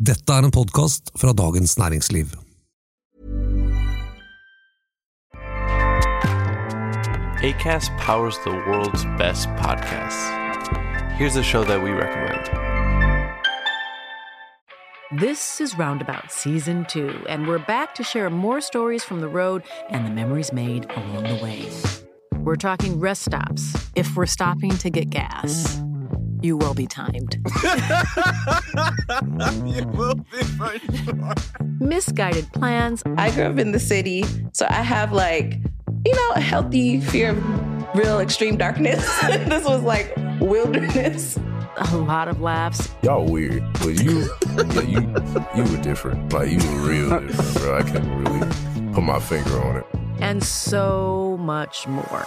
Dette 0.00 0.32
er 0.32 0.46
en 0.46 0.50
podkast 0.50 1.10
fra 1.20 1.32
Dagens 1.36 1.78
Næringsliv. 1.78 2.26
ACAST 7.44 7.90
powers 7.98 8.38
the 8.46 8.50
world's 8.66 9.04
best 9.18 9.48
podcasts. 9.48 10.22
Here's 11.18 11.36
a 11.36 11.42
show 11.42 11.64
that 11.64 11.82
we 11.82 11.90
recommend. 11.90 12.48
This 15.20 15.60
is 15.60 15.76
Roundabout 15.78 16.32
Season 16.32 16.86
2, 16.88 17.26
and 17.28 17.46
we're 17.46 17.66
back 17.66 17.94
to 17.96 18.02
share 18.02 18.30
more 18.30 18.62
stories 18.62 19.04
from 19.04 19.20
the 19.20 19.28
road 19.28 19.62
and 19.90 20.06
the 20.06 20.10
memories 20.10 20.50
made 20.50 20.90
along 20.96 21.24
the 21.24 21.44
way. 21.44 21.68
We're 22.38 22.56
talking 22.56 22.98
rest 23.00 23.22
stops, 23.22 23.76
if 23.94 24.16
we're 24.16 24.24
stopping 24.24 24.78
to 24.78 24.88
get 24.88 25.10
gas. 25.10 25.82
You 26.42 26.56
will 26.56 26.74
be 26.74 26.86
timed. 26.86 27.34
you 29.66 29.86
will 29.88 30.14
be 30.14 30.42
for 30.56 30.78
sure. 30.78 31.34
Misguided 31.80 32.50
plans, 32.52 33.02
I 33.16 33.30
grew 33.30 33.44
up 33.44 33.58
in 33.58 33.72
the 33.72 33.78
city, 33.80 34.24
so 34.52 34.66
I 34.68 34.82
have 34.82 35.12
like, 35.12 35.58
you 36.04 36.14
know, 36.14 36.30
a 36.36 36.40
healthy 36.40 37.00
fear 37.00 37.30
of 37.30 37.94
real 37.94 38.20
extreme 38.20 38.56
darkness. 38.56 39.04
this 39.26 39.64
was 39.64 39.82
like 39.82 40.12
wilderness. 40.40 41.38
a 41.92 41.96
lot 41.96 42.28
of 42.28 42.40
laughs, 42.40 42.88
Y'all 43.02 43.24
weird, 43.26 43.62
but 43.74 44.02
you, 44.02 44.28
yeah, 44.56 44.80
you, 44.82 45.00
you 45.56 45.70
were 45.70 45.82
different. 45.82 46.32
Like 46.32 46.50
you 46.50 46.58
were 46.58 46.88
real 46.88 47.20
different, 47.26 47.54
bro. 47.58 47.78
I 47.78 47.82
can't 47.82 48.28
really 48.28 48.92
put 48.92 49.02
my 49.02 49.18
finger 49.20 49.62
on 49.62 49.76
it. 49.76 49.86
and 50.20 50.42
so 50.42 51.36
much 51.40 51.86
more. 51.86 52.26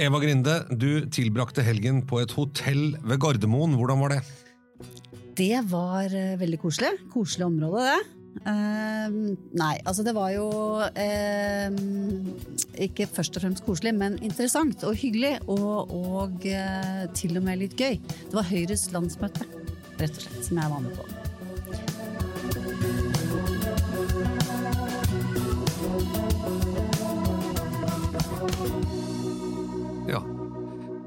Eva 0.00 0.18
Grinde, 0.22 0.54
du 0.72 1.04
tilbrakte 1.12 1.64
helgen 1.64 2.00
på 2.08 2.22
et 2.22 2.32
hotell 2.36 2.94
ved 3.04 3.20
Gardermoen. 3.20 3.76
Hvordan 3.76 4.00
var 4.00 4.14
det? 4.14 4.22
Det 5.36 5.62
var 5.68 6.12
eh, 6.16 6.34
veldig 6.40 6.58
koselig. 6.60 6.92
Koselig 7.12 7.48
område, 7.48 7.84
det. 7.90 8.18
Uh, 8.32 9.34
nei, 9.60 9.74
altså 9.84 10.00
det 10.06 10.14
var 10.16 10.30
jo 10.32 10.46
uh, 10.80 11.74
ikke 12.80 13.06
først 13.12 13.36
og 13.36 13.44
fremst 13.44 13.64
koselig, 13.66 13.92
men 13.94 14.16
interessant 14.24 14.86
og 14.88 14.96
hyggelig. 14.98 15.36
Og, 15.52 15.92
og 15.92 16.46
uh, 16.48 17.02
til 17.16 17.36
og 17.36 17.44
med 17.48 17.60
litt 17.66 17.76
gøy. 17.76 18.00
Det 18.00 18.38
var 18.38 18.48
Høyres 18.48 18.88
landsmøte, 18.96 19.44
rett 20.00 20.16
og 20.16 20.24
slett, 20.24 20.46
som 20.48 20.64
jeg 20.64 20.72
var 20.72 20.88
med 20.88 20.96
på. 20.96 21.21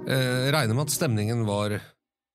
Eh, 0.06 0.52
regner 0.53 0.75
med 0.78 0.86
at 0.86 0.94
stemningen 0.94 1.42
var 1.48 1.80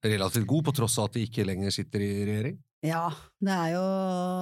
relativt 0.03 0.47
god, 0.49 0.65
på 0.67 0.75
tross 0.75 0.99
av 0.99 1.07
at 1.07 1.17
de 1.19 1.23
ikke 1.29 1.45
lenger 1.47 1.75
sitter 1.75 2.03
i 2.03 2.13
regjering? 2.27 2.57
Ja, 2.83 3.11
det 3.45 3.53
er 3.53 3.73
jo 3.75 3.83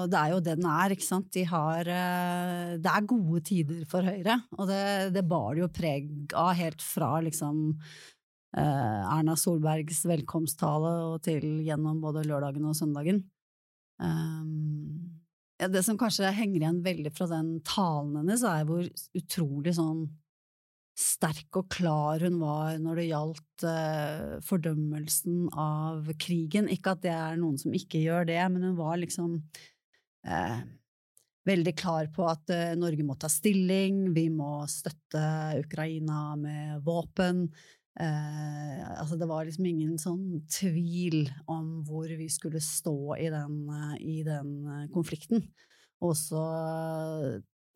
det 0.08 0.18
er 0.20 0.32
jo 0.32 0.42
den 0.46 0.66
er, 0.70 0.94
ikke 0.94 1.04
sant. 1.04 1.26
De 1.34 1.42
har 1.50 1.88
eh, 1.90 2.76
Det 2.78 2.92
er 2.92 3.08
gode 3.10 3.42
tider 3.44 3.82
for 3.90 4.06
Høyre, 4.06 4.38
og 4.56 4.70
det, 4.70 4.82
det 5.16 5.24
bar 5.28 5.56
det 5.56 5.64
jo 5.64 5.72
preg 5.74 6.36
av 6.38 6.52
helt 6.56 6.84
fra 6.84 7.16
liksom 7.26 7.66
eh, 7.74 8.62
Erna 8.62 9.34
Solbergs 9.36 10.04
velkomsttale 10.08 10.94
og 11.10 11.18
til 11.26 11.58
gjennom 11.66 11.98
både 12.04 12.24
lørdagen 12.28 12.70
og 12.70 12.78
søndagen. 12.78 13.24
Um, 13.98 15.18
ja, 15.58 15.66
det 15.66 15.82
som 15.82 15.98
kanskje 15.98 16.30
henger 16.30 16.62
igjen 16.62 16.80
veldig 16.84 17.12
fra 17.16 17.26
den 17.32 17.56
talen 17.66 18.20
hennes, 18.20 18.46
er 18.46 18.64
hvor 18.68 18.86
utrolig 19.18 19.74
sånn 19.74 20.06
sterk 20.98 21.60
og 21.60 21.68
klar 21.70 22.24
hun 22.26 22.40
var 22.42 22.78
når 22.82 23.00
det 23.00 23.06
gjaldt 23.10 23.66
uh, 23.68 24.34
fordømmelsen 24.46 25.46
av 25.54 26.10
krigen. 26.20 26.70
Ikke 26.72 26.96
at 26.96 27.04
det 27.04 27.14
er 27.14 27.38
noen 27.38 27.58
som 27.60 27.74
ikke 27.76 28.02
gjør 28.02 28.28
det, 28.30 28.40
men 28.50 28.66
hun 28.66 28.76
var 28.80 28.98
liksom 28.98 29.36
uh, 30.26 30.58
veldig 31.48 31.74
klar 31.78 32.10
på 32.14 32.26
at 32.28 32.50
uh, 32.50 32.74
Norge 32.78 33.06
må 33.06 33.14
ta 33.20 33.30
stilling, 33.30 34.08
vi 34.16 34.26
må 34.34 34.64
støtte 34.70 35.22
Ukraina 35.62 36.36
med 36.40 36.84
våpen. 36.86 37.48
Altså 37.98 39.16
det 39.18 39.26
var 39.26 39.42
liksom 39.42 39.64
ingen 39.66 39.96
sånn 39.98 40.44
tvil 40.54 41.24
om 41.50 41.80
hvor 41.82 42.06
vi 42.06 42.28
skulle 42.30 42.60
stå 42.62 43.16
i 43.18 43.24
den, 43.32 43.56
i 43.98 44.20
den 44.22 44.52
konflikten. 44.94 45.42
Og 46.04 46.14
så 46.18 46.42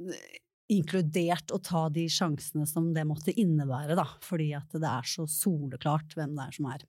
eh, 0.06 0.38
inkludert 0.70 1.52
å 1.52 1.58
ta 1.62 1.88
de 1.92 2.06
sjansene 2.10 2.66
som 2.68 2.92
det 2.94 3.04
måtte 3.08 3.34
innebære, 3.34 3.96
da, 3.98 4.06
fordi 4.24 4.52
at 4.56 4.72
det 4.72 4.88
er 4.88 5.08
så 5.08 5.26
soleklart 5.28 6.14
hvem 6.16 6.36
det 6.38 6.46
er 6.48 6.58
som 6.58 6.68
er 6.72 6.86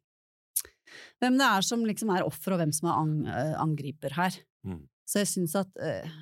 hvem 1.22 1.40
det 1.40 1.48
er 1.48 1.66
som 1.66 1.84
liksom 1.88 2.12
er 2.14 2.26
offer, 2.28 2.54
og 2.54 2.62
hvem 2.62 2.74
som 2.76 2.90
er 2.92 3.34
eh, 3.34 3.54
angriper 3.62 4.16
her. 4.18 4.38
Mm. 4.68 4.84
Så 5.10 5.24
jeg 5.24 5.32
syns 5.34 5.56
at 5.60 5.82
uh, 5.84 6.20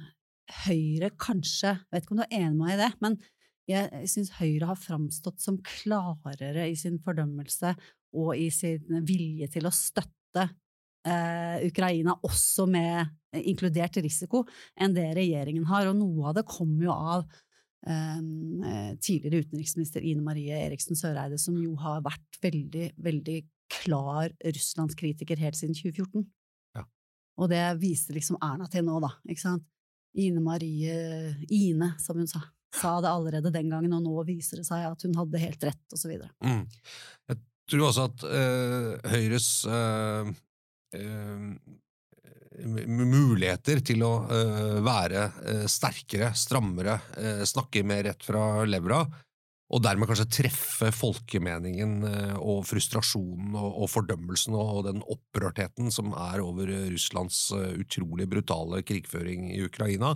Høyre 0.66 1.12
kanskje 1.22 1.70
Jeg 1.70 1.94
vet 1.94 2.04
ikke 2.04 2.16
om 2.16 2.20
du 2.20 2.24
er 2.26 2.34
enig 2.40 2.56
med 2.56 2.62
meg 2.64 2.74
i 2.74 2.80
det, 2.80 2.90
men 3.04 3.18
jeg, 3.70 4.08
syns 4.10 4.32
Høyre 4.40 4.72
har 4.72 4.80
framstått 4.80 5.44
som 5.44 5.60
klarere 5.64 6.66
i 6.68 6.74
sin 6.80 6.98
fordømmelse 7.04 7.76
og 8.18 8.34
i 8.36 8.50
sin 8.52 9.04
vilje 9.08 9.48
til 9.54 9.70
å 9.70 9.74
støtte 9.76 10.48
uh, 10.48 11.58
Ukraina, 11.68 12.18
også 12.26 12.66
med 12.68 13.14
inkludert 13.40 13.98
risiko, 14.04 14.44
enn 14.76 14.94
det 14.98 15.08
regjeringen 15.18 15.66
har. 15.70 15.88
Og 15.92 15.96
noe 16.00 16.30
av 16.32 16.36
det 16.40 16.46
kommer 16.50 16.84
jo 16.90 16.92
av 16.96 17.26
eh, 17.88 18.92
tidligere 19.02 19.46
utenriksminister 19.46 20.04
Ine 20.06 20.24
Marie 20.26 20.58
Eriksen 20.68 20.98
Søreide, 21.00 21.40
som 21.42 21.58
jo 21.62 21.76
har 21.82 22.04
vært 22.06 22.42
veldig, 22.44 22.92
veldig 23.02 23.40
klar 23.72 24.34
russlandskritiker 24.44 25.40
helt 25.40 25.56
siden 25.56 25.78
2014. 25.78 26.26
Ja. 26.76 26.84
Og 27.40 27.52
det 27.54 27.62
viste 27.82 28.16
liksom 28.18 28.40
Erna 28.44 28.68
til 28.72 28.84
nå, 28.88 28.98
da. 29.04 29.14
ikke 29.30 29.46
sant? 29.46 29.68
Ine 30.20 30.42
Marie 30.44 30.98
Ine, 31.48 31.94
som 32.04 32.18
hun 32.20 32.28
sa. 32.28 32.42
Sa 32.76 32.98
det 33.04 33.10
allerede 33.12 33.52
den 33.52 33.70
gangen, 33.72 33.94
og 33.96 34.04
nå 34.04 34.22
viser 34.28 34.60
det 34.60 34.66
seg 34.68 34.84
at 34.88 35.02
hun 35.04 35.16
hadde 35.20 35.40
helt 35.40 35.64
rett, 35.68 35.86
og 35.92 36.00
så 36.00 36.08
videre. 36.12 36.30
Mm. 36.44 36.62
Jeg 37.32 37.40
tror 37.72 37.86
også 37.90 38.06
at 38.10 38.24
øh, 38.28 39.10
Høyres 39.12 39.48
øh, 39.68 40.32
eh, 40.96 41.36
m- 41.36 41.58
muligheter 42.66 43.82
til 43.86 44.04
å 44.06 44.14
eh, 44.30 44.78
være 44.84 45.26
eh, 45.48 45.66
sterkere, 45.70 46.32
strammere, 46.38 47.00
eh, 47.18 47.44
snakke 47.48 47.84
mer 47.88 48.06
rett 48.10 48.24
fra 48.26 48.64
levra, 48.68 49.02
og 49.72 49.84
dermed 49.86 50.10
kanskje 50.10 50.28
treffe 50.36 50.90
folkemeningen 50.92 52.02
og 52.44 52.66
frustrasjonen 52.68 53.54
og, 53.56 53.86
fordømmelsen 53.88 54.58
og, 54.60 54.82
den 54.90 55.00
opprørtheten 55.00 55.88
som 55.96 56.10
er 56.12 56.42
over 56.44 56.68
Russlands 56.92 57.38
utrolig 57.80 58.28
brutale 58.28 58.82
krigføring 58.84 59.48
i 59.56 59.62
Ukraina. 59.64 60.10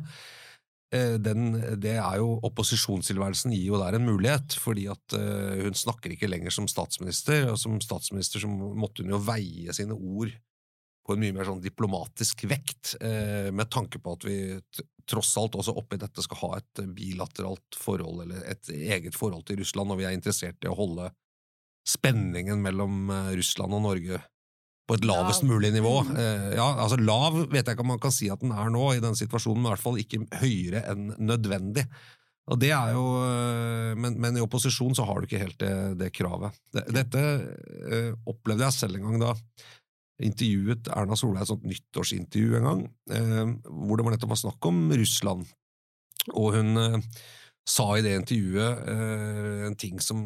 Den, 0.91 1.55
det 1.79 1.93
er 2.01 2.19
jo 2.19 2.33
Opposisjonstilværelsen 2.49 3.55
gir 3.55 3.69
jo 3.69 3.79
der 3.79 3.95
en 3.95 4.09
mulighet, 4.09 4.57
fordi 4.59 4.89
at 4.91 5.15
hun 5.15 5.79
snakker 5.85 6.11
ikke 6.11 6.27
lenger 6.27 6.51
som 6.51 6.67
statsminister, 6.67 7.47
og 7.53 7.55
som 7.61 7.79
statsminister 7.79 8.43
så 8.43 8.51
måtte 8.51 9.07
hun 9.07 9.15
jo 9.15 9.23
veie 9.23 9.71
sine 9.79 9.95
ord 9.95 10.35
på 11.05 11.13
en 11.13 11.21
mye 11.21 11.35
mer 11.35 11.45
sånn 11.47 11.61
diplomatisk 11.61 12.47
vekt, 12.49 12.95
eh, 13.01 13.51
med 13.53 13.69
tanke 13.71 14.01
på 14.01 14.15
at 14.17 14.25
vi 14.25 14.37
tross 15.05 15.35
alt 15.37 15.57
også 15.59 15.75
oppi 15.77 15.99
dette 16.01 16.23
skal 16.25 16.39
ha 16.41 16.51
et 16.57 16.81
bilateralt 16.97 17.77
forhold, 17.77 18.23
eller 18.23 18.41
et 18.49 18.71
eget 18.73 19.17
forhold 19.17 19.45
til 19.45 19.61
Russland, 19.61 19.93
og 19.93 20.01
vi 20.01 20.07
er 20.09 20.15
interessert 20.17 20.65
i 20.65 20.71
å 20.71 20.77
holde 20.77 21.11
spenningen 21.85 22.63
mellom 22.63 23.11
eh, 23.13 23.35
Russland 23.37 23.77
og 23.77 23.85
Norge 23.85 24.23
på 24.85 24.97
et 24.97 25.05
lavest 25.05 25.45
Lav. 25.45 25.51
mulig 25.53 25.71
nivå. 25.73 25.93
Eh, 26.17 26.49
ja, 26.57 26.67
altså 26.73 26.97
Lav 26.97 27.37
vet 27.53 27.61
jeg 27.61 27.77
ikke 27.77 27.85
om 27.85 27.93
man 27.93 28.01
kan 28.01 28.13
si 28.13 28.31
at 28.33 28.41
den 28.41 28.53
er 28.53 28.73
nå, 28.73 28.89
i 28.95 29.03
den 29.03 29.17
situasjonen, 29.17 29.61
men 29.61 29.69
i 29.69 29.75
hvert 29.75 29.85
fall 29.85 30.01
ikke 30.01 30.25
høyere 30.41 30.85
enn 30.89 31.11
nødvendig. 31.21 31.85
Og 32.49 32.59
det 32.61 32.69
er 32.77 32.91
jo, 32.93 33.05
men, 33.97 34.19
men 34.21 34.35
i 34.37 34.41
opposisjon 34.43 34.93
så 34.93 35.01
har 35.07 35.17
du 35.17 35.25
ikke 35.25 35.39
helt 35.41 35.57
det, 35.57 35.71
det 35.97 36.11
kravet. 36.13 36.53
Dette 36.93 37.23
opplevde 38.29 38.67
jeg 38.67 38.75
selv 38.75 38.99
en 38.99 39.07
gang 39.07 39.23
da 39.23 39.31
intervjuet 40.23 40.87
Erna 40.95 41.17
Solberg 41.19 41.43
et 41.43 41.51
sånt 41.51 41.65
nyttårsintervju 41.67 42.59
en 42.59 42.69
gang, 42.69 42.83
eh, 43.11 43.41
hvor 43.67 43.97
det 43.97 44.05
var 44.05 44.15
nettopp 44.15 44.35
var 44.35 44.43
snakk 44.45 44.69
om 44.69 44.85
Russland. 44.95 45.49
Og 46.33 46.55
hun 46.55 46.77
eh, 46.81 47.01
sa 47.65 47.87
i 47.97 48.03
det 48.05 48.13
intervjuet 48.19 48.87
eh, 48.91 49.65
en 49.67 49.77
ting 49.79 49.99
som 50.03 50.21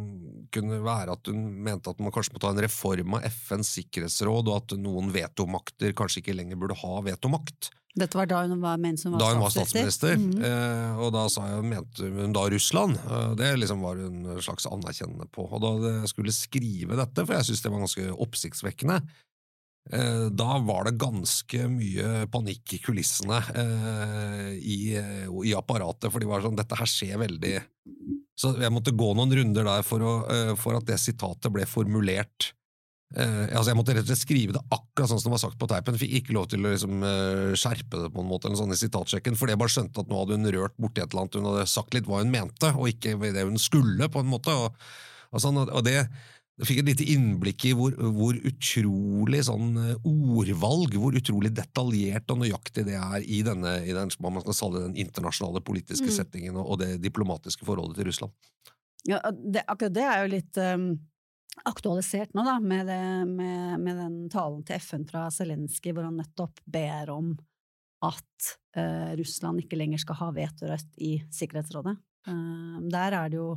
kunne 0.54 0.82
være 0.84 1.16
at 1.16 1.32
hun 1.32 1.42
mente 1.64 1.92
at 1.92 2.00
man 2.04 2.14
kanskje 2.16 2.36
må 2.36 2.44
ta 2.44 2.52
en 2.54 2.64
reform 2.64 3.18
av 3.18 3.28
FNs 3.32 3.74
sikkerhetsråd, 3.80 4.52
og 4.52 4.62
at 4.62 4.78
noen 4.80 5.14
vetomakter 5.16 5.96
kanskje 5.98 6.24
ikke 6.24 6.38
lenger 6.38 6.60
burde 6.60 6.80
ha 6.82 6.96
vetomakt. 7.08 7.72
Dette 7.98 8.18
var 8.20 8.28
da 8.30 8.44
hun 8.46 8.60
var, 8.62 8.78
mens 8.82 9.04
hun 9.06 9.16
var 9.16 9.24
da 9.24 9.30
hun 9.34 9.42
var 9.42 9.54
statsminister. 9.54 10.16
Mm 10.16 10.32
-hmm. 10.32 10.44
Eh, 10.46 11.00
og 11.00 11.14
da 11.14 11.28
sa 11.30 11.48
jeg, 11.48 11.64
mente 11.64 12.04
hun 12.04 12.34
da 12.34 12.50
Russland. 12.50 12.98
Eh, 12.98 13.36
det 13.36 13.56
liksom 13.60 13.82
var 13.82 13.96
hun 13.96 14.26
en 14.26 14.42
slags 14.42 14.66
anerkjennende 14.66 15.26
på. 15.32 15.48
Og 15.52 15.62
da 15.62 16.00
jeg 16.00 16.08
skulle 16.08 16.32
skrive 16.32 16.96
dette, 16.96 17.26
for 17.26 17.34
jeg 17.34 17.46
syntes 17.46 17.62
det 17.62 17.72
var 17.72 17.80
ganske 17.80 18.12
oppsiktsvekkende, 18.12 19.02
da 19.90 20.60
var 20.62 20.86
det 20.86 21.00
ganske 21.02 21.64
mye 21.74 22.28
panikk 22.30 22.76
i 22.76 22.82
kulissene 22.84 23.40
eh, 23.58 24.52
i, 24.62 24.78
i 24.94 25.54
apparatet, 25.58 26.12
for 26.14 26.22
de 26.22 26.30
var 26.30 26.44
sånn 26.46 26.60
Dette 26.60 26.78
her 26.78 26.90
skjer 26.90 27.18
veldig 27.24 27.56
Så 28.38 28.54
jeg 28.62 28.74
måtte 28.76 28.94
gå 28.94 29.08
noen 29.18 29.34
runder 29.34 29.66
der 29.66 29.86
for, 29.88 30.06
å, 30.06 30.14
eh, 30.30 30.54
for 30.62 30.78
at 30.78 30.86
det 30.86 31.00
sitatet 31.02 31.50
ble 31.54 31.66
formulert. 31.70 32.52
Uh, 33.10 33.50
altså 33.58 33.72
Jeg 33.72 33.78
måtte 33.80 33.94
rett 33.98 34.06
og 34.06 34.12
slett 34.12 34.22
skrive 34.22 34.54
det 34.54 34.62
akkurat 34.70 35.10
sånn 35.10 35.18
som 35.18 35.32
det 35.32 35.34
var 35.34 35.42
sagt 35.42 35.58
på 35.58 35.68
teipen. 35.72 35.98
Fikk 35.98 36.12
ikke 36.20 36.36
lov 36.38 36.50
til 36.52 36.62
å 36.62 36.74
liksom, 36.76 37.00
uh, 37.02 37.56
skjerpe 37.58 38.04
det 38.04 38.12
på 38.14 38.22
en 38.22 38.30
måte 38.30 38.46
eller 38.46 38.60
sånn 38.60 38.76
i 38.76 38.78
sitatsjekken, 38.78 39.38
fordi 39.40 39.56
jeg 39.56 39.62
bare 39.64 39.74
skjønte 39.74 40.04
at 40.04 40.12
nå 40.12 40.20
hadde 40.20 40.38
hun 40.38 40.52
rørt 40.54 40.76
borti 40.78 41.02
et 41.02 41.10
eller 41.10 41.26
annet. 41.26 41.40
Hun 41.40 41.48
hadde 41.50 41.72
sagt 41.72 41.98
litt 41.98 42.10
hva 42.10 42.22
hun 42.22 42.34
mente, 42.34 42.70
og 42.76 42.92
ikke 42.92 43.16
det 43.26 43.48
hun 43.48 43.58
skulle, 43.62 44.12
på 44.14 44.22
en 44.22 44.30
måte. 44.30 44.54
Og, 44.54 44.92
og, 45.34 45.42
sånn, 45.42 45.58
og 45.66 45.82
det 45.88 46.04
jeg 46.60 46.68
fikk 46.68 46.80
et 46.82 46.90
lite 46.92 47.08
innblikk 47.14 47.66
i 47.70 47.74
hvor, 47.78 47.94
hvor 48.16 48.36
utrolig 48.36 49.40
sånn 49.48 49.78
eh, 49.80 50.08
ordvalg, 50.10 50.96
hvor 51.00 51.16
utrolig 51.16 51.54
detaljert 51.56 52.32
og 52.34 52.42
nøyaktig 52.42 52.84
det 52.90 52.98
er 53.00 53.24
i 53.24 53.40
denne 53.48 53.78
i 53.88 53.96
den, 53.96 54.12
man 54.20 54.44
skal 54.44 54.58
kalle 54.58 54.88
den 54.90 54.98
internasjonale 55.00 55.64
politiske 55.66 56.10
Mm. 56.10 56.16
settingen 56.16 56.58
og, 56.58 56.74
og 56.74 56.80
det 56.82 57.02
diplomatiske 57.04 57.66
forholdet 57.68 58.00
til 58.00 58.08
Russland. 58.10 58.34
Ja, 59.08 59.20
det, 59.32 59.64
akkurat 59.68 59.94
det 59.96 60.04
er 60.04 60.24
jo 60.24 60.32
litt 60.32 60.60
um, 60.60 60.88
aktualisert 61.70 62.34
nå, 62.36 62.44
da, 62.48 62.58
med, 62.60 62.88
det, 62.90 63.04
med, 63.30 63.80
med 63.84 64.00
den 64.00 64.18
talen 64.32 64.64
til 64.68 64.80
FN 64.80 65.06
fra 65.10 65.28
Zelenskyj, 65.34 65.94
hvor 65.94 66.08
han 66.08 66.20
nettopp 66.20 66.60
ber 66.66 67.12
om 67.14 67.34
at 68.06 68.52
uh, 68.80 69.16
Russland 69.20 69.64
ikke 69.64 69.80
lenger 69.80 70.02
skal 70.02 70.20
ha 70.22 70.30
vetorett 70.36 71.02
i 71.04 71.18
Sikkerhetsrådet. 71.36 71.96
Uh, 72.28 72.80
der 72.92 73.18
er 73.22 73.32
det 73.32 73.40
jo, 73.40 73.54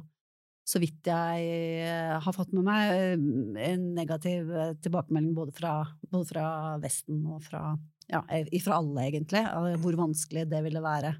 så 0.63 0.79
vidt 0.83 1.09
jeg 1.11 1.47
eh, 1.83 2.13
har 2.23 2.35
fått 2.35 2.53
med 2.55 2.67
meg, 2.69 2.93
eh, 2.95 3.65
en 3.73 3.89
negativ 3.97 4.51
eh, 4.55 4.75
tilbakemelding 4.83 5.35
både 5.35 5.55
fra, 5.57 5.75
både 6.13 6.29
fra 6.29 6.47
Vesten 6.83 7.25
og 7.27 7.43
fra, 7.43 7.73
ja, 8.13 8.23
fra 8.23 8.79
alle, 8.79 9.09
egentlig, 9.09 9.43
hvor 9.83 9.99
vanskelig 10.05 10.47
det 10.51 10.63
ville 10.67 10.83
være 10.85 11.17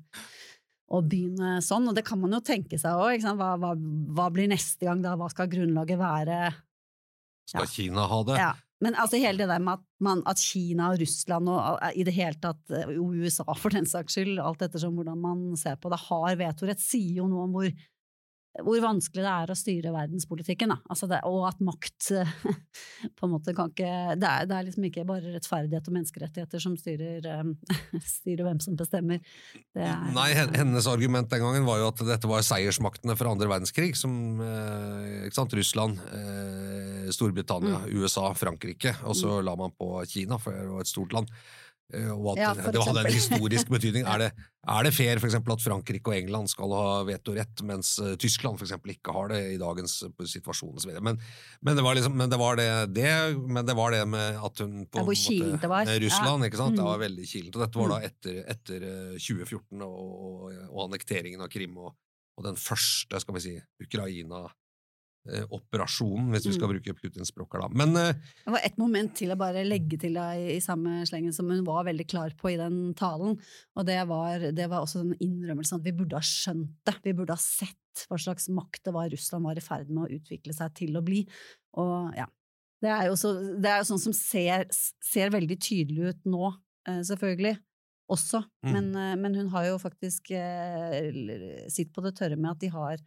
å 0.93 1.01
begynne 1.01 1.57
sånn, 1.65 1.89
og 1.89 1.97
det 1.97 2.05
kan 2.07 2.21
man 2.21 2.37
jo 2.37 2.43
tenke 2.45 2.79
seg 2.79 3.01
òg. 3.01 3.23
Hva, 3.25 3.55
hva, 3.61 3.73
hva 4.13 4.27
blir 4.35 4.51
neste 4.51 4.85
gang 4.85 5.01
da? 5.03 5.15
Hva 5.17 5.31
skal 5.33 5.49
grunnlaget 5.51 5.99
være? 6.01 6.43
Skal 7.49 7.65
Ja. 7.65 7.71
Kina 7.71 8.05
ha 8.11 8.19
det? 8.29 8.37
Ja. 8.43 8.53
Men 8.83 8.97
altså 8.99 9.21
hele 9.23 9.45
det 9.45 9.47
der 9.47 9.63
med 9.63 9.79
at, 9.79 9.85
man, 10.03 10.25
at 10.27 10.41
Kina 10.43 10.89
og 10.91 11.01
Russland 11.01 11.49
og 11.49 11.85
i 11.95 12.03
det 12.03 12.15
hele 12.17 12.35
tatt 12.43 12.73
USA 12.99 13.47
for 13.55 13.71
den 13.71 13.87
saks 13.87 14.17
skyld, 14.19 14.41
alt 14.43 14.65
ettersom 14.67 14.97
hvordan 14.99 15.21
man 15.23 15.45
ser 15.57 15.79
på 15.79 15.93
det, 15.93 16.01
har 16.09 16.39
vetorett, 16.41 16.83
sier 16.83 17.21
jo 17.23 17.29
noe 17.31 17.47
om 17.47 17.55
hvor, 17.55 17.71
hvor 18.61 18.83
vanskelig 18.85 19.23
det 19.25 19.33
er 19.33 19.51
å 19.53 19.57
styre 19.57 19.93
verdenspolitikken. 19.95 20.75
Altså 20.93 21.09
det, 21.09 21.23
og 21.25 21.47
at 21.49 21.61
makt 21.65 22.11
uh, 22.19 22.33
på 23.17 23.27
en 23.27 23.33
måte 23.33 23.55
kan 23.57 23.73
ikke 23.73 24.17
det 24.21 24.29
er, 24.29 24.49
det 24.51 24.57
er 24.57 24.67
liksom 24.67 24.87
ikke 24.89 25.07
bare 25.09 25.33
rettferdighet 25.37 25.89
og 25.89 25.97
menneskerettigheter 25.97 26.63
som 26.63 26.77
styrer, 26.77 27.29
um, 27.41 27.55
styrer 28.19 28.45
hvem 28.49 28.61
som 28.63 28.77
bestemmer. 28.77 29.23
Er, 29.73 30.05
Nei, 30.13 30.29
hennes 30.37 30.89
argument 30.91 31.31
den 31.33 31.45
gangen 31.45 31.67
var 31.69 31.81
jo 31.81 31.89
at 31.95 32.05
dette 32.13 32.29
var 32.29 32.45
seiersmaktene 32.45 33.17
fra 33.17 33.33
andre 33.33 33.49
verdenskrig, 33.51 33.95
som 33.99 34.43
eh, 34.45 35.31
sant, 35.35 35.57
Russland, 35.57 36.01
eh, 36.13 37.09
Storbritannia, 37.13 37.73
Mm. 37.73 38.03
USA, 38.03 38.31
Frankrike, 38.37 38.93
og 39.09 39.17
så 39.17 39.41
la 39.45 39.55
man 39.57 39.73
på 39.77 39.89
Kina, 40.09 40.39
for 40.41 40.55
det 40.55 40.69
var 40.69 40.85
et 40.85 40.91
stort 40.91 41.15
land. 41.17 41.31
Eh, 41.93 42.09
og 42.11 42.33
at 42.33 42.41
Ja, 42.41 42.51
det 42.73 42.83
hadde 42.87 43.03
en 43.05 43.13
historisk 43.13 43.69
betydning. 43.75 44.07
Er 44.09 44.19
det, 44.25 44.29
er 44.65 44.87
det 44.87 44.93
fair 44.97 45.21
for 45.21 45.29
eksempel, 45.29 45.53
at 45.53 45.65
Frankrike 45.65 46.09
og 46.13 46.17
England 46.17 46.49
skal 46.53 46.73
ha 46.73 46.85
vetorett, 47.09 47.63
mens 47.69 47.95
eh, 48.01 48.15
Tyskland 48.21 48.57
for 48.61 48.65
eksempel, 48.69 48.95
ikke 48.95 49.13
har 49.17 49.33
det 49.35 49.41
i 49.55 49.59
dagens 49.61 49.99
eh, 50.09 50.27
situasjon? 50.35 50.79
Men, 51.03 51.21
men, 51.61 51.77
det 51.77 51.85
var 51.85 51.99
liksom, 51.99 52.17
men, 52.17 52.31
det 52.33 52.39
var 52.41 52.57
det, 52.61 52.69
det, 52.97 53.11
men 53.45 53.67
det 53.69 53.77
var 53.77 53.93
det 53.93 54.03
med 54.09 54.39
at 54.41 54.65
hun 54.65 54.87
på 54.87 55.03
Ja, 55.03 55.07
hvor 55.09 55.17
en 55.19 55.25
kilent 55.27 55.61
det 55.67 55.73
var. 55.73 55.85
Russland, 55.87 56.07
Russland, 56.09 56.49
ikke 56.49 56.63
sant? 56.63 56.77
Det 56.79 56.83
Mm. 56.83 56.91
var 56.93 57.03
veldig 57.05 57.27
kilent. 57.29 57.57
Og 57.57 57.63
dette 57.67 57.83
var 57.83 57.93
da 57.93 58.01
etter, 58.09 58.41
etter 58.57 58.89
eh, 58.89 59.19
2014 59.21 59.85
og, 59.85 60.01
og, 60.01 60.57
og 60.71 60.81
annekteringen 60.89 61.45
av 61.45 61.53
Krim 61.53 61.77
og, 61.79 61.93
og 62.39 62.47
den 62.49 62.57
første, 62.57 63.21
skal 63.21 63.37
vi 63.37 63.45
si, 63.45 63.55
Ukraina-operasjonen, 65.27 66.31
hvis 66.33 66.47
vi 66.47 66.53
skal 66.57 66.69
Mm. 66.69 66.75
bruke 66.77 66.95
Putins 66.99 67.31
språk 67.31 67.53
her, 67.55 67.61
da. 67.63 67.69
Men 67.69 67.97
eh, 67.97 68.13
Det 68.45 68.51
var 68.53 68.61
ett 68.65 68.77
moment 68.79 69.15
til 69.15 69.31
å 69.31 69.37
bare 69.39 69.65
legge 69.65 69.99
til 70.01 70.15
da, 70.15 70.33
i, 70.35 70.59
samme 70.61 71.05
slengen 71.07 71.33
som 71.33 71.49
hun 71.51 71.65
var 71.65 71.85
veldig 71.85 72.07
klar 72.09 72.31
på 72.37 72.51
i 72.53 72.57
den 72.57 72.95
talen, 72.95 73.39
og 73.77 73.87
det 73.87 74.01
var, 74.09 74.39
det 74.53 74.69
var 74.71 74.83
også 74.83 75.03
den 75.05 75.15
innrømmelsen 75.21 75.79
at 75.81 75.85
vi 75.85 75.93
burde 75.93 76.17
ha 76.19 76.21
skjønt 76.23 76.71
det, 76.85 76.97
vi 77.05 77.13
burde 77.13 77.33
ha 77.35 77.41
sett 77.41 78.07
hva 78.09 78.17
slags 78.19 78.49
makt 78.49 78.83
det 78.85 78.93
var 78.95 79.11
Russland 79.13 79.45
var 79.45 79.57
i 79.57 79.61
ferd 79.61 79.91
med 79.91 80.05
å 80.07 80.15
utvikle 80.17 80.55
seg 80.57 80.73
til 80.75 80.97
å 80.97 81.03
bli. 81.05 81.27
Og 81.77 82.15
ja, 82.17 82.27
det 82.83 82.91
er 82.91 83.07
jo, 83.11 83.17
så, 83.17 83.35
det 83.61 83.69
er 83.69 83.83
jo 83.83 83.91
sånn 83.93 84.01
som 84.09 84.13
ser, 84.17 84.67
ser 85.05 85.31
veldig 85.31 85.59
tydelig 85.61 86.15
ut 86.15 86.25
nå, 86.25 86.55
eh, 86.89 87.03
selvfølgelig, 87.05 87.59
også, 88.13 88.43
Mm. 88.65 88.73
men, 88.73 88.97
eh, 88.97 89.17
men 89.17 89.35
hun 89.35 89.49
har 89.49 89.65
jo 89.67 89.79
faktisk 89.79 90.31
eh, 90.33 91.13
sitt 91.71 91.93
på 91.95 92.03
det 92.03 92.15
tørre 92.19 92.37
med 92.37 92.51
at 92.51 92.59
de 92.61 92.69
har 92.69 92.99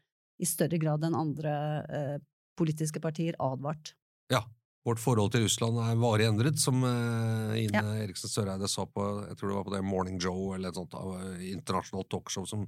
i 0.42 0.48
større 0.48 0.80
grad 0.82 1.06
enn 1.08 1.16
andre 1.18 1.56
eh, 1.86 2.16
politiske 2.60 3.02
partier 3.04 3.38
advart. 3.44 3.94
Ja, 4.32 4.44
vårt 4.86 5.02
forhold 5.02 5.34
til 5.34 5.46
Russland 5.46 5.80
er 5.82 5.98
varig 5.98 6.28
endret, 6.30 6.60
som 6.62 6.84
eh, 6.86 7.64
Ine 7.64 7.82
Ja. 7.82 7.96
Eriksen 8.04 8.32
Søreide 8.32 8.70
sa 8.70 8.86
på 8.86 9.06
jeg 9.28 9.38
tror 9.40 9.50
det 9.50 9.58
var 9.58 9.68
på 9.70 9.76
det 9.76 9.86
Morning 9.86 10.20
Joe 10.22 10.56
eller 10.56 10.70
et 10.70 10.78
sånt 10.78 10.94
eh, 10.94 11.48
internasjonalt 11.54 12.10
talkshow 12.12 12.46
som 12.50 12.68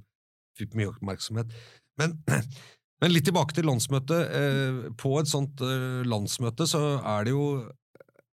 fikk 0.58 0.74
mye 0.78 0.90
oppmerksomhet. 0.90 1.54
Men, 2.02 2.18
men 3.02 3.14
litt 3.14 3.28
tilbake 3.30 3.54
til 3.54 3.70
landsmøtet. 3.70 4.34
Eh, 4.40 4.80
på 4.98 5.14
et 5.22 5.30
sånt 5.30 5.62
landsmøte 6.10 6.66
så 6.70 6.82
er 7.04 7.28
det 7.28 7.36
jo 7.36 7.46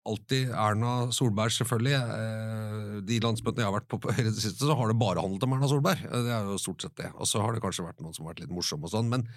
alltid 0.07 0.49
Erna 0.49 0.93
Solberg, 1.13 1.53
selvfølgelig. 1.53 1.95
Eh, 1.95 2.99
de 3.07 3.19
landsmøtene 3.23 3.63
jeg 3.63 3.69
har 3.69 3.77
vært 3.77 3.89
på 3.91 3.99
i 4.17 4.27
det 4.27 4.35
siste, 4.37 4.65
så 4.65 4.77
har 4.77 4.91
det 4.91 4.99
bare 5.01 5.23
handlet 5.23 5.45
om 5.47 5.57
Erna 5.57 5.69
Solberg. 5.71 6.05
Eh, 6.07 6.23
Det 6.27 6.35
er 6.37 6.47
jo 6.49 6.61
stort 6.61 6.85
sett 6.85 6.95
det. 6.99 7.11
Og 7.17 7.29
så 7.29 7.41
har 7.43 7.53
det 7.53 7.63
kanskje 7.63 7.85
vært 7.87 8.01
noen 8.03 8.15
som 8.15 8.25
har 8.25 8.33
vært 8.33 8.45
litt 8.45 8.55
morsomme 8.55 8.89
og 8.89 8.95
sånn, 8.95 9.11
men, 9.11 9.27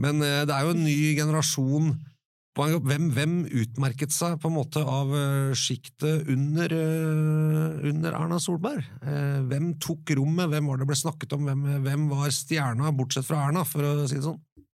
men 0.00 0.24
eh, 0.24 0.42
det 0.48 0.56
er 0.56 0.66
jo 0.66 0.74
en 0.76 0.84
ny 0.84 0.98
generasjon 1.20 1.94
hvem, 2.54 3.08
hvem 3.10 3.32
utmerket 3.50 4.12
seg 4.14 4.36
på 4.38 4.46
en 4.46 4.54
måte 4.54 4.78
av 4.78 5.08
sjiktet 5.58 6.28
under, 6.30 6.70
under 7.82 8.14
Erna 8.14 8.38
Solberg? 8.38 8.84
Hvem 9.50 9.72
tok 9.82 10.12
rommet, 10.14 10.52
hvem 10.52 10.68
var 10.70 10.78
det 10.78 10.86
ble 10.86 10.98
snakket 11.00 11.34
om, 11.34 11.48
hvem, 11.50 11.64
hvem 11.82 12.04
var 12.12 12.30
stjerna, 12.30 12.92
bortsett 12.94 13.26
fra 13.26 13.48
Erna, 13.48 13.64
for 13.66 13.82
å 13.82 14.06
si 14.06 14.20
det 14.20 14.28
sånn? 14.28 14.38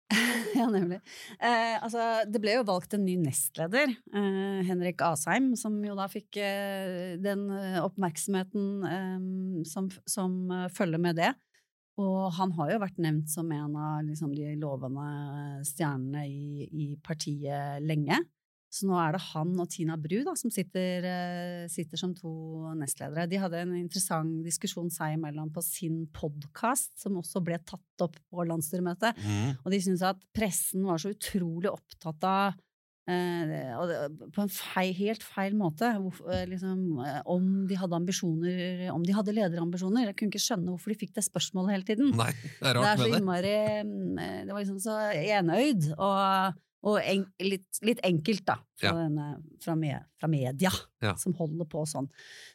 Ja, 0.56 0.68
nemlig. 0.72 1.00
Eh, 1.40 1.76
altså, 1.84 2.04
det 2.30 2.40
ble 2.44 2.58
jo 2.58 2.68
valgt 2.68 2.94
en 2.96 3.06
ny 3.06 3.18
nestleder, 3.20 3.92
eh, 3.92 4.60
Henrik 4.68 5.02
Asheim, 5.04 5.54
som 5.60 5.78
jo 5.84 5.96
da 5.98 6.08
fikk 6.12 6.40
eh, 6.40 7.16
den 7.22 7.48
eh, 7.52 7.82
oppmerksomheten 7.84 8.70
eh, 8.90 9.26
som, 9.68 9.90
som 10.10 10.38
eh, 10.54 10.70
følger 10.76 11.02
med 11.02 11.20
det. 11.20 11.34
Og 12.02 12.32
han 12.36 12.52
har 12.58 12.74
jo 12.74 12.80
vært 12.84 12.98
nevnt 13.00 13.32
som 13.32 13.52
en 13.56 13.76
av 13.80 14.02
liksom, 14.04 14.34
de 14.36 14.56
lovende 14.60 15.06
stjernene 15.68 16.26
i, 16.28 16.68
i 16.68 16.88
partiet 17.04 17.84
lenge. 17.84 18.20
Så 18.76 18.90
nå 18.90 18.98
er 19.00 19.16
det 19.16 19.24
han 19.30 19.54
og 19.62 19.70
Tina 19.72 19.96
Bru 20.00 20.18
da, 20.26 20.34
som 20.36 20.52
sitter, 20.52 21.06
eh, 21.08 21.64
sitter 21.72 22.00
som 22.00 22.12
to 22.18 22.34
nestledere. 22.76 23.28
De 23.32 23.40
hadde 23.40 23.62
en 23.64 23.76
interessant 23.80 24.44
diskusjon 24.44 24.92
seg 24.92 25.16
imellom 25.16 25.54
på 25.56 25.64
sin 25.64 26.04
podkast, 26.16 26.92
som 27.00 27.22
også 27.22 27.44
ble 27.46 27.62
tatt 27.64 28.04
opp 28.04 28.20
på 28.20 28.48
landsstyremøtet. 28.50 29.24
Og 29.64 29.72
de 29.72 29.80
syntes 29.80 30.04
at 30.04 30.20
pressen 30.36 30.84
var 30.88 31.00
så 31.00 31.14
utrolig 31.16 31.72
opptatt 31.72 32.28
av 32.28 32.58
eh, 33.08 34.12
på 34.36 34.44
en 34.44 34.52
feil, 34.52 34.92
helt 35.00 35.24
feil 35.24 35.56
måte. 35.56 35.94
Eh, 35.96 36.44
liksom, 36.52 37.00
om 37.32 37.48
de 37.70 37.80
hadde 37.80 38.00
ambisjoner, 38.02 38.90
om 38.92 39.08
de 39.08 39.16
hadde 39.16 39.38
lederambisjoner. 39.40 40.10
Jeg 40.10 40.20
kunne 40.20 40.36
ikke 40.36 40.46
skjønne 40.50 40.74
hvorfor 40.74 40.92
de 40.92 41.00
fikk 41.06 41.16
det 41.16 41.26
spørsmålet 41.30 41.78
hele 41.78 41.90
tiden. 41.94 42.12
Nei, 42.20 42.32
det 42.60 42.60
er 42.60 42.60
Det 42.60 42.74
er 42.74 42.82
rart 42.82 43.06
så 43.06 43.10
innmari 43.14 43.58
mm, 43.88 44.22
Det 44.50 44.52
var 44.52 44.62
liksom 44.66 44.84
så 44.84 45.00
enøyd 45.16 45.92
og, 45.96 46.62
og 46.86 47.00
en, 47.02 47.24
litt, 47.42 47.80
litt 47.82 48.00
enkelt, 48.06 48.44
da, 48.46 48.56
fra, 48.78 48.92
Ja. 48.92 48.94
denne, 48.94 49.24
fra, 49.64 49.74
me, 49.76 49.96
fra 50.22 50.28
media, 50.30 50.70
Ja. 51.02 51.16
som 51.18 51.34
holder 51.34 51.66
på 51.66 51.82
sånn. 51.90 52.06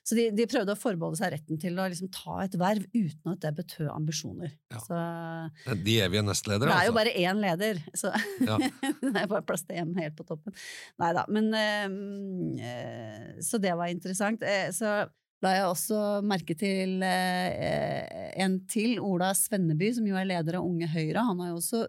Så 0.07 0.15
de, 0.15 0.29
de 0.31 0.47
prøvde 0.47 0.77
å 0.77 0.79
forbeholde 0.79 1.19
seg 1.19 1.33
retten 1.35 1.59
til 1.59 1.75
å 1.83 1.89
liksom 1.91 2.13
ta 2.15 2.37
et 2.45 2.55
verv 2.61 2.85
uten 2.95 3.33
at 3.33 3.41
det 3.43 3.53
betød 3.59 3.91
ambisjoner. 3.91 4.53
Ja. 4.71 4.79
Så 4.87 5.75
De 5.85 5.97
evige 6.07 6.23
nestledere, 6.23 6.71
det 6.71 6.77
er 6.79 6.87
jo 6.87 6.95
altså. 6.95 7.01
bare 7.01 7.17
én 7.19 7.43
leder, 7.43 7.83
så 7.99 8.13
Ja. 8.49 8.59
det 9.03 9.17
er 9.25 9.27
bare 9.35 9.43
plass 9.49 9.67
til 9.67 9.77
én 9.83 9.97
helt 9.99 10.15
på 10.21 10.27
toppen. 10.31 10.55
Nei 11.03 11.11
da, 11.19 11.25
men 11.29 11.51
øh, 11.55 13.41
Så 13.43 13.59
det 13.61 13.75
var 13.77 13.91
interessant. 13.91 14.43
Eh, 14.47 14.71
så 14.75 15.09
la 15.43 15.55
jeg 15.57 15.67
også 15.73 16.01
merke 16.27 16.55
til 16.59 17.01
eh, 17.03 18.31
en 18.45 18.59
til, 18.71 18.99
Ola 19.01 19.33
Svenneby, 19.35 19.91
som 19.97 20.07
jo 20.07 20.15
er 20.21 20.29
leder 20.29 20.59
av 20.61 20.67
Unge 20.69 20.87
Høyre. 20.93 21.25
Han 21.31 21.41
har 21.41 21.55
jo 21.55 21.61
også 21.63 21.87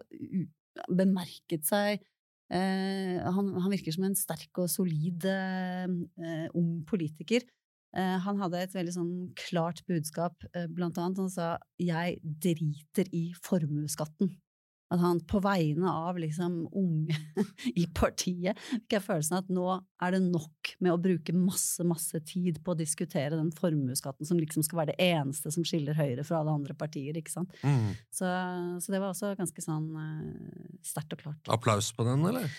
bemerket 0.88 1.66
seg 1.68 2.00
han, 2.52 3.46
han 3.64 3.72
virker 3.72 3.94
som 3.94 4.04
en 4.04 4.16
sterk 4.18 4.58
og 4.60 4.68
solid 4.68 5.24
eh, 5.24 5.88
eh, 6.20 6.46
ung 6.58 6.82
politiker. 6.88 7.46
Eh, 7.92 8.18
han 8.24 8.40
hadde 8.40 8.60
et 8.64 8.74
veldig 8.76 8.94
sånn 8.94 9.12
klart 9.36 9.82
budskap, 9.88 10.36
eh, 10.56 10.68
blant 10.68 10.96
annet. 10.98 11.18
Han 11.20 11.30
sa 11.30 11.58
'jeg 11.78 12.20
driter 12.22 13.06
i 13.12 13.32
formuesskatten'. 13.36 14.32
At 14.92 15.00
han 15.00 15.20
på 15.28 15.40
vegne 15.44 15.88
av 15.88 16.18
liksom 16.20 16.66
unge 16.68 17.16
i 17.80 17.86
partiet 17.94 18.58
fikk 18.68 18.96
jeg 18.98 19.04
følelsen 19.04 19.38
at 19.38 19.52
nå 19.52 19.66
er 20.02 20.14
det 20.14 20.22
nok 20.24 20.72
med 20.84 20.92
å 20.92 21.00
bruke 21.00 21.34
masse, 21.36 21.84
masse 21.86 22.20
tid 22.28 22.60
på 22.64 22.74
å 22.74 22.78
diskutere 22.78 23.38
den 23.38 23.52
formuesskatten 23.56 24.28
som 24.28 24.40
liksom 24.40 24.66
skal 24.66 24.82
være 24.82 24.94
det 24.94 25.08
eneste 25.12 25.52
som 25.54 25.64
skiller 25.66 25.96
Høyre 25.96 26.24
fra 26.26 26.40
alle 26.40 26.54
andre 26.54 26.76
partier, 26.78 27.16
ikke 27.18 27.32
sant. 27.32 27.54
Mm. 27.62 27.92
Så, 28.12 28.28
så 28.82 28.92
det 28.92 29.00
var 29.00 29.12
også 29.12 29.32
ganske 29.38 29.64
sånn 29.64 29.88
uh, 29.94 30.68
sterkt 30.86 31.16
og 31.16 31.24
klart. 31.24 31.52
Applaus 31.52 31.92
på 31.96 32.06
den, 32.08 32.26
eller? 32.28 32.50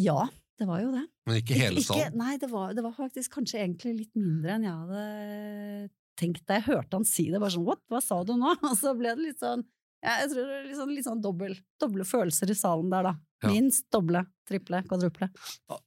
Ja, 0.00 0.26
det 0.58 0.68
var 0.68 0.80
jo 0.80 0.90
det. 0.94 1.04
Men 1.28 1.40
ikke 1.40 1.58
hele 1.58 1.84
salen? 1.84 2.16
Nei, 2.16 2.36
det 2.40 2.48
var, 2.52 2.72
det 2.76 2.84
var, 2.84 2.96
faktisk 2.96 3.36
kanskje 3.36 3.60
egentlig 3.62 3.94
litt 4.00 4.18
mindre 4.18 4.56
enn 4.56 4.66
jeg 4.66 4.82
hadde 4.82 5.88
tenkt 6.16 6.46
da 6.48 6.56
jeg 6.56 6.68
hørte 6.70 6.96
han 6.96 7.08
si 7.08 7.26
det. 7.28 7.40
Bare 7.42 7.52
sånn 7.52 7.66
what, 7.66 7.82
hva 7.92 8.00
sa 8.04 8.22
du 8.24 8.32
nå? 8.40 8.54
Og 8.70 8.76
så 8.78 8.94
ble 8.96 9.12
det 9.16 9.30
litt 9.30 9.42
sånn 9.42 9.66
ja, 10.06 10.12
jeg 10.22 10.30
tror 10.32 10.46
det 10.46 10.56
er 10.60 10.66
litt 10.70 10.78
sånn, 10.78 10.92
litt 10.94 11.06
sånn 11.08 11.22
dobbel, 11.24 11.56
doble 11.82 12.04
følelser 12.06 12.52
i 12.52 12.56
salen 12.56 12.92
der, 12.92 13.10
da. 13.10 13.14
Ja. 13.44 13.50
Minst 13.52 13.84
doble, 13.92 14.22
triple, 14.48 14.78
kvadruple. 14.88 15.26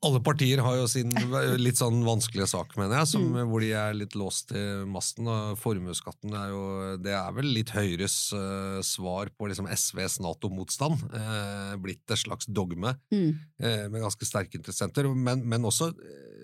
Alle 0.05 0.19
partier 0.21 0.59
har 0.61 0.75
jo 0.77 0.83
sin 0.91 1.09
litt 1.57 1.79
sånn 1.79 2.03
vanskelige 2.05 2.45
sak, 2.51 2.75
mener 2.77 2.99
jeg, 2.99 3.07
som, 3.15 3.23
Mm. 3.31 3.49
hvor 3.49 3.63
de 3.63 3.71
er 3.73 3.95
litt 3.97 4.13
låst 4.13 4.49
til 4.51 4.85
masten. 4.85 5.25
og 5.27 5.57
Formuesskatten 5.57 6.35
er 6.37 6.49
jo 6.53 6.97
Det 7.01 7.11
er 7.15 7.31
vel 7.33 7.49
litt 7.55 7.71
Høyres 7.73 8.19
uh, 8.37 8.81
svar 8.85 9.31
på 9.33 9.49
liksom 9.49 9.65
SVs 9.67 10.19
Nato-motstand. 10.21 11.01
Uh, 11.09 11.73
blitt 11.81 12.05
et 12.11 12.21
slags 12.21 12.45
dogme 12.45 12.93
Mm. 13.11 13.33
uh, 13.63 13.89
med 13.89 14.01
ganske 14.05 14.25
sterke 14.29 14.53
interessenter. 14.61 15.09
Men, 15.15 15.41
men 15.49 15.63
også 15.63 15.89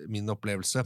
min 0.08 0.26
opplevelse 0.26 0.82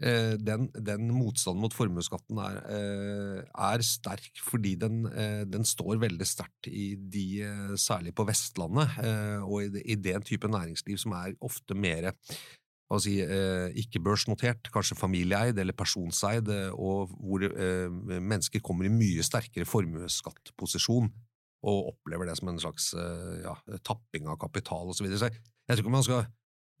den, 0.00 0.68
den 0.72 1.10
motstanden 1.12 1.60
mot 1.60 1.74
formuesskatten 1.76 2.38
er, 2.40 2.60
eh, 2.72 3.40
er 3.44 3.84
sterk 3.84 4.40
fordi 4.40 4.74
den, 4.80 5.02
eh, 5.12 5.42
den 5.44 5.66
står 5.68 6.00
veldig 6.00 6.28
sterkt 6.28 6.70
i 6.70 6.94
de, 6.96 7.26
eh, 7.44 7.74
særlig 7.76 8.14
på 8.16 8.24
Vestlandet, 8.28 8.96
eh, 9.04 9.44
og 9.44 9.66
i, 9.66 9.84
i 9.92 9.98
den 10.00 10.24
type 10.24 10.48
næringsliv 10.48 10.96
som 11.02 11.12
er 11.18 11.36
ofte 11.44 11.76
mer 11.76 12.12
si, 12.98 13.20
eh, 13.22 13.70
ikke 13.78 14.02
børsnotert, 14.02 14.70
kanskje 14.74 14.98
familieeid 14.98 15.58
eller 15.58 15.76
personseid, 15.76 16.48
eh, 16.48 16.72
og 16.74 17.12
hvor 17.14 17.44
eh, 17.46 17.88
mennesker 18.18 18.60
kommer 18.60 18.88
i 18.88 18.94
mye 18.94 19.22
sterkere 19.22 19.68
formuesskattposisjon 19.68 21.10
og 21.60 21.92
opplever 21.92 22.26
det 22.26 22.38
som 22.40 22.48
en 22.50 22.58
slags 22.58 22.94
eh, 22.96 23.44
ja, 23.44 23.54
tapping 23.84 24.26
av 24.26 24.40
kapital 24.40 24.90
osv. 24.90 25.04
Så, 25.04 25.06
videre. 25.06 25.30
jeg 25.68 25.76
tror 25.76 25.84
ikke 25.84 25.98
man 25.98 26.06
skal 26.06 26.26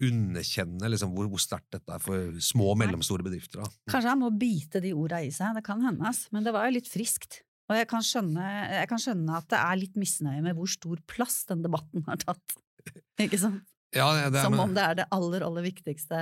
underkjenne 0.06 0.90
liksom, 0.92 1.12
hvor, 1.16 1.28
hvor 1.30 1.42
sterkt 1.42 1.70
dette 1.76 1.94
er 1.94 2.02
for 2.02 2.40
små 2.44 2.72
og 2.72 2.80
mellomstore 2.80 3.26
bedrifter. 3.26 3.62
Da. 3.62 3.70
Kanskje 3.92 4.14
han 4.14 4.22
må 4.22 4.32
bite 4.40 4.82
de 4.84 4.94
orda 4.96 5.20
i 5.24 5.32
seg, 5.34 5.54
det 5.58 5.64
kan 5.66 5.82
hendes, 5.84 6.26
men 6.34 6.46
det 6.46 6.54
var 6.56 6.68
jo 6.68 6.78
litt 6.78 6.90
friskt. 6.90 7.42
Og 7.70 7.76
jeg 7.78 7.86
kan, 7.90 8.02
skjønne, 8.02 8.46
jeg 8.74 8.88
kan 8.90 8.98
skjønne 8.98 9.36
at 9.38 9.50
det 9.52 9.58
er 9.60 9.76
litt 9.78 9.98
misnøye 10.00 10.40
med 10.42 10.56
hvor 10.58 10.70
stor 10.70 11.02
plass 11.10 11.44
den 11.46 11.62
debatten 11.62 12.02
har 12.08 12.18
tatt. 12.24 12.56
Ikke 13.26 13.38
sant? 13.38 13.62
Ja, 13.94 14.08
det, 14.30 14.38
er, 14.38 14.46
Som 14.46 14.58
om 14.62 14.74
det 14.74 14.82
er 14.86 14.98
det 15.00 15.06
aller, 15.14 15.44
aller 15.46 15.64
viktigste 15.66 16.18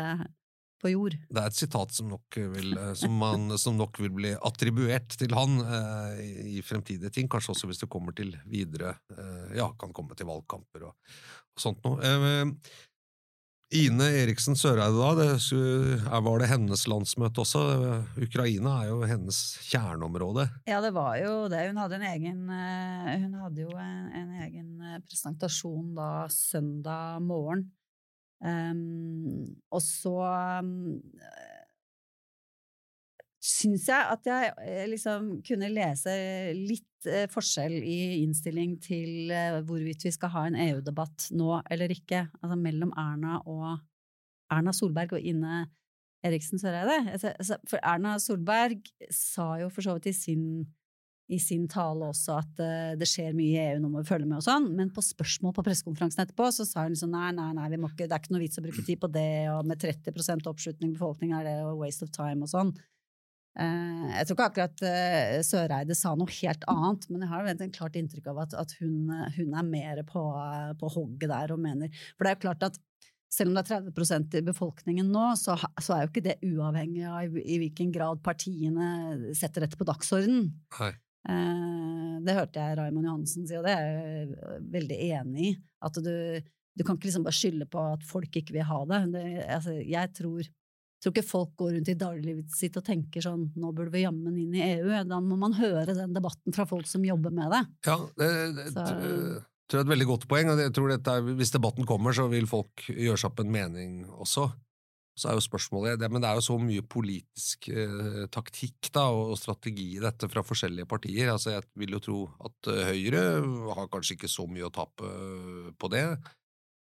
på 0.78 0.92
jord. 0.92 1.16
det 1.26 1.40
er 1.42 1.50
et 1.50 1.58
sitat 1.58 1.92
som 1.94 2.10
nok 2.12 2.38
vil, 2.54 2.76
som 2.96 3.14
man, 3.18 3.50
som 3.58 3.74
nok 3.78 3.98
vil 3.98 4.12
bli 4.14 4.30
attribuert 4.46 5.16
til 5.18 5.34
han 5.34 5.58
eh, 5.64 6.20
i, 6.22 6.28
i 6.58 6.62
fremtidige 6.62 7.10
ting, 7.14 7.26
kanskje 7.30 7.54
også 7.54 7.70
hvis 7.70 7.82
det 7.82 7.90
kommer 7.90 8.14
til 8.16 8.30
videre 8.46 8.94
eh, 9.10 9.56
Ja, 9.58 9.72
kan 9.80 9.92
komme 9.96 10.14
til 10.18 10.28
valgkamper 10.30 10.86
og, 10.90 10.94
og 10.94 11.64
sånt 11.64 11.82
noe. 11.86 11.98
Eh, 11.98 12.76
Ine 13.68 14.06
Eriksen 14.22 14.56
Søreide, 14.56 14.96
da, 14.96 15.10
det, 15.36 16.22
var 16.24 16.40
det 16.40 16.46
hennes 16.48 16.86
landsmøte 16.88 17.42
også? 17.42 17.64
Ukraina 18.24 18.78
er 18.80 18.88
jo 18.88 19.02
hennes 19.04 19.40
kjerneområde. 19.68 20.46
Ja, 20.64 20.78
det 20.80 20.94
var 20.96 21.18
jo 21.20 21.34
det. 21.52 21.66
Hun 21.68 21.80
hadde 21.82 21.98
en 21.98 22.06
egen 22.08 22.38
eh, 22.48 23.10
Hun 23.26 23.34
hadde 23.42 23.66
jo 23.66 23.74
en, 23.76 24.06
en 24.22 24.30
egen 24.46 24.70
eh, 24.80 25.02
presentasjon 25.04 25.92
da 25.98 26.08
søndag 26.32 27.20
morgen. 27.20 27.66
Um, 28.40 29.58
og 29.74 29.82
så 29.82 30.14
um, 30.62 31.02
syns 33.48 33.88
jeg 33.88 34.12
at 34.12 34.28
jeg 34.28 34.52
eh, 34.64 34.84
liksom 34.90 35.38
kunne 35.46 35.70
lese 35.72 36.12
litt 36.56 37.08
eh, 37.08 37.26
forskjell 37.32 37.78
i 37.80 38.20
innstilling 38.22 38.76
til 38.84 39.32
eh, 39.32 39.60
hvorvidt 39.66 40.04
vi 40.04 40.12
skal 40.14 40.32
ha 40.34 40.44
en 40.48 40.58
EU-debatt 40.68 41.30
nå 41.38 41.60
eller 41.70 41.94
ikke, 41.94 42.26
altså 42.42 42.58
mellom 42.60 42.92
Erna 42.98 43.40
og 43.48 43.78
Erna 44.52 44.74
Solberg 44.76 45.16
og 45.16 45.24
Ine 45.24 45.66
Eriksen 46.24 46.60
Søreide. 46.60 47.04
Altså, 47.12 47.32
altså, 47.38 47.60
For 47.70 47.80
Erna 47.86 48.16
Solberg 48.20 48.82
sa 49.14 49.54
jo 49.62 49.70
for 49.72 49.86
så 49.86 49.94
vidt 49.96 50.10
i 50.10 50.16
sin, 50.16 50.44
i 51.30 51.38
sin 51.40 51.68
tale 51.70 52.08
også 52.08 52.40
at 52.40 52.62
det 52.98 53.08
skjer 53.08 53.36
mye 53.36 53.52
i 53.52 53.60
EU, 53.68 53.80
nå 53.84 53.92
må 53.92 54.02
vi 54.02 54.10
følge 54.10 54.26
med 54.26 54.40
og 54.40 54.46
sånn, 54.48 54.66
men 54.76 54.90
på 54.92 55.04
spørsmål 55.04 55.54
på 55.56 55.64
pressekonferansen 55.68 56.24
etterpå 56.24 56.48
så 56.56 56.66
sa 56.66 56.88
hun 56.88 56.96
sånn 56.98 57.14
nei, 57.14 57.30
nei, 57.36 57.52
nei, 57.56 57.68
vi 57.70 57.80
må 57.80 57.92
ikke, 57.92 58.08
det 58.08 58.16
er 58.16 58.24
ikke 58.24 58.34
noe 58.34 58.42
vits 58.42 58.60
å 58.60 58.64
bruke 58.64 58.84
tid 58.84 59.00
på 59.04 59.12
det, 59.14 59.30
og 59.52 59.68
med 59.68 59.84
30 59.84 60.48
oppslutning 60.50 60.90
i 60.90 60.96
befolkningen 60.96 61.38
er 61.38 61.50
det 61.50 61.76
waste 61.78 62.08
of 62.08 62.16
time 62.16 62.48
og 62.48 62.52
sånn. 62.56 62.74
Eh, 63.58 64.02
jeg 64.12 64.26
tror 64.28 64.36
ikke 64.36 64.48
akkurat 64.50 64.82
eh, 64.86 65.38
Søreide 65.46 65.96
sa 65.98 66.12
noe 66.18 66.30
helt 66.40 66.66
annet, 66.70 67.08
men 67.10 67.24
jeg 67.24 67.32
har 67.32 67.48
en 67.48 67.64
et 67.64 67.78
klart 67.78 67.96
inntrykk 67.98 68.28
av 68.32 68.44
at, 68.44 68.58
at 68.60 68.74
hun, 68.82 69.08
hun 69.38 69.56
er 69.58 69.66
mer 69.66 70.04
på, 70.06 70.22
på 70.78 70.92
hogget 70.94 71.32
der 71.32 71.54
og 71.56 71.64
mener 71.64 71.90
For 72.12 72.26
det 72.26 72.30
er 72.30 72.38
jo 72.38 72.44
klart 72.46 72.68
at 72.68 72.78
selv 73.32 73.50
om 73.50 73.58
det 73.58 73.64
er 73.66 73.88
30% 73.90 74.38
i 74.38 74.44
befolkningen 74.46 75.10
nå, 75.12 75.24
så, 75.36 75.58
så 75.82 75.94
er 75.94 76.04
jo 76.04 76.12
ikke 76.12 76.24
det 76.24 76.38
uavhengig 76.48 77.04
av 77.08 77.36
i, 77.36 77.44
i 77.44 77.58
hvilken 77.60 77.90
grad 77.92 78.22
partiene 78.24 79.34
setter 79.36 79.66
dette 79.66 79.78
på 79.78 79.86
dagsordenen. 79.88 80.48
Eh, 81.28 82.14
det 82.24 82.36
hørte 82.38 82.62
jeg 82.62 82.78
Raymond 82.78 83.10
Johansen 83.10 83.48
si, 83.48 83.58
og 83.58 83.66
det 83.66 83.74
er 83.74 83.90
jeg 83.90 84.62
veldig 84.72 85.00
enig 85.10 85.50
i. 85.50 85.52
At 85.84 85.98
du, 86.00 86.14
du 86.40 86.86
kan 86.86 86.96
ikke 86.96 87.10
liksom 87.10 87.26
bare 87.26 87.36
skylde 87.36 87.68
på 87.70 87.84
at 87.92 88.06
folk 88.06 88.40
ikke 88.40 88.56
vil 88.56 88.68
ha 88.70 88.80
det. 88.94 89.02
det 89.16 89.26
altså, 89.44 89.76
jeg 89.82 90.14
tror, 90.16 90.48
tror 91.02 91.14
ikke 91.14 91.28
folk 91.28 91.52
går 91.60 91.72
rundt 91.76 91.88
i 91.92 91.94
dagliglivet 91.98 92.54
sitt 92.58 92.76
og 92.80 92.84
tenker 92.86 93.22
sånn 93.22 93.48
nå 93.56 93.72
burde 93.76 93.92
vi 93.94 94.02
jammen 94.02 94.36
inn 94.40 94.54
i 94.58 94.64
EU. 94.74 94.88
Da 95.06 95.20
må 95.22 95.36
man 95.38 95.54
høre 95.58 95.94
den 95.94 96.12
debatten 96.16 96.54
fra 96.56 96.66
folk 96.66 96.86
som 96.90 97.04
jobber 97.06 97.30
med 97.34 97.50
det. 97.54 97.62
Ja, 97.86 97.98
det, 98.18 98.30
det 98.58 98.72
Så- 98.72 98.86
tror 99.68 99.78
jeg 99.78 99.84
er 99.84 99.86
et 99.86 99.92
veldig 99.98 100.06
godt 100.08 100.28
poeng. 100.28 100.48
og 100.50 100.58
jeg 100.58 100.72
tror 100.72 100.88
dette 100.88 101.06
er, 101.18 101.20
Hvis 101.36 101.52
debatten 101.52 101.84
kommer, 101.86 102.10
så 102.16 102.28
vil 102.30 102.46
folk 102.46 102.86
gjøre 102.88 103.18
seg 103.20 103.30
opp 103.30 103.40
en 103.44 103.52
mening 103.52 104.06
også. 104.08 104.48
Så 105.18 105.28
er 105.28 105.34
jo 105.34 105.42
spørsmålet, 105.42 105.98
det, 105.98 106.10
Men 106.12 106.22
det 106.22 106.28
er 106.30 106.34
jo 106.38 106.46
så 106.46 106.56
mye 106.62 106.80
politisk 106.86 107.68
eh, 107.74 108.26
taktikk 108.30 108.90
da, 108.94 109.08
og 109.10 109.36
strategi 109.36 109.96
i 109.96 110.00
dette 110.00 110.28
fra 110.30 110.42
forskjellige 110.46 110.86
partier. 110.86 111.28
Altså 111.32 111.50
Jeg 111.56 111.64
vil 111.76 111.90
jo 111.90 111.98
tro 111.98 112.18
at 112.46 112.68
eh, 112.70 112.84
Høyre 112.92 113.22
har 113.74 113.88
kanskje 113.90 114.14
ikke 114.14 114.30
så 114.30 114.46
mye 114.48 114.68
å 114.68 114.72
tape 114.72 115.02
eh, 115.04 115.72
på 115.76 115.90
det. 115.90 116.04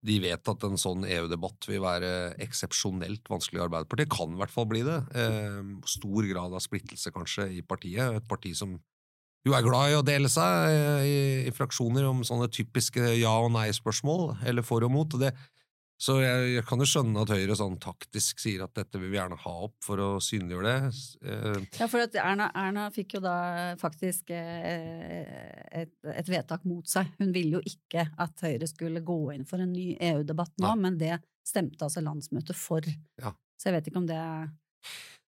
De 0.07 0.17
vet 0.23 0.49
at 0.53 0.63
en 0.65 0.81
sånn 0.81 1.05
EU-debatt 1.05 1.67
vil 1.69 1.83
være 1.85 2.11
eksepsjonelt 2.41 3.27
vanskelig 3.29 3.61
i 3.61 3.65
Arbeiderpartiet. 3.67 4.09
Kan 4.13 4.33
i 4.33 4.41
hvert 4.41 4.55
fall 4.55 4.69
bli 4.71 4.81
det. 4.87 4.97
Eh, 5.13 5.59
stor 5.89 6.29
grad 6.31 6.57
av 6.57 6.65
splittelse 6.65 7.13
kanskje 7.13 7.51
i 7.59 7.61
partiet. 7.61 8.17
Et 8.17 8.29
parti 8.29 8.55
som 8.57 8.79
jo 9.45 9.55
er 9.57 9.65
glad 9.65 9.93
i 9.93 9.99
å 9.99 10.05
dele 10.05 10.29
seg 10.33 10.73
eh, 10.73 11.05
i, 11.05 11.21
i 11.49 11.53
fraksjoner 11.57 12.09
om 12.09 12.25
sånne 12.25 12.49
typiske 12.53 13.15
ja- 13.21 13.39
og 13.45 13.53
nei-spørsmål, 13.57 14.41
eller 14.49 14.65
for 14.65 14.85
og 14.85 14.93
mot. 14.93 15.17
Det, 15.21 15.35
så 16.01 16.15
jeg, 16.23 16.45
jeg 16.55 16.65
kan 16.65 16.81
jo 16.81 16.87
skjønne 16.89 17.23
at 17.27 17.33
Høyre 17.35 17.57
sånn 17.59 17.75
taktisk 17.83 18.39
sier 18.41 18.63
at 18.65 18.73
dette 18.79 18.97
vil 19.01 19.11
vi 19.13 19.19
gjerne 19.19 19.37
ha 19.43 19.53
opp 19.67 19.77
for 19.85 20.01
å 20.01 20.09
synliggjøre 20.25 20.71
det. 20.71 21.03
Eh, 21.29 21.59
Ja, 21.77 21.89
for 21.93 22.01
at 22.01 22.17
Erna, 22.17 22.47
Erna 22.57 22.87
fikk 22.95 23.19
jo 23.19 23.21
da 23.25 23.35
faktisk 23.81 24.33
eh, 24.33 25.29
et, 25.83 25.93
et 26.09 26.33
vedtak 26.33 26.65
mot 26.69 26.89
seg. 26.89 27.13
Hun 27.21 27.35
ville 27.37 27.59
jo 27.59 27.63
ikke 27.69 28.07
at 28.17 28.47
Høyre 28.47 28.69
skulle 28.71 29.05
gå 29.05 29.19
inn 29.37 29.45
for 29.49 29.61
en 29.61 29.75
ny 29.75 29.93
EU-debatt 29.99 30.57
nå, 30.57 30.73
ja. 30.73 30.79
men 30.81 30.97
det 31.01 31.19
stemte 31.47 31.85
altså 31.85 32.01
landsmøtet 32.05 32.57
for. 32.57 32.89
Ja. 33.21 33.35
Så 33.61 33.69
jeg 33.69 33.77
vet 33.77 33.93
ikke 33.93 34.01
om 34.01 34.09
det 34.09 34.21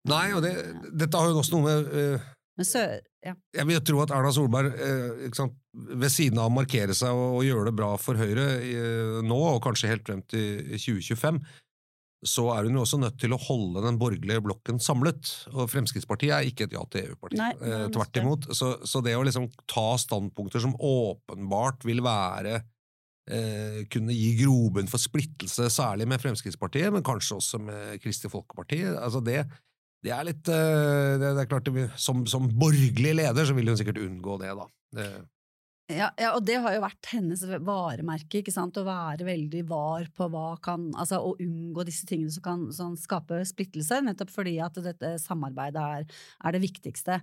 Nei, 0.08 0.30
og 0.32 0.40
det, 0.46 0.54
dette 0.96 1.18
har 1.18 1.28
jo 1.28 1.42
også 1.42 1.58
noe 1.58 1.66
med 1.66 2.30
Men 2.59 2.69
sør... 2.69 2.99
Ja. 3.21 3.35
Jeg 3.52 3.69
vil 3.69 3.80
tro 3.85 3.99
at 4.00 4.12
Erna 4.16 4.30
Solberg, 4.33 4.76
eh, 4.80 5.26
sant, 5.37 5.57
ved 5.76 6.09
siden 6.12 6.40
av 6.40 6.49
å 6.49 6.54
markere 6.54 6.95
seg 6.97 7.12
og, 7.12 7.40
og 7.40 7.45
gjøre 7.45 7.69
det 7.69 7.76
bra 7.76 7.90
for 8.00 8.16
Høyre 8.16 8.47
eh, 8.64 9.19
nå, 9.26 9.40
og 9.54 9.61
kanskje 9.64 9.90
helt 9.92 10.07
frem 10.09 10.23
til 10.30 10.73
2025, 10.73 11.40
så 12.26 12.47
er 12.52 12.66
hun 12.66 12.76
jo 12.76 12.83
også 12.85 12.99
nødt 13.00 13.16
til 13.21 13.33
å 13.33 13.40
holde 13.40 13.85
den 13.85 13.97
borgerlige 14.00 14.42
blokken 14.45 14.80
samlet. 14.83 15.30
Og 15.54 15.71
Fremskrittspartiet 15.73 16.35
er 16.37 16.49
ikke 16.49 16.66
et 16.66 16.75
ja 16.76 16.83
til 16.92 17.09
EU-parti. 17.09 17.40
Eh, 17.40 17.87
tvert 17.92 18.21
imot. 18.21 18.50
Så, 18.57 18.75
så 18.88 19.00
det 19.04 19.16
å 19.16 19.25
liksom 19.25 19.49
ta 19.71 19.87
standpunkter 20.00 20.64
som 20.64 20.76
åpenbart 20.76 21.87
vil 21.88 22.02
være 22.04 22.59
eh, 22.59 23.80
kunne 23.92 24.16
gi 24.16 24.35
grobunn 24.42 24.90
for 24.90 25.00
splittelse, 25.00 25.71
særlig 25.73 26.09
med 26.11 26.21
Fremskrittspartiet, 26.21 26.92
men 26.92 27.07
kanskje 27.07 27.38
også 27.38 27.62
med 27.64 28.04
Kristelig 28.04 28.35
Folkeparti, 28.35 28.83
altså 28.90 29.25
det, 29.25 29.42
det 30.04 30.12
er 30.16 30.25
litt 30.25 30.49
eh, 30.49 31.19
det, 31.21 31.35
er 31.35 31.50
klart, 31.50 31.69
som, 32.00 32.25
som 32.28 32.49
borgerlig 32.57 33.12
leder 33.19 33.47
så 33.47 33.57
vil 33.57 33.69
hun 33.69 33.78
sikkert 33.80 34.00
unngå 34.00 34.38
det, 34.40 34.54
da. 34.57 34.66
Det, 34.97 35.09
Ja, 35.90 36.09
ja, 36.21 36.30
og 36.37 36.45
det 36.47 36.61
har 36.62 36.76
jo 36.76 36.85
vært 36.85 37.11
hennes 37.12 37.42
varemerke, 37.66 38.40
ikke 38.40 38.54
sant, 38.54 38.78
å 38.80 38.87
være 38.87 39.26
veldig 39.26 39.64
var 39.69 40.07
på 40.14 40.28
hva 40.30 40.54
kan 40.62 40.88
Altså 40.95 41.19
å 41.19 41.35
unngå 41.42 41.85
disse 41.88 42.07
tingene 42.09 42.33
som 42.33 42.45
kan 42.47 42.62
sånn, 42.75 42.97
skape 43.00 43.42
splittelse, 43.49 44.00
nettopp 44.07 44.33
fordi 44.33 44.57
at 44.62 44.78
dette 44.85 45.16
samarbeidet 45.23 45.85
er, 45.99 46.09
er 46.47 46.57
det 46.57 46.64
viktigste. 46.64 47.21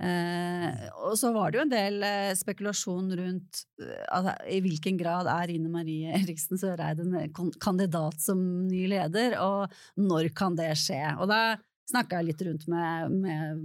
Eh, 0.00 0.86
og 1.04 1.18
så 1.20 1.34
var 1.34 1.50
det 1.52 1.58
jo 1.58 1.64
en 1.66 1.72
del 1.72 2.04
eh, 2.06 2.30
spekulasjon 2.32 3.10
rundt 3.18 3.58
eh, 3.76 4.06
altså, 4.08 4.32
i 4.48 4.62
hvilken 4.64 4.96
grad 4.96 5.28
er 5.28 5.52
Ine 5.52 5.68
Marie 5.68 6.14
Eriksen 6.16 6.60
Søreide 6.60 7.04
en 7.04 7.52
kandidat 7.60 8.16
som 8.24 8.40
ny 8.70 8.86
leder, 8.88 9.36
og 9.44 9.74
når 10.00 10.30
kan 10.36 10.56
det 10.56 10.70
skje? 10.80 11.02
Og 11.20 11.28
da 11.28 11.42
snakka 11.90 12.20
jeg 12.20 12.28
litt 12.30 12.42
rundt 12.46 12.66
med, 12.70 13.14
med 13.24 13.62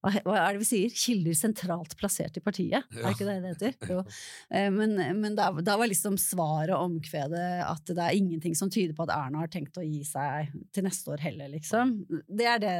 hva, 0.00 0.12
hva, 0.24 0.36
er 0.38 0.56
det 0.56 0.62
vi 0.62 0.68
sier? 0.68 0.96
Kilder 1.02 1.36
sentralt 1.38 1.96
plassert 2.00 2.38
i 2.38 2.44
partiet, 2.44 2.86
ja. 2.86 3.02
er 3.02 3.14
ikke 3.14 3.28
det 3.28 3.36
det 3.42 3.54
heter? 3.54 3.78
Jo. 3.90 4.04
Eh, 4.50 4.68
men, 4.74 4.96
men 5.20 5.38
da, 5.38 5.50
da, 5.64 5.76
var 5.80 5.90
liksom 5.90 6.18
svaret 6.20 6.76
omkvedet 6.76 7.46
at 7.66 7.90
det 7.90 8.02
er 8.04 8.18
ingenting 8.18 8.56
som 8.58 8.72
tyder 8.72 8.94
på 8.96 9.06
at 9.06 9.14
Erna 9.16 9.44
har 9.44 9.52
tenkt 9.52 9.78
å 9.80 9.86
gi 9.86 10.02
seg 10.06 10.52
til 10.74 10.86
neste 10.86 11.14
år 11.14 11.24
heller, 11.28 11.50
liksom. 11.52 11.96
Det 12.28 12.48
er 12.50 12.62
det 12.62 12.76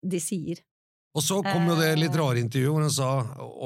de 0.00 0.20
sier. 0.22 0.60
Og 1.10 1.24
så 1.26 1.40
kom 1.42 1.64
jo 1.66 1.74
det 1.74 1.88
litt 1.98 2.14
rare 2.14 2.38
intervjuet 2.38 2.70
hvor 2.70 2.84
hun 2.86 2.92
sa 2.94 3.08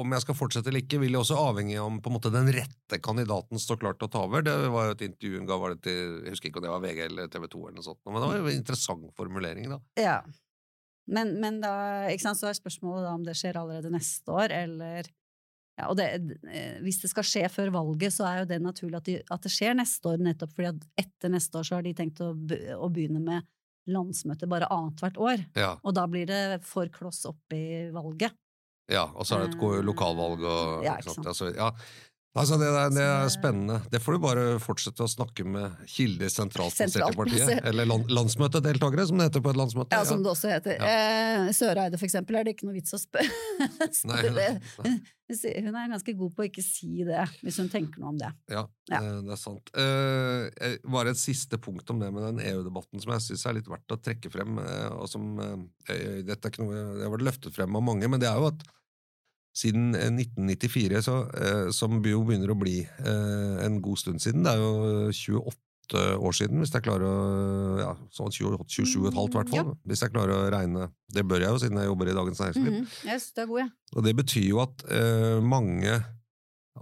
om 0.01 0.13
jeg 0.15 0.23
skal 0.23 0.37
fortsette 0.37 0.71
eller 0.71 0.81
ikke, 0.81 0.97
vil 1.03 1.13
jo 1.13 1.21
også 1.21 1.37
avhenge 1.37 1.75
av 1.77 1.89
om 1.91 1.99
på 2.01 2.09
en 2.09 2.15
måte 2.15 2.31
den 2.33 2.49
rette 2.55 2.97
kandidaten 3.05 3.61
står 3.61 3.77
klar 3.83 3.97
til 3.99 4.07
å 4.07 4.13
ta 4.15 4.23
over. 4.25 4.41
Det 4.45 4.55
var 4.73 4.89
jo 4.89 4.95
et 4.95 5.03
intervju 5.05 5.41
hun 5.41 5.49
ga, 5.49 5.59
var 5.61 5.75
det 5.75 5.83
til, 5.85 6.15
jeg 6.25 6.33
husker 6.33 6.49
ikke 6.49 6.63
om 6.63 6.65
det 6.65 6.73
var 6.73 6.81
VG 6.87 7.03
eller 7.05 7.29
TV 7.29 7.45
2 7.51 7.61
eller 7.61 7.77
noe 7.77 7.85
sånt, 7.85 8.01
men 8.09 8.17
det 8.17 8.31
var 8.31 8.39
jo 8.39 8.49
en 8.49 8.57
interessant 8.57 9.05
formulering, 9.19 9.69
da. 9.75 9.79
Ja. 10.01 10.17
Men, 11.05 11.35
men 11.37 11.61
da, 11.61 11.75
ikke 12.09 12.25
sant, 12.25 12.41
så 12.41 12.49
er 12.49 12.57
spørsmålet 12.57 13.05
da 13.05 13.13
om 13.13 13.27
det 13.27 13.37
skjer 13.37 13.61
allerede 13.61 13.93
neste 13.93 14.33
år, 14.33 14.55
eller 14.63 15.11
ja, 15.75 15.89
og 15.89 15.97
det, 15.99 16.05
eh, 16.47 16.77
Hvis 16.81 17.01
det 17.03 17.11
skal 17.11 17.25
skje 17.27 17.47
før 17.51 17.73
valget, 17.75 18.15
så 18.15 18.25
er 18.29 18.41
jo 18.41 18.47
det 18.49 18.61
naturlig 18.63 18.97
at, 18.97 19.09
de, 19.09 19.19
at 19.21 19.45
det 19.45 19.51
skjer 19.51 19.75
neste 19.77 20.07
år, 20.07 20.21
nettopp 20.23 20.53
fordi 20.55 20.71
at 20.71 20.85
etter 21.03 21.33
neste 21.33 21.59
år 21.59 21.67
så 21.67 21.77
har 21.77 21.85
de 21.85 21.93
tenkt 21.97 22.21
å, 22.23 22.31
å 22.31 22.89
begynne 22.89 23.21
med 23.21 23.45
landsmøte 23.91 24.49
bare 24.49 24.69
annethvert 24.73 25.19
år. 25.21 25.45
Ja. 25.57 25.75
Og 25.83 25.95
da 25.97 26.05
blir 26.09 26.27
det 26.29 26.61
for 26.65 26.89
kloss 26.93 27.23
opp 27.29 27.53
i 27.55 27.89
valget. 27.93 28.35
Ja, 28.91 29.07
og 29.13 29.25
så 29.25 29.37
er 29.37 29.45
det 29.45 29.55
et 29.55 29.63
eh, 29.65 29.79
lokalvalg 29.85 30.43
og 30.45 30.85
ja, 30.85 30.97
ikke 30.99 31.15
sant. 31.15 31.29
Altså, 31.31 31.49
ja. 31.55 31.71
Altså, 32.35 32.57
det, 32.59 32.67
er, 32.67 32.89
det, 32.91 33.03
er, 33.03 33.29
spennende. 33.31 33.77
Det 33.91 33.99
får 34.03 34.17
du 34.17 34.23
bare 34.25 34.41
fortsette 34.59 35.05
å 35.05 35.07
snakke 35.07 35.45
med 35.47 35.77
kilder 35.87 36.27
sentralt 36.31 36.75
plassert 36.75 37.07
i 37.07 37.15
partiet. 37.15 37.61
Eller 37.69 37.87
land, 37.87 38.09
landsmøtedeltakere, 38.11 39.05
som 39.07 39.21
det 39.21 39.29
heter 39.29 39.43
på 39.45 39.53
et 39.53 39.59
landsmøte. 39.61 39.95
Ja, 39.95 40.03
som 40.09 40.25
det 40.25 40.33
også 40.33 40.51
heter. 40.51 40.75
Ja. 40.75 40.89
Eh, 41.45 41.53
Søreide, 41.55 41.95
for 42.01 42.09
eksempel, 42.09 42.35
er 42.35 42.43
det 42.43 42.57
ikke 42.57 42.67
noe 42.67 42.75
vits 42.75 42.91
å 42.91 42.99
spørre. 42.99 43.31
hun 45.63 45.79
er 45.79 45.95
ganske 45.95 46.17
god 46.19 46.35
på 46.35 46.43
å 46.43 46.49
ikke 46.49 46.65
si 46.65 47.07
det, 47.07 47.23
hvis 47.39 47.63
hun 47.63 47.71
tenker 47.71 48.03
noe 48.03 48.11
om 48.11 48.19
det. 48.19 48.33
Ja, 48.51 48.67
ja. 48.91 48.99
Eh, 48.99 49.23
det 49.23 49.31
er 49.37 49.39
sant. 49.39 49.71
Eh, 49.71 50.75
bare 50.91 51.15
et 51.15 51.23
siste 51.23 51.55
punkt 51.55 51.87
om 51.95 52.03
det 52.03 52.11
med 52.11 52.33
den 52.33 52.43
EU-debatten 52.51 52.99
som 52.99 53.15
jeg 53.15 53.29
syns 53.29 53.47
er 53.47 53.61
litt 53.61 53.71
verdt 53.71 53.95
å 53.95 54.01
trekke 54.09 54.27
frem. 54.33 54.59
Eh, 54.59 54.89
og 54.91 55.07
som, 55.07 55.39
eh, 55.39 56.19
dette 56.19 56.43
er 56.43 56.51
ikke 56.51 56.67
noe, 56.67 56.99
Det 56.99 57.07
har 57.07 57.15
vært 57.15 57.29
løftet 57.31 57.55
frem 57.55 57.79
av 57.79 57.91
mange, 57.93 58.11
men 58.11 58.19
det 58.19 58.27
er 58.27 58.43
jo 58.43 58.51
at 58.51 58.67
siden 59.55 59.93
1994, 59.95 60.97
eh, 60.97 61.03
så, 61.03 61.19
eh, 61.39 61.67
som 61.75 62.01
jo 62.03 62.23
begynner 62.27 62.51
å 62.51 62.59
bli 62.59 62.81
eh, 62.83 63.53
en 63.65 63.79
god 63.83 64.01
stund 64.01 64.23
siden. 64.23 64.43
Det 64.45 64.51
er 64.51 64.59
jo 64.59 65.13
28 65.13 66.01
år 66.17 66.33
siden, 66.33 66.63
hvis 66.63 66.73
jeg 66.73 66.85
klarer 66.85 67.05
å 67.05 67.15
ja, 67.79 67.93
sånn 68.13 68.33
27,5 68.33 69.13
i 69.13 69.37
hvert 69.37 69.53
fall. 69.53 69.71
Ja. 69.71 69.77
Hvis 69.85 70.03
jeg 70.03 70.13
klarer 70.15 70.35
å 70.35 70.51
regne. 70.53 70.89
Det 71.13 71.23
bør 71.27 71.45
jeg 71.45 71.53
jo, 71.53 71.61
siden 71.61 71.79
jeg 71.79 71.91
jobber 71.91 72.11
i 72.11 72.17
Dagens 72.17 72.41
Næringsliv. 72.41 72.73
Mm 72.73 72.83
-hmm. 72.83 73.13
Yes, 73.13 73.31
det 73.31 73.43
er 73.43 73.47
god, 73.47 73.59
ja. 73.59 73.69
Og 73.95 74.03
det 74.03 74.15
betyr 74.15 74.47
jo 74.49 74.61
at 74.61 74.85
eh, 74.91 75.41
mange 75.41 76.03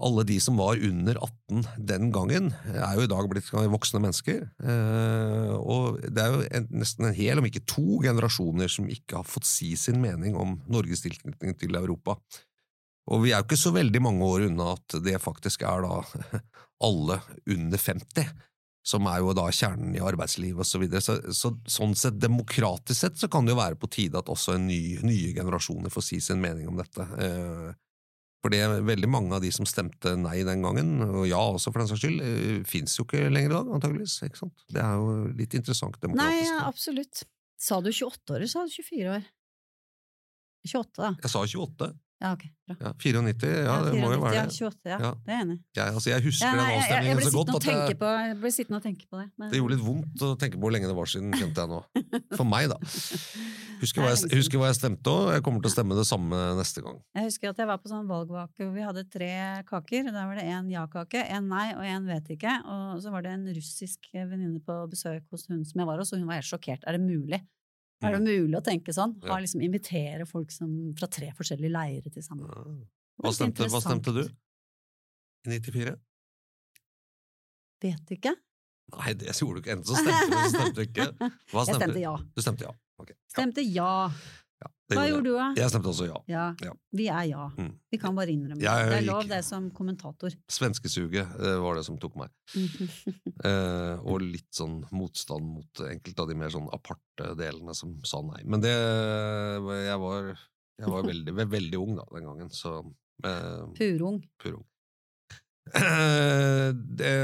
alle 0.01 0.23
de 0.25 0.39
som 0.41 0.57
var 0.57 0.79
under 0.81 1.17
18 1.21 1.67
den 1.77 2.09
gangen, 2.13 2.49
er 2.73 2.95
jo 2.97 3.03
i 3.05 3.09
dag 3.11 3.27
blitt 3.29 3.51
voksne 3.51 4.01
mennesker. 4.01 4.47
Eh, 4.63 5.53
og 5.53 5.99
det 6.01 6.23
er 6.23 6.33
jo 6.33 6.47
en, 6.49 6.67
nesten 6.81 7.05
en 7.05 7.13
hel, 7.13 7.37
om 7.37 7.45
ikke 7.45 7.65
to, 7.69 8.01
generasjoner 8.01 8.71
som 8.71 8.89
ikke 8.89 9.19
har 9.19 9.27
fått 9.27 9.45
si 9.45 9.75
sin 9.77 10.01
mening 10.01 10.35
om 10.39 10.57
Norges 10.65 11.05
tilknytning 11.05 11.53
til 11.59 11.77
Europa. 11.77 12.17
Og 13.11 13.23
vi 13.25 13.33
er 13.33 13.41
jo 13.41 13.47
ikke 13.47 13.59
så 13.59 13.73
veldig 13.75 14.01
mange 14.03 14.25
år 14.25 14.47
unna 14.47 14.73
at 14.77 14.97
det 15.03 15.19
faktisk 15.21 15.65
er 15.67 15.83
da 15.83 15.99
alle 16.87 17.19
under 17.51 17.81
50, 17.81 18.29
som 18.83 19.07
er 19.11 19.21
jo 19.23 19.35
da 19.35 19.47
kjernen 19.51 19.95
i 19.95 20.03
arbeidslivet 20.03 20.63
osv. 20.63 20.71
Så, 20.71 20.81
videre. 20.81 21.03
så 21.03 21.17
så 21.35 21.53
sånn 21.67 21.95
sett, 21.99 22.19
demokratisk 22.19 22.99
sett, 22.99 23.19
så 23.19 23.29
kan 23.31 23.47
det 23.47 23.55
jo 23.55 23.61
være 23.61 23.79
på 23.79 23.91
tide 23.91 24.19
at 24.19 24.31
også 24.31 24.57
en 24.57 24.67
ny, 24.67 24.99
nye 25.03 25.31
generasjoner 25.35 25.91
får 25.93 26.07
si 26.09 26.19
sin 26.23 26.43
mening 26.43 26.69
om 26.71 26.79
dette. 26.79 27.07
Eh, 27.19 27.71
for 28.43 28.51
det 28.51 28.59
er 28.59 28.81
veldig 28.83 29.07
mange 29.07 29.35
av 29.35 29.43
de 29.43 29.53
som 29.55 29.67
stemte 29.67 30.17
nei 30.19 30.41
den 30.43 30.65
gangen, 30.65 30.97
og 31.05 31.23
ja 31.29 31.39
også 31.39 31.71
for 31.71 31.79
den 31.79 31.91
saks 31.91 32.03
skyld, 32.03 32.23
eh, 32.23 32.57
fins 32.67 32.97
jo 32.99 33.07
ikke 33.07 33.29
lenger 33.31 33.51
i 33.51 33.55
dag, 33.55 33.69
antageligvis. 33.77 34.17
Ikke 34.27 34.41
sant? 34.41 34.65
Det 34.67 34.83
er 34.83 34.99
jo 34.99 35.13
litt 35.39 35.55
interessant 35.59 35.95
demokratisk. 36.03 36.41
Nei, 36.41 36.49
ja, 36.49 36.65
absolutt. 36.67 37.23
Sa 37.63 37.79
du 37.79 37.87
28 37.91 38.35
år, 38.35 38.41
eller 38.41 38.51
sa 38.51 38.65
du 38.67 38.75
24 38.75 39.13
år? 39.15 39.29
28, 40.67 40.99
da. 40.99 41.13
Jeg 41.23 41.31
sa 41.31 41.43
28. 41.47 41.89
Ja, 42.21 42.31
ok. 42.31 42.43
Bra. 42.63 42.75
Ja, 42.79 42.89
94, 42.95 43.47
ja, 43.65 43.73
det 43.83 43.97
må 43.99 44.09
jo 44.13 44.19
være 44.21 44.45
det. 44.47 44.55
Ja, 44.55 44.67
28, 44.69 44.91
ja. 44.93 44.97
ja. 45.01 45.09
Det 45.25 45.33
er 45.33 45.41
enig 45.43 45.55
i. 45.57 45.63
Altså, 45.83 46.09
jeg 46.13 46.23
husker 46.23 46.47
ja, 46.47 46.53
nei, 46.55 46.67
den 46.69 46.77
avstemningen 46.77 47.25
så 47.25 47.31
godt 47.35 47.49
at 47.57 47.65
jeg, 47.67 47.97
på, 47.99 48.11
jeg 48.23 48.37
ble 48.39 48.51
sittende 48.55 48.79
og 48.79 48.85
tenke 48.85 49.07
på 49.09 49.19
det. 49.19 49.25
Men... 49.35 49.49
Det 49.51 49.59
gjorde 49.59 49.75
litt 49.75 49.83
vondt 49.83 50.23
å 50.23 50.29
tenke 50.39 50.55
på 50.55 50.63
hvor 50.63 50.75
lenge 50.75 50.87
det 50.87 50.95
var 50.95 51.11
siden, 51.11 51.33
kjente 51.35 51.65
jeg 51.65 51.71
nå. 51.73 51.81
For 52.39 52.47
meg, 52.47 52.69
da. 52.71 52.77
Husker 53.81 54.05
hva 54.05 54.13
jeg, 54.13 54.29
husker 54.39 54.61
hva 54.61 54.69
jeg 54.69 54.77
stemte 54.79 55.11
òg, 55.11 55.33
jeg 55.35 55.43
kommer 55.43 55.65
til 55.65 55.71
å 55.71 55.73
stemme 55.73 55.97
det 55.99 56.05
samme 56.07 56.39
neste 56.61 56.85
gang. 56.85 57.01
Jeg 57.19 57.27
husker 57.27 57.51
at 57.51 57.59
jeg 57.59 57.69
var 57.73 57.81
på 57.83 57.91
sånn 57.91 58.07
valgvake 58.07 58.63
hvor 58.63 58.71
vi 58.77 58.85
hadde 58.87 59.03
tre 59.11 59.33
kaker. 59.67 60.07
Der 60.07 60.29
var 60.29 60.39
det 60.39 60.45
én 60.47 60.69
ja-kake, 60.71 61.25
én 61.35 61.51
nei 61.51 61.65
og 61.75 61.83
én 61.83 62.07
vet 62.07 62.31
ikke. 62.37 62.55
Og 62.63 63.03
så 63.03 63.11
var 63.11 63.27
det 63.27 63.35
en 63.35 63.49
russisk 63.57 64.07
venninne 64.13 64.63
på 64.63 64.79
besøk 64.93 65.27
hos 65.35 65.49
hun 65.51 65.65
som 65.67 65.83
jeg 65.83 65.91
var 65.91 65.99
hos, 65.99 66.15
og 66.15 66.23
hun 66.23 66.31
var 66.31 66.39
helt 66.39 66.47
sjokkert. 66.47 66.87
Er 66.87 66.95
det 66.95 67.03
mulig? 67.03 67.43
Er 68.03 68.17
det 68.17 68.21
mm. 68.21 68.27
mulig 68.27 68.59
å 68.59 68.63
tenke 68.65 68.95
sånn? 68.95 69.15
Ha, 69.25 69.39
liksom, 69.43 69.63
invitere 69.65 70.27
folk 70.29 70.51
som, 70.53 70.69
fra 70.99 71.09
tre 71.11 71.31
forskjellige 71.37 71.71
leirer 71.73 72.13
til 72.13 72.25
sammen. 72.25 72.49
Hva 73.21 73.31
stemte, 73.35 73.67
hva 73.71 73.81
stemte, 73.83 74.13
du 74.15 74.23
i 75.47 75.59
94? 75.59 75.95
Vet 77.83 78.13
ikke. 78.15 78.33
Nei, 78.93 79.13
det 79.19 79.33
gjorde 79.35 79.59
du 79.59 79.63
ikke. 79.63 79.75
Enten 79.77 79.89
så 79.89 79.99
stemte 79.99 80.27
du, 80.27 80.35
eller 80.35 80.45
så 80.45 80.53
stemte 80.53 80.77
du 80.77 80.83
ikke. 80.85 81.07
Hva 81.53 81.65
stemte? 81.65 81.73
Jeg 81.73 81.81
stemte 81.81 82.03
ja. 82.03 82.13
Du 82.23 82.43
stemte 82.43 82.67
ja. 82.67 82.73
Okay. 83.03 83.17
Stemte 83.31 83.65
ja. 83.65 83.91
Hva 84.91 85.05
gjorde 85.07 85.29
du, 85.29 85.35
da? 85.37 85.45
Jeg 85.57 85.71
stemte 85.71 85.89
også 85.93 86.07
ja. 86.09 86.17
ja. 86.27 86.45
ja. 86.63 86.73
Vi 86.95 87.05
er 87.07 87.27
ja. 87.29 87.45
Mm. 87.55 87.71
Vi 87.93 87.99
kan 88.01 88.15
bare 88.17 88.33
innrømme 88.33 88.59
det. 88.59 88.65
Det 88.67 88.97
er 88.97 89.05
lov, 89.07 89.23
det 89.29 89.39
som 89.47 89.69
kommentator. 89.75 90.35
Svenskesuget 90.51 91.37
eh, 91.39 91.59
var 91.63 91.79
det 91.79 91.85
som 91.87 91.99
tok 92.01 92.17
meg. 92.19 92.33
eh, 93.47 93.95
og 94.03 94.25
litt 94.25 94.49
sånn 94.53 94.81
motstand 94.91 95.47
mot 95.55 95.83
enkelte 95.87 96.25
av 96.25 96.33
de 96.33 96.37
mer 96.41 96.51
sånn 96.53 96.67
aparte 96.75 97.31
delene 97.39 97.75
som 97.77 97.95
sa 98.07 98.21
nei. 98.27 98.43
Men 98.43 98.63
det 98.65 98.73
Jeg 98.73 99.97
var, 100.03 100.33
jeg 100.81 100.93
var 100.97 101.07
veldig, 101.07 101.37
veldig 101.55 101.79
ung 101.79 101.97
da, 102.01 102.07
den 102.11 102.29
gangen, 102.29 102.53
så 102.53 102.75
eh, 103.23 103.63
Purung. 103.79 104.19
Purung. 104.43 104.67
Eh, 105.71 106.69
det, 106.99 107.15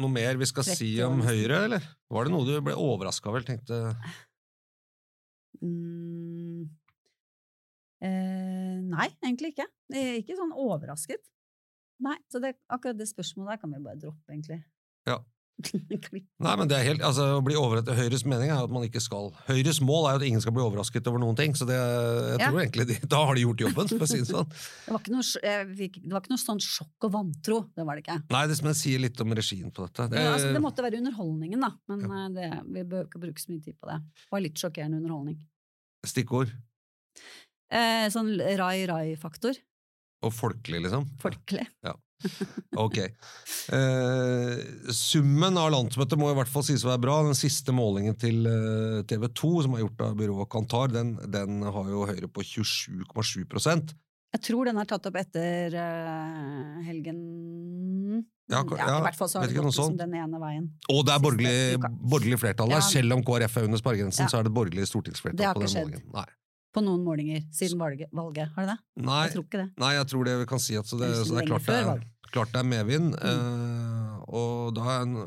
noe 0.00 0.12
mer 0.12 0.40
vi 0.40 0.48
skal 0.48 0.66
si 0.66 0.94
om 1.04 1.20
Høyre, 1.26 1.66
eller? 1.68 1.88
Var 2.12 2.28
det 2.28 2.32
noe 2.32 2.48
du 2.48 2.54
ble 2.64 2.76
overraska 2.80 3.28
over? 3.28 3.44
Tenkte 3.44 3.84
Mm, 5.62 6.64
eh, 8.02 8.78
nei, 8.92 9.08
egentlig 9.22 9.54
ikke. 9.54 9.68
Ikke 9.92 10.38
sånn 10.38 10.54
overrasket. 10.56 11.22
Nei, 12.02 12.16
så 12.32 12.42
det, 12.42 12.56
akkurat 12.72 12.98
det 12.98 13.06
spørsmålet 13.10 13.54
der 13.54 13.62
kan 13.62 13.74
vi 13.74 13.84
bare 13.84 14.00
droppe, 14.00 14.34
egentlig. 14.34 14.62
Ja. 15.08 15.20
Nei, 16.42 16.52
men 16.58 16.68
det 16.70 16.78
er 16.78 16.86
helt, 16.86 17.02
altså, 17.04 17.26
Å 17.36 17.42
bli 17.44 17.54
overrasket 17.58 17.98
Høyres 17.98 18.24
mening 18.26 18.50
er 18.50 18.62
at 18.64 18.72
man 18.72 18.86
ikke 18.86 19.02
skal 19.04 19.28
Høyres 19.46 19.82
mål 19.84 20.08
er 20.08 20.16
jo 20.16 20.20
at 20.22 20.24
ingen 20.26 20.42
skal 20.42 20.54
bli 20.56 20.64
overrasket 20.64 21.06
over 21.10 21.22
noen 21.22 21.36
ting, 21.38 21.54
så 21.58 21.66
det, 21.68 21.76
jeg 21.76 22.40
ja. 22.40 22.48
tror 22.48 22.62
egentlig 22.62 22.86
de, 22.88 22.96
da 23.12 23.20
har 23.28 23.38
de 23.38 23.44
gjort 23.44 23.64
jobben, 23.66 23.90
for 23.92 24.06
å 24.06 24.08
si 24.10 24.22
det 24.22 24.30
sånn. 24.30 24.48
det, 24.86 24.96
var 24.96 25.12
noe, 25.12 25.26
det, 25.44 25.88
var 26.16 26.24
ikke 26.24 26.34
noe, 26.34 26.42
sånn 26.42 26.62
sjokk 26.64 27.08
og 27.08 27.14
vantro, 27.14 27.60
det 27.76 27.86
var 27.86 28.00
det 28.00 28.06
ikke. 28.06 28.18
Nei, 28.32 28.42
det, 28.50 28.58
men 28.66 28.78
sier 28.78 29.04
litt 29.04 29.22
om 29.22 29.36
regien 29.38 29.70
på 29.70 29.86
dette. 29.86 30.08
Det, 30.14 30.24
ja, 30.24 30.34
altså, 30.34 30.50
det 30.56 30.64
måtte 30.64 30.86
være 30.86 31.02
underholdningen, 31.04 31.68
da, 31.68 31.72
men 31.92 32.06
ja. 32.08 32.26
det, 32.40 32.50
vi 32.72 32.86
bør 32.96 33.06
ikke 33.06 33.22
bruke 33.28 33.44
så 33.44 33.52
mye 33.52 33.64
tid 33.68 33.78
på 33.78 33.92
det. 33.92 34.00
Det 34.24 34.34
var 34.34 34.46
litt 34.48 34.64
sjokkerende 34.64 35.02
underholdning. 35.02 35.38
Stikkord? 36.06 36.52
Eh, 37.72 38.06
sånn 38.12 38.34
rai-rai-faktor. 38.36 39.58
Og 40.22 40.32
folkelig, 40.34 40.84
liksom? 40.86 41.06
Folkelig. 41.22 41.66
Ja. 41.86 41.96
Ok. 42.78 42.98
Eh, 43.02 44.52
summen 44.94 45.56
av 45.58 45.72
landsmøtet 45.74 46.20
må 46.20 46.28
i 46.30 46.36
hvert 46.38 46.50
fall 46.50 46.64
sies 46.66 46.84
å 46.86 46.92
være 46.92 47.02
bra. 47.02 47.16
Den 47.26 47.38
siste 47.38 47.74
målingen 47.74 48.14
til 48.18 48.46
eh, 48.46 49.00
TV 49.10 49.26
2, 49.26 49.50
som 49.66 49.74
er 49.74 49.82
gjort 49.82 50.04
av 50.06 50.14
byrået 50.20 50.50
Kantar, 50.52 50.92
den, 50.94 51.16
den, 51.34 51.64
har 51.66 51.90
jo 51.90 52.06
Høyre 52.08 52.30
på 52.30 52.44
27,7 52.46 53.42
Jeg 54.32 54.44
tror 54.48 54.68
den 54.70 54.80
er 54.80 54.88
tatt 54.88 55.06
opp 55.10 55.16
etter 55.20 55.74
uh, 55.76 56.78
helgen 56.86 57.18
ja, 58.52 58.60
ja, 58.76 58.86
I 58.98 59.02
hvert 59.06 59.16
fall 59.16 59.30
så 59.30 59.40
har 59.40 59.48
det 59.48 59.56
gått 59.56 59.70
liksom 59.70 59.96
den 59.96 60.14
ene 60.18 60.38
veien. 60.42 60.68
Og 60.92 61.02
det 61.08 61.14
er 61.14 61.20
borgerlig, 61.24 61.90
borgerlig 62.12 62.38
flertall 62.42 62.72
der. 62.74 62.84
Selv 62.84 63.16
om 63.16 63.24
KrF 63.24 63.58
er 63.60 63.68
under 63.68 63.80
sperregrensen, 63.80 64.28
så 64.28 64.40
er 64.40 64.48
det 64.48 64.52
borgerlig 64.54 64.88
stortingsflertall 64.90 65.56
på 65.56 65.64
den 65.64 65.76
målingen. 65.78 66.06
Nei. 66.12 66.28
på 66.72 66.80
noen 66.84 67.02
målinger 67.04 67.44
siden 67.52 67.80
valget. 67.80 68.08
valget. 68.16 68.52
Har 68.56 68.66
det 68.66 68.74
det? 68.74 69.04
Nei, 69.08 69.20
Jeg 69.26 69.34
tror 69.36 69.44
ikke 69.44 69.60
det. 69.60 69.68
nei, 69.84 69.92
jeg 69.98 70.08
tror 70.12 70.28
det 70.28 70.36
vi 70.40 70.48
kan 70.52 70.62
si 70.64 70.76
at 70.80 70.88
så 70.88 70.98
det, 71.00 71.08
Det 71.12 71.18
er 71.20 71.24
så 71.28 71.36
det 71.36 71.42
er 71.42 71.50
klart 71.50 71.66
det 71.68 71.80
er, 71.80 72.04
klart 72.32 72.52
det 72.54 72.60
er 72.62 72.68
medvind. 72.68 73.10
Eh, 73.20 74.14
og 74.32 74.72
da 74.76 74.86
er 74.94 75.02
en, 75.04 75.18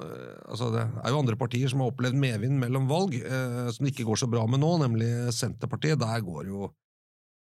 altså 0.50 0.72
det 0.74 0.86
er 0.86 1.14
jo 1.14 1.20
andre 1.22 1.38
partier 1.38 1.70
som 1.70 1.84
har 1.84 1.92
opplevd 1.94 2.18
medvind 2.18 2.58
mellom 2.62 2.88
valg, 2.90 3.14
uh, 3.22 3.70
som 3.70 3.86
det 3.86 3.94
ikke 3.94 4.08
går 4.10 4.24
så 4.24 4.30
bra 4.32 4.46
med 4.50 4.64
nå, 4.64 4.72
nemlig 4.82 5.12
Senterpartiet. 5.38 6.02
Der 6.02 6.26
går 6.26 6.50
jo, 6.50 6.72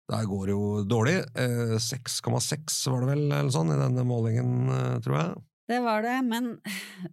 der 0.09 0.25
går 0.25 0.49
det 0.49 0.55
jo 0.57 0.85
dårlig. 0.89 1.17
Eh, 1.37 1.77
6,6 1.77 2.81
var 2.91 3.05
det 3.05 3.11
vel, 3.11 3.25
eller 3.29 3.53
sånn, 3.53 3.73
i 3.75 3.81
denne 3.81 4.05
målingen, 4.09 4.53
eh, 4.73 5.01
tror 5.05 5.17
jeg. 5.19 5.43
Det 5.69 5.81
var 5.85 6.03
det, 6.03 6.17
men 6.25 6.55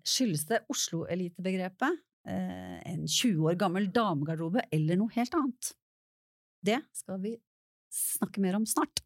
skyldes 0.07 0.45
det 0.47 0.61
Oslo-elitebegrepet, 0.71 1.97
eh, 2.27 2.77
en 2.87 3.07
20 3.07 3.49
år 3.49 3.57
gammel 3.59 3.89
damegarderobe 3.91 4.63
eller 4.71 4.95
noe 4.95 5.11
helt 5.11 5.35
annet? 5.35 5.73
Det 6.63 6.79
skal 6.95 7.19
vi 7.19 7.35
snakke 7.91 8.39
mer 8.39 8.55
om 8.55 8.65
snart. 8.65 9.03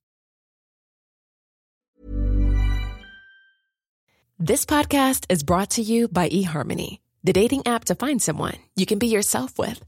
This 4.39 4.65
podcast 4.65 5.25
is 5.29 5.43
brought 5.43 5.69
to 5.71 5.81
you 5.81 6.07
by 6.07 6.29
eHarmony, 6.29 6.99
the 7.23 7.33
dating 7.33 7.61
app 7.65 7.83
to 7.85 7.95
find 7.95 8.21
someone 8.21 8.59
you 8.77 8.85
can 8.85 8.99
be 8.99 9.07
yourself 9.07 9.57
with. 9.59 9.83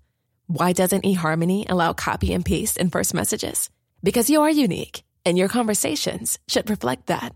Why 0.47 0.73
doesn't 0.73 1.05
eHarmony 1.05 1.65
allow 1.69 1.93
copy 1.93 2.33
and 2.33 2.43
paste 2.43 2.77
in 2.77 2.89
first 2.89 3.13
messages? 3.13 3.69
Because 4.03 4.29
you 4.31 4.41
are 4.41 4.49
unique, 4.49 5.03
and 5.25 5.37
your 5.37 5.47
conversations 5.47 6.39
should 6.47 6.69
reflect 6.69 7.07
that. 7.07 7.35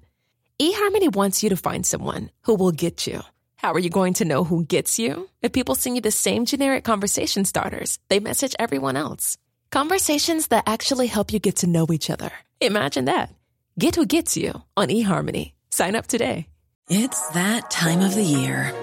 eHarmony 0.59 1.15
wants 1.15 1.43
you 1.43 1.49
to 1.49 1.57
find 1.57 1.85
someone 1.85 2.31
who 2.43 2.55
will 2.55 2.71
get 2.71 3.05
you. 3.05 3.21
How 3.57 3.73
are 3.73 3.79
you 3.79 3.89
going 3.89 4.15
to 4.15 4.25
know 4.25 4.43
who 4.43 4.65
gets 4.65 4.97
you? 4.97 5.29
If 5.41 5.53
people 5.53 5.75
send 5.75 5.95
you 5.95 6.01
the 6.01 6.11
same 6.11 6.45
generic 6.45 6.83
conversation 6.83 7.45
starters, 7.45 7.99
they 8.09 8.19
message 8.19 8.55
everyone 8.57 8.97
else. 8.97 9.37
Conversations 9.69 10.47
that 10.47 10.63
actually 10.65 11.07
help 11.07 11.31
you 11.31 11.39
get 11.39 11.57
to 11.57 11.67
know 11.67 11.85
each 11.91 12.09
other. 12.09 12.31
Imagine 12.61 13.05
that. 13.05 13.29
Get 13.77 13.95
who 13.95 14.05
gets 14.05 14.35
you 14.35 14.63
on 14.75 14.87
eHarmony. 14.87 15.53
Sign 15.69 15.95
up 15.95 16.07
today. 16.07 16.47
It's 16.89 17.27
that 17.29 17.69
time 17.69 18.01
of 18.01 18.15
the 18.15 18.23
year. 18.23 18.73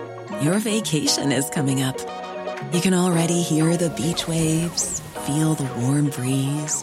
Your 0.41 0.59
vacation 0.59 1.33
is 1.33 1.51
coming 1.51 1.83
up. 1.83 1.99
You 2.73 2.81
can 2.81 2.95
already 2.95 3.43
hear 3.43 3.77
the 3.77 3.91
beach 3.91 4.29
waves, 4.29 5.01
feel 5.27 5.55
the 5.55 5.71
warm 5.81 6.11
breeze, 6.11 6.83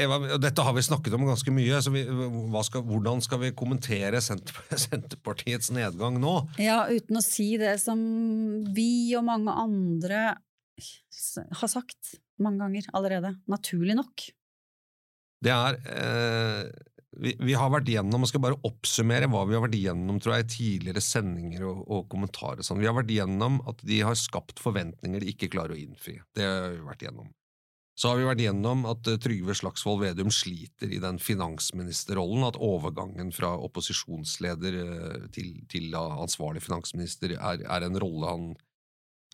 Eva, 0.00 0.18
dette 0.40 0.64
har 0.64 0.74
vi 0.76 0.84
snakket 0.84 1.14
om 1.16 1.26
ganske 1.28 1.52
mye, 1.54 1.80
så 1.84 1.92
vi, 1.92 2.04
skal, 2.66 2.84
hvordan 2.88 3.20
skal 3.24 3.42
vi 3.44 3.52
kommentere 3.56 4.20
Senterpartiets 4.24 5.72
nedgang 5.76 6.18
nå? 6.22 6.36
Ja, 6.62 6.82
uten 6.88 7.20
å 7.20 7.24
si 7.24 7.52
det 7.60 7.76
som 7.82 8.00
vi 8.76 9.12
og 9.18 9.26
mange 9.28 9.54
andre 9.54 10.22
har 11.60 11.68
sagt 11.68 12.16
mange 12.40 12.62
ganger 12.64 12.86
allerede. 12.96 13.34
Naturlig 13.50 13.96
nok. 13.98 14.30
Det 15.44 15.52
er 15.52 15.76
eh, 15.88 16.70
vi, 17.20 17.34
vi 17.40 17.56
har 17.58 17.72
vært 17.72 17.88
gjennom, 17.90 18.24
og 18.24 18.30
skal 18.30 18.42
bare 18.44 18.58
oppsummere 18.66 19.28
hva 19.30 19.42
vi 19.48 19.56
har 19.56 19.64
vært 19.64 19.78
gjennom 19.80 20.20
tror 20.22 20.36
jeg, 20.36 20.46
i 20.46 20.52
tidligere 20.54 21.02
sendinger 21.04 21.66
og, 21.68 21.82
og 21.90 22.06
kommentarer. 22.12 22.64
Sånn. 22.66 22.80
Vi 22.82 22.88
har 22.88 22.96
vært 22.96 23.12
gjennom 23.12 23.60
at 23.70 23.82
de 23.86 24.00
har 24.06 24.18
skapt 24.18 24.62
forventninger 24.62 25.24
de 25.24 25.34
ikke 25.34 25.50
klarer 25.52 25.76
å 25.76 25.80
innfri. 25.80 26.18
Det 26.36 26.46
har 26.46 26.74
vi 26.76 26.84
vært 26.86 27.06
gjennom. 27.08 27.32
Så 28.00 28.08
har 28.08 28.16
vi 28.16 28.24
vært 28.24 28.40
gjennom 28.40 28.86
at 28.88 29.04
uh, 29.12 29.18
Trygve 29.20 29.52
Slagsvold 29.58 30.00
Vedum 30.06 30.30
sliter 30.32 30.88
i 30.88 31.00
den 31.02 31.18
finansministerrollen, 31.20 32.46
at 32.48 32.56
overgangen 32.56 33.28
fra 33.36 33.52
opposisjonsleder 33.60 34.78
uh, 34.80 35.26
til, 35.34 35.52
til 35.68 35.92
ansvarlig 36.00 36.64
finansminister 36.64 37.36
er, 37.36 37.66
er 37.66 37.84
en 37.84 38.00
rolle 38.00 38.32
han, 38.32 38.46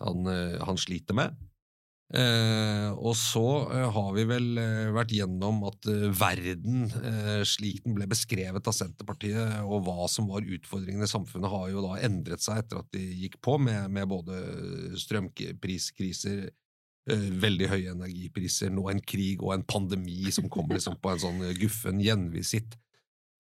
han, 0.03 0.27
uh, 0.27 0.65
han 0.67 0.83
sliter 0.83 1.15
med. 1.15 1.37
Eh, 2.15 2.91
og 2.95 3.17
så 3.19 3.43
eh, 3.75 3.89
har 3.91 4.11
vi 4.15 4.23
vel 4.31 4.61
eh, 4.63 4.93
vært 4.95 5.11
gjennom 5.11 5.65
at 5.67 5.89
eh, 5.91 6.05
verden, 6.15 6.85
eh, 7.01 7.41
slik 7.43 7.81
den 7.83 7.97
ble 7.97 8.07
beskrevet 8.07 8.69
av 8.71 8.77
Senterpartiet, 8.77 9.57
og 9.67 9.83
hva 9.89 10.07
som 10.11 10.31
var 10.31 10.47
utfordringene 10.47 11.09
i 11.09 11.11
samfunnet, 11.11 11.51
har 11.51 11.73
jo 11.73 11.83
da 11.83 11.97
endret 12.07 12.45
seg 12.45 12.63
etter 12.63 12.79
at 12.79 12.93
de 12.95 13.03
gikk 13.25 13.41
på 13.43 13.57
med, 13.59 13.91
med 13.91 14.07
både 14.13 14.39
strømpriskriser, 15.03 16.47
eh, 16.47 16.55
veldig 17.07 17.69
høye 17.71 17.93
energipriser, 17.95 18.73
nå 18.75 18.89
en 18.91 19.01
krig 19.05 19.43
og 19.45 19.55
en 19.55 19.65
pandemi 19.67 20.33
som 20.35 20.49
kommer 20.51 20.79
liksom 20.79 20.99
på 21.03 21.13
en 21.13 21.23
sånn 21.23 21.45
eh, 21.47 21.55
guffen 21.61 22.03
gjenvisitt. 22.03 22.75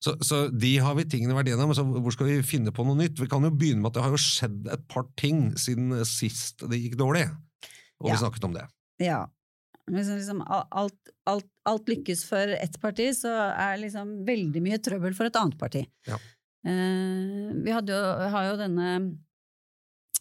Så, 0.03 0.13
så 0.23 0.43
de 0.53 0.75
har 0.85 0.95
vi 0.99 1.07
tingene 1.09 1.35
vært 1.35 1.51
gjennom, 1.51 1.73
så 1.75 1.83
hvor 1.87 2.15
skal 2.15 2.29
vi 2.29 2.37
finne 2.47 2.71
på 2.75 2.85
noe 2.87 2.99
nytt? 3.01 3.19
Vi 3.19 3.29
kan 3.31 3.43
jo 3.47 3.51
begynne 3.51 3.81
med 3.83 3.91
at 3.91 3.97
det 3.99 4.05
har 4.05 4.15
jo 4.15 4.21
skjedd 4.23 4.69
et 4.75 4.85
par 4.93 5.09
ting 5.19 5.49
siden 5.59 5.95
sist 6.07 6.63
det 6.69 6.79
gikk 6.83 6.99
dårlig. 7.01 7.25
Og 8.03 8.11
Ja. 8.11 8.13
vi 8.13 8.21
snakket 8.21 8.45
om 8.45 8.55
det. 8.55 8.67
Ja. 9.03 9.25
Liksom 9.89 10.43
alt, 10.43 11.13
alt, 11.27 11.49
alt 11.65 11.89
lykkes 11.89 12.25
for 12.29 12.53
ett 12.55 12.77
parti, 12.83 13.09
så 13.17 13.33
er 13.55 13.81
liksom 13.81 14.27
veldig 14.27 14.63
mye 14.63 14.79
trøbbel 14.83 15.15
for 15.17 15.27
et 15.31 15.39
annet 15.41 15.57
parti. 15.59 15.87
Ja. 16.07 16.19
Eh, 16.67 17.55
vi 17.65 17.71
jo, 17.73 18.01
har 18.35 18.51
jo 18.51 18.57
denne 18.61 18.93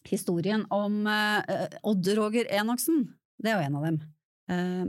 historien 0.07 0.65
om 0.73 1.05
eh, 1.09 1.67
Odd 1.83 2.07
Roger 2.17 2.47
Enoksen. 2.53 3.05
Det 3.41 3.51
er 3.51 3.59
jo 3.59 3.65
en 3.67 3.75
av 3.79 3.83
dem. 3.87 3.97
Eh, 4.49 4.85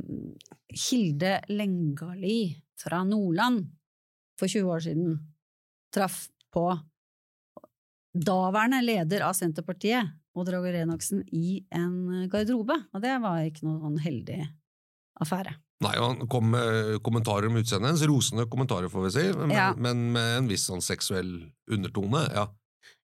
Hilde 0.87 1.41
Lengali 1.49 2.57
fra 2.79 3.03
Nordland 3.09 3.67
for 4.39 4.47
20 4.53 4.73
år 4.75 4.85
siden 4.85 5.17
traff 5.95 6.27
på 6.53 6.69
daværende 8.17 8.81
leder 8.85 9.25
av 9.27 9.35
Senterpartiet, 9.37 10.09
Odd 10.37 10.51
Roger 10.53 10.83
Enoksen, 10.83 11.23
i 11.33 11.63
en 11.75 12.27
garderobe. 12.33 12.77
Og 12.95 13.03
det 13.05 13.15
var 13.23 13.45
ikke 13.45 13.65
noe 13.67 13.81
sånn 13.81 13.99
heldig 14.05 14.43
affære. 15.25 15.57
Nei, 15.85 15.93
Han 16.01 16.23
kom 16.33 16.51
med 16.55 17.03
kommentarer 17.05 17.49
om 17.51 17.57
utseendet 17.61 17.91
hennes, 17.91 18.05
rosende 18.09 18.47
kommentarer, 18.49 18.89
får 18.93 19.03
vi 19.05 19.11
si, 19.13 19.25
men, 19.39 19.51
Ja. 19.51 19.75
men 19.77 20.13
med 20.13 20.39
en 20.39 20.49
viss 20.49 20.69
sånn 20.69 20.81
seksuell 20.81 21.51
undertone. 21.69 22.33
ja. 22.33 22.49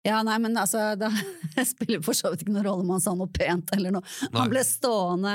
Ja, 0.08 0.24
nei, 0.26 0.38
men 0.42 0.58
altså, 0.58 0.96
det 1.56 1.66
spiller 1.70 2.02
for 2.06 2.18
så 2.18 2.32
vidt 2.34 2.42
ikke 2.46 2.56
noen 2.56 2.66
rolle 2.66 2.86
om 2.88 2.94
han 2.96 3.04
sa 3.04 3.14
noe 3.18 3.30
pent 3.34 3.70
eller 3.76 3.94
noe. 3.98 4.06
Nei. 4.32 4.40
Han 4.40 4.52
ble 4.54 4.64
stående, 4.66 5.34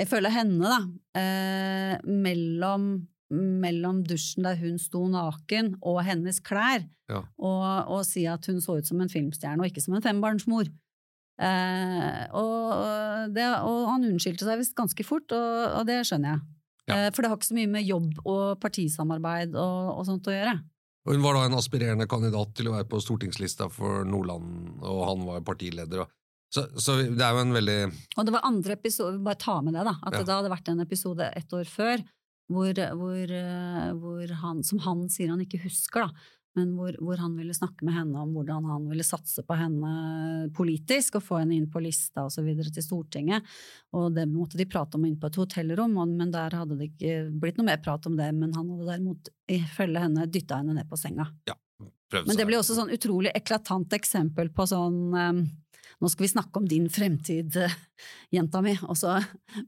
ifølge 0.00 0.30
henne, 0.32 0.70
da, 0.70 0.78
eh, 1.20 1.96
mellom, 2.08 2.86
mellom 3.30 4.00
dusjen 4.08 4.46
der 4.48 4.56
hun 4.62 4.78
sto 4.80 5.04
naken, 5.12 5.74
og 5.82 6.00
hennes 6.06 6.40
klær, 6.46 6.86
Ja. 7.10 7.24
og, 7.42 7.66
og 7.90 8.04
si 8.06 8.22
at 8.30 8.46
hun 8.46 8.60
så 8.62 8.78
ut 8.78 8.86
som 8.88 9.00
en 9.02 9.10
filmstjerne, 9.12 9.60
og 9.60 9.68
ikke 9.68 9.82
som 9.84 9.96
en 9.98 10.04
fembarnsmor. 10.04 10.70
Eh, 11.40 12.24
og, 12.36 13.28
det, 13.34 13.46
og 13.64 13.86
han 13.90 14.04
unnskyldte 14.10 14.44
seg 14.48 14.60
visst 14.60 14.76
ganske 14.78 15.04
fort, 15.08 15.32
og, 15.32 15.60
og 15.80 15.86
det 15.88 16.02
skjønner 16.08 16.34
jeg. 16.36 16.42
Eh, 16.90 17.06
for 17.14 17.22
det 17.22 17.30
har 17.30 17.38
ikke 17.38 17.48
så 17.50 17.56
mye 17.56 17.70
med 17.70 17.86
jobb 17.86 18.20
og 18.24 18.58
partisamarbeid 18.62 19.54
og, 19.58 19.90
og 19.98 20.06
sånt 20.08 20.28
å 20.28 20.34
gjøre. 20.34 20.56
Og 21.06 21.14
Hun 21.14 21.22
var 21.24 21.34
da 21.38 21.46
en 21.48 21.56
aspirerende 21.56 22.06
kandidat 22.10 22.52
til 22.58 22.68
å 22.68 22.74
være 22.76 22.88
på 22.90 23.00
stortingslista 23.00 23.70
for 23.72 24.04
Nordland, 24.04 24.80
og 24.84 24.98
han 25.08 25.22
var 25.26 25.44
partileder. 25.46 26.02
Og, 26.04 26.10
så, 26.52 26.66
så 26.76 26.98
det 27.00 27.22
er 27.24 27.32
jo 27.36 27.44
en 27.44 27.54
veldig 27.56 27.78
Og 28.18 28.26
det 28.26 28.34
var 28.34 28.44
andre 28.48 28.76
episode, 28.76 29.20
bare 29.24 29.40
ta 29.40 29.60
med 29.64 29.78
det, 29.78 29.84
da. 29.88 29.94
At 30.02 30.18
Ja. 30.18 30.22
det 30.24 30.34
hadde 30.34 30.52
vært 30.52 30.68
en 30.72 30.84
episode 30.84 31.30
et 31.36 31.56
år 31.56 31.64
før 31.70 32.04
hvor, 32.50 32.74
hvor, 32.98 33.30
eh, 33.30 33.90
hvor 33.94 34.32
han, 34.42 34.62
som 34.66 34.80
han 34.82 35.04
sier 35.08 35.30
han 35.30 35.40
ikke 35.44 35.62
husker, 35.62 36.08
da, 36.08 36.30
men 36.58 36.72
hvor, 36.74 36.96
hvor, 36.98 37.20
han 37.22 37.36
ville 37.38 37.54
snakke 37.54 37.86
med 37.86 37.94
henne 37.94 38.22
om 38.24 38.32
hvordan 38.34 38.66
han 38.66 38.88
ville 38.90 39.06
satse 39.06 39.44
på 39.46 39.56
henne 39.58 40.48
politisk, 40.56 41.20
og 41.20 41.26
få 41.26 41.38
henne 41.42 41.54
inn 41.56 41.68
på 41.70 41.82
lista 41.84 42.26
videre 42.42 42.72
til 42.74 42.84
Stortinget. 42.84 43.46
Og 43.94 44.10
det 44.16 44.26
måtte 44.30 44.58
de 44.58 44.66
prate 44.70 44.98
om 44.98 45.06
inn 45.06 45.18
på 45.20 45.30
et 45.30 45.38
hotellrom, 45.38 45.94
men 46.10 46.34
der 46.34 46.58
hadde 46.58 46.78
det 46.80 46.90
ikke 46.90 47.16
blitt 47.30 47.60
noe 47.60 47.70
mer 47.70 47.82
prat 47.84 48.08
om 48.10 48.18
det. 48.18 48.32
Men 48.34 48.54
han 48.56 48.66
hadde 48.74 48.90
derimot 48.90 49.30
ifølge 49.50 50.04
henne 50.06 50.26
dytta 50.26 50.60
henne 50.62 50.74
ned 50.80 50.90
på 50.90 50.98
senga. 50.98 51.28
Ja, 51.46 51.56
men 52.10 52.36
det 52.36 52.46
blir 52.48 52.58
også 52.58 52.74
sånn 52.76 52.90
utrolig 52.94 53.30
eklatant 53.38 53.92
eksempel 53.94 54.50
på 54.54 54.66
sånn 54.66 55.02
um, 55.14 55.44
nå 56.00 56.08
skal 56.08 56.24
vi 56.24 56.30
snakke 56.32 56.60
om 56.60 56.68
din 56.68 56.86
fremtid, 56.88 57.56
eh, 57.60 57.72
jenta 58.32 58.62
mi, 58.64 58.72
og 58.88 58.96
så 58.96 59.18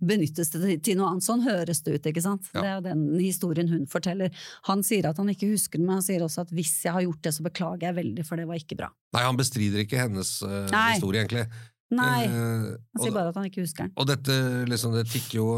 benyttes 0.00 0.52
det 0.54 0.78
til 0.86 0.96
noe 0.96 1.10
annet. 1.12 1.26
Sånn 1.26 1.44
høres 1.44 1.82
det 1.84 1.98
ut, 1.98 2.06
ikke 2.08 2.24
sant? 2.24 2.48
Ja. 2.54 2.62
Det 2.62 2.68
er 2.70 2.78
jo 2.78 2.84
den 2.86 3.02
historien 3.20 3.68
hun 3.72 3.84
forteller. 3.90 4.32
Han 4.70 4.84
sier 4.86 5.10
at 5.10 5.20
han 5.20 5.28
ikke 5.32 5.50
husker 5.52 5.76
det, 5.76 5.84
men 5.84 5.98
han 6.00 6.06
sier 6.06 6.24
også 6.24 6.46
at 6.46 6.54
hvis 6.56 6.78
jeg 6.86 6.96
har 6.96 7.04
gjort 7.04 7.26
det, 7.26 7.34
så 7.36 7.44
beklager 7.44 7.90
jeg 7.90 7.98
veldig, 8.00 8.24
for 8.28 8.40
det 8.40 8.48
var 8.48 8.62
ikke 8.62 8.80
bra. 8.80 8.88
Nei, 9.12 9.26
han 9.28 9.36
bestrider 9.36 9.84
ikke 9.84 10.00
hennes 10.00 10.38
uh, 10.46 10.64
historie, 10.94 11.20
egentlig. 11.20 11.44
Nei, 11.92 12.24
han 12.24 13.02
sier 13.02 13.12
bare 13.12 13.28
at 13.28 13.36
han 13.36 13.50
ikke 13.50 13.66
husker 13.66 13.84
den. 13.84 13.92
Og 14.00 14.06
dette 14.08 14.34
liksom, 14.70 14.94
det 14.96 15.02
tikker 15.12 15.36
jo 15.36 15.48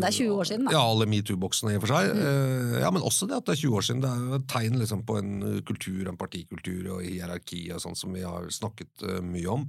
Det 0.00 0.08
er 0.08 0.16
20 0.16 0.32
år 0.34 0.48
siden, 0.50 0.66
da. 0.66 0.74
Ja, 0.74 0.82
alle 0.82 1.06
metoo-boksene 1.06 1.76
i 1.76 1.78
og 1.78 1.84
for 1.84 1.94
seg. 1.94 2.10
Mm. 2.18 2.72
Ja, 2.82 2.90
men 2.90 3.06
også 3.06 3.28
det 3.30 3.38
at 3.38 3.46
det 3.46 3.54
er 3.54 3.60
20 3.62 3.78
år 3.78 3.86
siden. 3.86 4.02
Det 4.02 4.10
er 4.10 4.24
jo 4.24 4.40
et 4.40 4.48
tegn 4.50 4.80
liksom, 4.82 5.04
på 5.06 5.20
en 5.20 5.32
kultur, 5.68 6.02
en 6.10 6.18
partikultur 6.18 6.96
og 6.96 7.06
hierarki 7.06 7.68
og 7.70 7.84
sånn 7.86 7.94
som 7.98 8.18
vi 8.18 8.26
har 8.26 8.50
snakket 8.50 9.06
mye 9.22 9.46
om. 9.54 9.68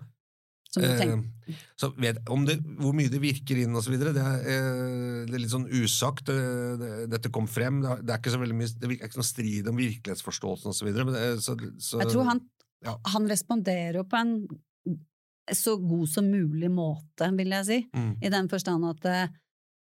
Eh, 0.81 1.55
så 1.77 1.91
vet, 2.01 2.19
om 2.33 2.45
det, 2.47 2.57
hvor 2.81 2.95
mye 2.97 3.11
det 3.11 3.21
virker 3.21 3.59
inn 3.61 3.77
osv., 3.77 3.95
det, 4.01 4.11
er, 4.11 4.43
eh, 4.49 5.23
det 5.29 5.37
er 5.37 5.43
litt 5.43 5.53
sånn 5.53 5.69
usagt. 5.69 6.31
Det, 6.31 7.05
dette 7.11 7.31
kom 7.33 7.47
frem. 7.51 7.83
Det, 7.85 8.09
er 8.09 8.19
ikke 8.19 8.33
så 8.33 8.41
veldig 8.41 8.59
mye, 8.59 8.73
det 8.75 8.89
er 8.89 8.97
ikke 9.09 9.21
noe 9.21 9.29
strid 9.31 9.71
om 9.71 9.81
virkelighetsforståelsen 9.81 10.73
osv. 10.73 10.91
Jeg 10.91 12.11
tror 12.11 12.29
han, 12.31 12.43
ja. 12.85 12.97
han 13.13 13.29
responderer 13.31 14.01
jo 14.01 14.07
på 14.09 14.21
en 14.21 14.37
så 15.53 15.77
god 15.77 16.09
som 16.09 16.29
mulig 16.29 16.69
måte, 16.73 17.29
vil 17.37 17.53
jeg 17.59 17.67
si. 17.67 17.79
Mm. 17.93 18.13
I 18.21 18.31
den 18.33 18.47
forstand 18.49 18.87
at 18.89 19.09
eh, 19.09 19.41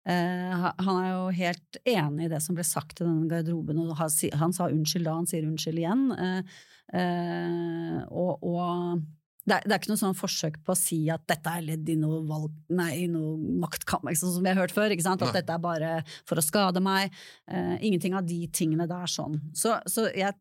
han 0.09 0.99
er 1.01 1.11
jo 1.11 1.29
helt 1.39 1.79
enig 1.87 2.27
i 2.27 2.33
det 2.33 2.41
som 2.45 2.57
ble 2.57 2.65
sagt 2.67 3.01
i 3.01 3.07
denne 3.07 3.29
garderoben, 3.31 3.81
og 3.83 3.97
han 3.97 4.53
sa 4.55 4.69
unnskyld 4.69 5.07
da, 5.07 5.17
han 5.17 5.29
sier 5.29 5.47
unnskyld 5.47 5.81
igjen. 5.81 6.05
Eh, 6.13 6.59
eh, 6.99 7.97
og, 8.09 8.45
og 8.45 9.01
det 9.47 9.55
er, 9.55 9.63
det 9.65 9.73
er, 9.73 9.79
ikke 9.79 9.91
noe 9.93 10.01
sånn 10.01 10.17
forsøk 10.17 10.59
på 10.65 10.73
å 10.73 10.77
si 10.77 10.99
at 11.11 11.23
dette 11.29 11.51
er 11.55 11.63
ledd 11.65 11.87
i 11.89 11.95
noe, 11.97 12.19
valg, 12.27 12.51
nei, 12.75 13.07
noe 13.09 13.37
maktkamp, 13.63 14.05
liksom, 14.09 14.33
som 14.35 14.45
vi 14.45 14.51
har 14.51 14.59
hørt 14.59 14.75
før. 14.75 14.91
At 14.91 15.23
nei. 15.23 15.31
dette 15.39 15.55
er 15.55 15.63
bare 15.63 15.91
for 16.27 16.41
å 16.41 16.43
skade 16.43 16.83
meg. 16.83 17.15
Uh, 17.49 17.77
ingenting 17.79 18.17
av 18.19 18.27
de 18.27 18.43
tingene 18.53 18.87
der 18.89 19.09
sånn. 19.09 19.39
Så, 19.57 19.77
så 19.89 20.09
jeg, 20.11 20.35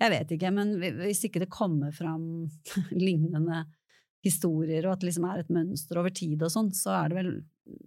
jeg, 0.00 0.12
vet 0.16 0.34
ikke, 0.34 0.52
men 0.56 0.74
hvis 1.02 1.24
ikke 1.28 1.44
det 1.44 1.52
kommer 1.52 1.94
fram 1.94 2.48
lignende 3.06 3.66
historier, 4.24 4.86
og 4.86 4.96
at 4.96 5.04
det 5.04 5.12
liksom 5.12 5.28
er 5.28 5.44
et 5.44 5.52
mønster 5.52 6.00
over 6.00 6.14
tid 6.14 6.42
og 6.42 6.52
sånn, 6.52 6.72
så 6.74 6.96
er 6.96 7.12
det 7.12 7.20
vel 7.20 7.32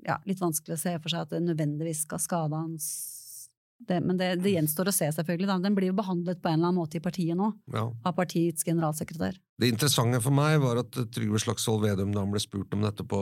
ja, 0.06 0.20
litt 0.30 0.42
vanskelig 0.42 0.78
å 0.78 0.82
se 0.82 0.94
for 1.02 1.12
seg 1.14 1.26
at 1.26 1.34
det 1.34 1.44
nødvendigvis 1.46 2.06
skal 2.06 2.22
skade 2.22 2.62
hans 2.62 3.17
det, 3.78 4.00
men 4.02 4.18
det, 4.18 4.30
det, 4.42 4.52
gjenstår 4.56 4.90
å 4.90 4.94
se, 4.96 5.08
selvfølgelig. 5.14 5.48
Da. 5.52 5.58
Den 5.62 5.76
blir 5.78 5.92
jo 5.92 5.98
behandlet 6.00 6.40
på 6.42 6.50
en 6.50 6.58
eller 6.58 6.72
annen 6.72 6.80
måte 6.80 6.98
i 6.98 7.04
partiet 7.04 7.38
nå, 7.38 7.52
ja. 7.74 7.84
av 7.86 8.16
partiets 8.18 8.66
generalsekretær. 8.66 9.38
Det 9.62 9.70
interessante 9.70 10.20
for 10.24 10.34
meg 10.34 10.58
var 10.64 10.82
at 10.82 10.98
Trygve 11.14 11.42
Slagsvold 11.44 11.86
Vedum, 11.86 12.12
da 12.16 12.24
han 12.24 12.34
ble 12.34 12.42
spurt 12.42 12.74
om 12.74 12.84
dette 12.86 13.06
på 13.08 13.22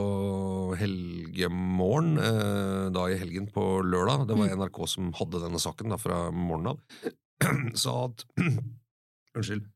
helgemorgen, 0.80 2.16
eh, 2.22 2.88
da 2.96 3.06
i 3.12 3.20
helgen 3.20 3.50
på 3.52 3.66
lørdag, 3.84 4.26
det 4.30 4.40
var 4.40 4.48
mm. 4.48 4.64
NRK 4.64 4.82
som 4.96 5.12
hadde 5.20 5.44
denne 5.44 5.60
saken 5.62 5.92
da, 5.92 6.00
fra 6.00 6.26
morgenen 6.32 6.74
av, 6.74 7.14
sa 7.84 7.98
at 8.08 8.26
Unnskyld. 9.36 9.66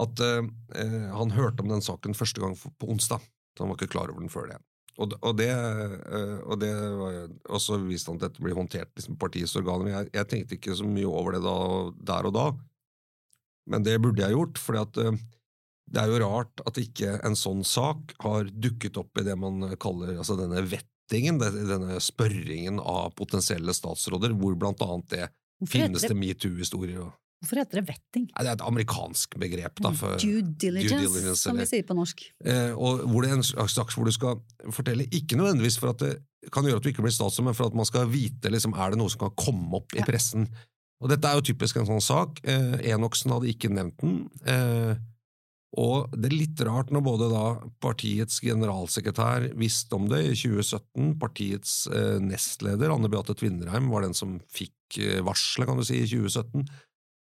At 0.00 0.20
eh, 0.20 1.12
han 1.16 1.32
hørte 1.32 1.64
om 1.64 1.70
den 1.72 1.84
saken 1.84 2.16
første 2.16 2.42
gang 2.42 2.52
på 2.56 2.88
onsdag. 2.92 3.24
Så 3.56 3.64
han 3.64 3.72
var 3.72 3.80
ikke 3.80 3.94
klar 3.94 4.12
over 4.12 4.20
den 4.20 4.32
før 4.32 4.50
det. 4.52 4.58
Og, 4.98 5.14
og, 5.22 5.34
det, 5.38 5.48
eh, 5.50 6.38
og, 6.44 6.56
det 6.60 6.70
og 6.72 7.60
så 7.62 7.78
viste 7.82 8.10
han 8.10 8.18
at 8.20 8.28
dette 8.28 8.42
blir 8.42 8.56
håndtert 8.58 8.90
liksom, 8.98 9.18
partiets 9.20 9.54
organer. 9.60 9.92
Jeg, 9.92 10.10
jeg, 10.16 10.28
tenkte 10.32 10.58
ikke 10.58 10.76
så 10.76 10.88
mye 10.88 11.08
over 11.08 11.36
det 11.36 11.42
da, 11.44 11.58
der 12.12 12.30
og 12.30 12.34
da, 12.36 12.46
men 13.70 13.86
det 13.86 14.00
burde 14.02 14.24
jeg 14.24 14.36
gjort. 14.36 14.60
For 14.60 14.80
eh, 14.80 15.20
det 15.90 16.02
er 16.02 16.12
jo 16.12 16.22
rart 16.24 16.64
at 16.68 16.80
ikke 16.80 17.16
en 17.26 17.38
sånn 17.38 17.62
sak 17.66 18.14
har 18.24 18.50
dukket 18.50 18.98
opp 19.00 19.20
i 19.20 19.26
det 19.26 19.36
man 19.38 19.72
kaller 19.82 20.16
altså 20.16 20.36
denne 20.38 20.62
vettingen, 20.66 21.40
denne 21.40 21.98
spørringen 22.02 22.82
av 22.82 23.14
potensielle 23.18 23.74
statsråder, 23.74 24.36
hvor 24.38 24.58
blant 24.58 24.82
annet 24.86 25.14
det 25.14 25.30
finnes 25.70 26.04
det 26.06 26.16
metoo-historier. 26.16 27.10
Hvorfor 27.40 27.62
heter 27.62 27.80
det 27.80 27.86
vetting? 27.88 28.26
Det 28.28 28.48
er 28.50 28.52
et 28.52 28.62
amerikansk 28.66 29.36
begrep. 29.40 29.80
Da, 29.80 29.92
due, 30.20 30.42
diligence, 30.44 30.92
due, 30.92 31.06
diligence, 31.06 31.40
som 31.40 31.56
vi 31.56 31.64
sier 31.68 31.86
på 31.88 31.96
norsk. 31.96 32.20
Eh, 32.44 32.74
og 32.76 33.06
hvor 33.08 33.24
det 33.24 33.30
er 33.30 33.38
en 33.38 33.46
slags 33.46 33.96
hvor 33.96 34.04
du 34.04 34.12
skal 34.12 34.42
fortelle, 34.76 35.08
ikke 35.08 35.38
nødvendigvis 35.40 35.78
for 35.80 35.94
at 35.94 36.04
det 36.04 36.18
kan 36.52 36.68
gjøre 36.68 36.82
at 36.82 36.84
du 36.84 36.90
ikke 36.92 37.04
blir 37.04 37.14
statsråd, 37.16 37.46
men 37.48 37.56
for 37.56 37.72
at 37.72 37.78
man 37.80 37.88
skal 37.88 38.10
vite 38.12 38.52
liksom, 38.52 38.76
er 38.76 38.92
det 38.92 39.00
noe 39.00 39.12
som 39.12 39.24
kan 39.24 39.32
komme 39.40 39.80
opp 39.80 39.96
i 39.96 40.04
pressen. 40.04 40.50
Og 41.00 41.08
dette 41.08 41.28
er 41.28 41.38
jo 41.38 41.46
typisk 41.48 41.80
en 41.80 41.88
sånn 41.88 42.04
sak. 42.04 42.42
Eh, 42.44 42.76
Enoksen 42.92 43.32
hadde 43.32 43.48
ikke 43.48 43.72
nevnt 43.72 43.96
den. 44.04 44.18
Eh, 44.44 45.00
og 45.80 46.12
det 46.12 46.28
er 46.28 46.34
litt 46.34 46.60
rart 46.66 46.90
når 46.92 47.04
både 47.06 47.30
da 47.30 47.44
partiets 47.80 48.40
generalsekretær 48.42 49.52
visste 49.56 49.96
om 49.96 50.08
det 50.10 50.20
i 50.26 50.34
2017, 50.34 51.12
partiets 51.22 51.74
eh, 51.94 52.18
nestleder 52.20 52.92
Anne 52.92 53.08
Beate 53.08 53.36
Tvinnereim 53.38 53.88
var 53.92 54.04
den 54.04 54.16
som 54.18 54.40
fikk 54.50 54.98
eh, 54.98 55.22
varselet, 55.24 55.70
kan 55.70 55.78
du 55.78 55.86
si, 55.86 56.02
i 56.02 56.10
2017 56.10 56.66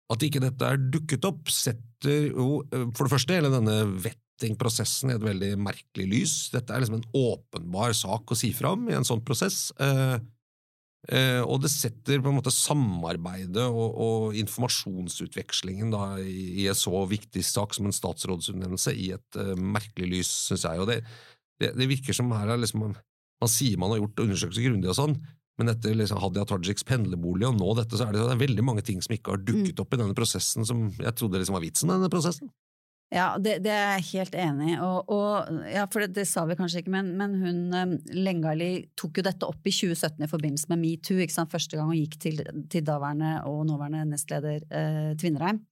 at 0.10 0.26
ikke 0.26 0.42
dette 0.42 0.66
er 0.66 0.82
dukket 0.92 1.28
opp, 1.30 1.52
setter 1.54 2.32
jo 2.32 2.64
eh, 2.74 2.90
for 2.98 3.06
det 3.06 3.14
første 3.14 3.36
hele 3.38 3.52
denne 3.54 3.78
vettingprosessen 4.02 5.12
i 5.12 5.18
et 5.18 5.26
veldig 5.26 5.54
merkelig 5.62 6.10
lys. 6.10 6.36
Dette 6.56 6.74
er 6.74 6.84
liksom 6.84 7.00
en 7.00 7.08
åpenbar 7.18 7.94
sak 7.98 8.34
å 8.34 8.38
si 8.38 8.52
fram 8.58 8.88
i 8.90 8.98
en 8.98 9.06
sånn 9.08 9.22
prosess. 9.26 9.68
Eh, 9.78 10.16
eh, 11.14 11.42
og 11.44 11.62
det 11.66 11.72
setter 11.74 12.24
på 12.24 12.34
en 12.34 12.40
måte 12.40 12.54
samarbeidet 12.56 13.68
og, 13.70 14.00
og 14.02 14.40
informasjonsutvekslingen 14.42 15.94
da, 15.94 16.16
i, 16.24 16.66
en 16.66 16.80
så 16.80 17.06
viktig 17.10 17.46
sak 17.46 17.78
som 17.78 17.90
en 17.90 17.96
statsrådsutnevnelse 17.96 18.96
i 18.98 19.12
et 19.20 19.44
merkelig 19.62 20.16
lys, 20.16 20.34
syns 20.50 20.66
jeg. 20.66 20.82
Og 20.82 20.90
det, 20.90 21.04
det, 21.62 21.76
det, 21.78 21.92
virker 21.92 22.18
som 22.18 22.34
her 22.34 22.56
er 22.56 22.64
liksom, 22.64 22.90
man 22.90 23.52
sier 23.52 23.78
man 23.78 23.94
har 23.94 24.02
gjort 24.02 24.26
undersøkelser 24.26 24.72
grundig 24.72 24.90
og 24.90 24.98
sånn, 24.98 25.20
men 25.60 25.74
etter 25.74 25.98
liksom 25.98 26.22
Hadia 26.24 26.46
Tajiks 26.48 26.88
pendlerbolig 26.88 27.50
og 27.50 27.60
nå 27.60 27.76
dette, 27.78 28.00
så 28.00 28.08
er 28.08 28.16
det, 28.16 28.24
det 28.24 28.38
er 28.38 28.42
veldig 28.46 28.66
mange 28.66 28.86
ting 28.88 29.04
som 29.04 29.14
ikke 29.16 29.36
har 29.36 29.44
dukket 29.44 29.76
mm. 29.76 29.84
opp 29.84 29.94
i 29.94 30.02
denne 30.02 30.18
prosessen 30.18 30.68
som 30.68 30.88
jeg 30.96 31.16
trodde 31.20 31.42
liksom 31.42 31.58
var 31.58 31.66
vitsen 31.66 31.92
med 31.92 32.00
denne 32.00 32.12
prosessen. 32.14 32.52
Ja, 33.10 33.40
det, 33.42 33.56
det, 33.66 33.72
er 33.74 33.96
jeg 33.98 34.06
helt 34.12 34.36
enig 34.38 34.68
i. 34.76 34.78
Og, 34.86 35.08
og, 35.10 35.62
ja, 35.66 35.88
for 35.90 36.06
det, 36.06 36.12
det, 36.20 36.28
sa 36.30 36.44
vi 36.46 36.58
kanskje 36.60 36.84
ikke, 36.84 36.94
men, 36.94 37.10
men 37.18 37.34
hun 37.42 37.62
um, 37.74 37.96
Lengali 38.14 38.70
tok 39.00 39.18
jo 39.18 39.26
dette 39.26 39.50
opp 39.50 39.66
i 39.66 39.74
2017 39.74 40.28
i 40.28 40.30
forbindelse 40.30 40.70
med 40.70 40.84
metoo. 40.84 41.26
Første 41.50 41.80
gang 41.80 41.90
hun 41.90 41.98
gikk 41.98 42.20
til, 42.22 42.44
til 42.70 42.86
daværende 42.86 43.40
og 43.50 43.64
nåværende 43.66 44.06
nestleder 44.12 44.62
eh, 44.62 45.16
Tvinnereim. 45.18 45.64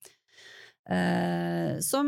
Eh, 0.87 1.79
som 1.83 2.07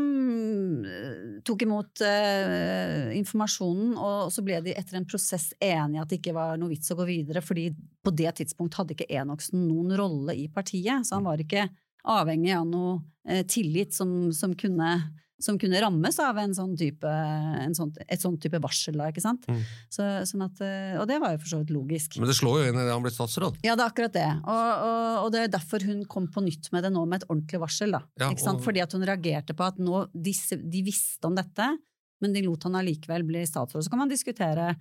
eh, 0.84 1.42
tok 1.44 1.62
imot 1.66 2.00
eh, 2.00 3.10
informasjonen, 3.18 3.92
og 4.00 4.30
så 4.32 4.44
ble 4.44 4.62
de 4.64 4.72
etter 4.72 4.96
en 4.96 5.08
prosess 5.08 5.50
enige 5.60 6.00
at 6.00 6.08
det 6.08 6.20
ikke 6.22 6.36
var 6.36 6.56
noe 6.56 6.72
vits 6.72 6.88
å 6.94 6.96
gå 6.96 7.04
videre, 7.10 7.42
fordi 7.44 7.68
på 7.76 8.14
det 8.16 8.32
tidspunkt 8.40 8.78
hadde 8.80 8.96
ikke 8.96 9.10
Enoksen 9.20 9.66
noen 9.68 9.92
rolle 10.00 10.38
i 10.38 10.48
partiet, 10.48 11.04
så 11.04 11.18
han 11.18 11.28
var 11.28 11.42
ikke 11.44 11.66
avhengig 12.08 12.54
av 12.56 12.64
noe 12.70 12.94
eh, 13.28 13.44
tillit 13.44 13.92
som, 13.92 14.30
som 14.32 14.56
kunne 14.56 14.94
som 15.42 15.58
kunne 15.60 15.80
rammes 15.82 16.18
av 16.22 16.38
en 16.40 16.52
sånn 16.56 16.74
type, 16.78 17.08
en 17.08 17.74
sånn, 17.76 17.92
et 18.06 18.22
sånn 18.22 18.36
type 18.40 18.60
varsel. 18.62 18.98
Da, 19.00 19.08
ikke 19.12 19.24
sant? 19.24 19.46
Mm. 19.50 19.62
Så, 19.92 20.06
sånn 20.30 20.44
at, 20.46 20.62
eh, 20.64 20.96
og 21.00 21.06
det 21.10 21.20
var 21.22 21.34
jo 21.34 21.42
for 21.42 21.52
så 21.52 21.60
vidt 21.62 21.72
logisk. 21.74 22.18
Men 22.20 22.30
det 22.30 22.36
slår 22.38 22.60
jo 22.60 22.70
inn 22.70 22.80
i 22.80 22.86
det 22.86 22.94
han 22.94 23.04
ble 23.04 23.12
statsråd. 23.14 23.60
Ja, 23.66 23.76
det 23.78 23.86
er 23.86 23.94
akkurat 23.94 24.16
det. 24.16 24.28
Og, 24.44 24.70
og, 24.86 25.12
og, 25.24 25.28
det 25.34 25.44
er 25.44 25.54
derfor 25.56 25.86
hun 25.88 26.04
kom 26.10 26.28
på 26.32 26.44
nytt 26.44 26.70
med 26.74 26.86
det 26.86 26.92
nå, 26.94 27.04
med 27.08 27.22
et 27.22 27.28
ordentlig 27.30 27.62
varsel. 27.64 27.96
Da, 27.96 28.02
ja, 28.22 28.30
ikke 28.30 28.46
sant? 28.46 28.64
Fordi 28.64 28.84
at 28.84 28.96
hun 28.96 29.06
reagerte 29.08 29.56
på 29.56 29.66
at 29.66 29.80
nå, 29.80 30.04
disse, 30.12 30.60
de 30.60 30.84
visste 30.86 31.28
om 31.28 31.38
dette, 31.38 31.72
men 32.20 32.36
de 32.36 32.44
lot 32.44 32.68
han 32.68 32.76
allikevel 32.76 33.24
bli 33.28 33.46
statsråd. 33.48 33.86
Så 33.86 33.92
kan 33.92 34.02
man 34.02 34.12
diskutere 34.12 34.74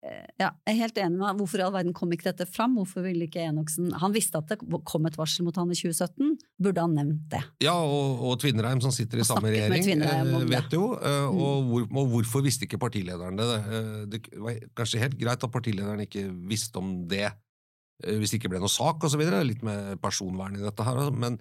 ja, 0.00 0.48
jeg 0.64 0.72
er 0.72 0.76
helt 0.78 0.98
enig 1.02 1.18
med 1.20 1.36
Hvorfor 1.36 1.60
i 1.60 1.64
all 1.66 1.74
verden 1.74 1.92
kom 1.96 2.12
ikke 2.14 2.30
dette 2.30 2.46
fram? 2.48 2.78
Hvorfor 2.78 3.04
ville 3.04 3.26
ikke 3.26 3.42
Enoksen 3.44 3.90
Han 4.00 4.14
visste 4.14 4.40
at 4.40 4.48
det 4.48 4.56
kom 4.88 5.04
et 5.04 5.18
varsel 5.20 5.44
mot 5.44 5.58
han 5.60 5.68
i 5.68 5.76
2017. 5.76 6.38
Burde 6.64 6.84
han 6.86 6.94
nevnt 6.96 7.26
det? 7.34 7.42
Ja, 7.66 7.74
og, 7.76 8.22
og 8.24 8.38
Tvinnereim, 8.40 8.80
som 8.80 8.94
sitter 8.96 9.20
i 9.20 9.26
samme 9.28 9.52
regjering, 9.52 9.84
eh, 10.06 10.32
vet 10.48 10.72
jo. 10.72 10.94
Eh, 10.96 11.18
mm. 11.28 11.42
Og, 11.44 11.68
hvor, 11.68 11.84
og, 11.90 12.10
hvorfor 12.14 12.44
visste 12.46 12.64
ikke 12.64 12.80
partilederen 12.80 13.36
det? 13.36 13.48
Det 14.14 14.22
var 14.40 14.56
kanskje 14.80 15.04
helt 15.04 15.20
greit 15.20 15.44
at 15.44 15.52
partilederen 15.52 16.00
ikke 16.06 16.30
visste 16.48 16.80
om 16.80 17.02
det 17.10 17.28
hvis 18.00 18.32
det 18.32 18.38
ikke 18.38 18.54
ble 18.54 18.62
noe 18.62 18.72
sak 18.72 19.04
osv. 19.04 19.20
Litt 19.44 19.60
med 19.66 19.98
personvern 20.00 20.56
i 20.56 20.64
dette 20.64 20.84
her. 20.86 20.96
Altså. 20.96 21.12
Men, 21.12 21.36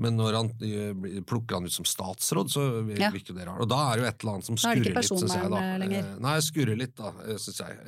men 0.00 0.16
når 0.16 0.36
han 0.38 0.50
eh, 0.64 1.22
plukker 1.28 1.58
han 1.58 1.68
ut 1.68 1.74
som 1.74 1.86
statsråd, 1.88 2.50
så 2.50 2.62
virker 2.86 3.20
ja. 3.20 3.36
det 3.36 3.46
rart. 3.48 3.60
Og 3.60 3.68
da 3.68 3.80
er 3.90 3.98
det 3.98 4.04
jo 4.04 4.08
et 4.08 4.22
eller 4.22 4.36
annet 4.38 4.48
som 4.48 4.60
skurrer 4.60 4.86
litt, 4.96 5.08
syns 5.08 5.34
jeg. 5.36 5.50
da. 5.52 5.64
Lenger. 5.82 6.06
Eh, 6.06 6.20
nei, 6.24 6.36
skurrer 6.46 6.78
litt, 6.80 6.94
da, 6.96 7.12
eh, 7.26 7.40
syns 7.40 7.60
jeg. 7.60 7.80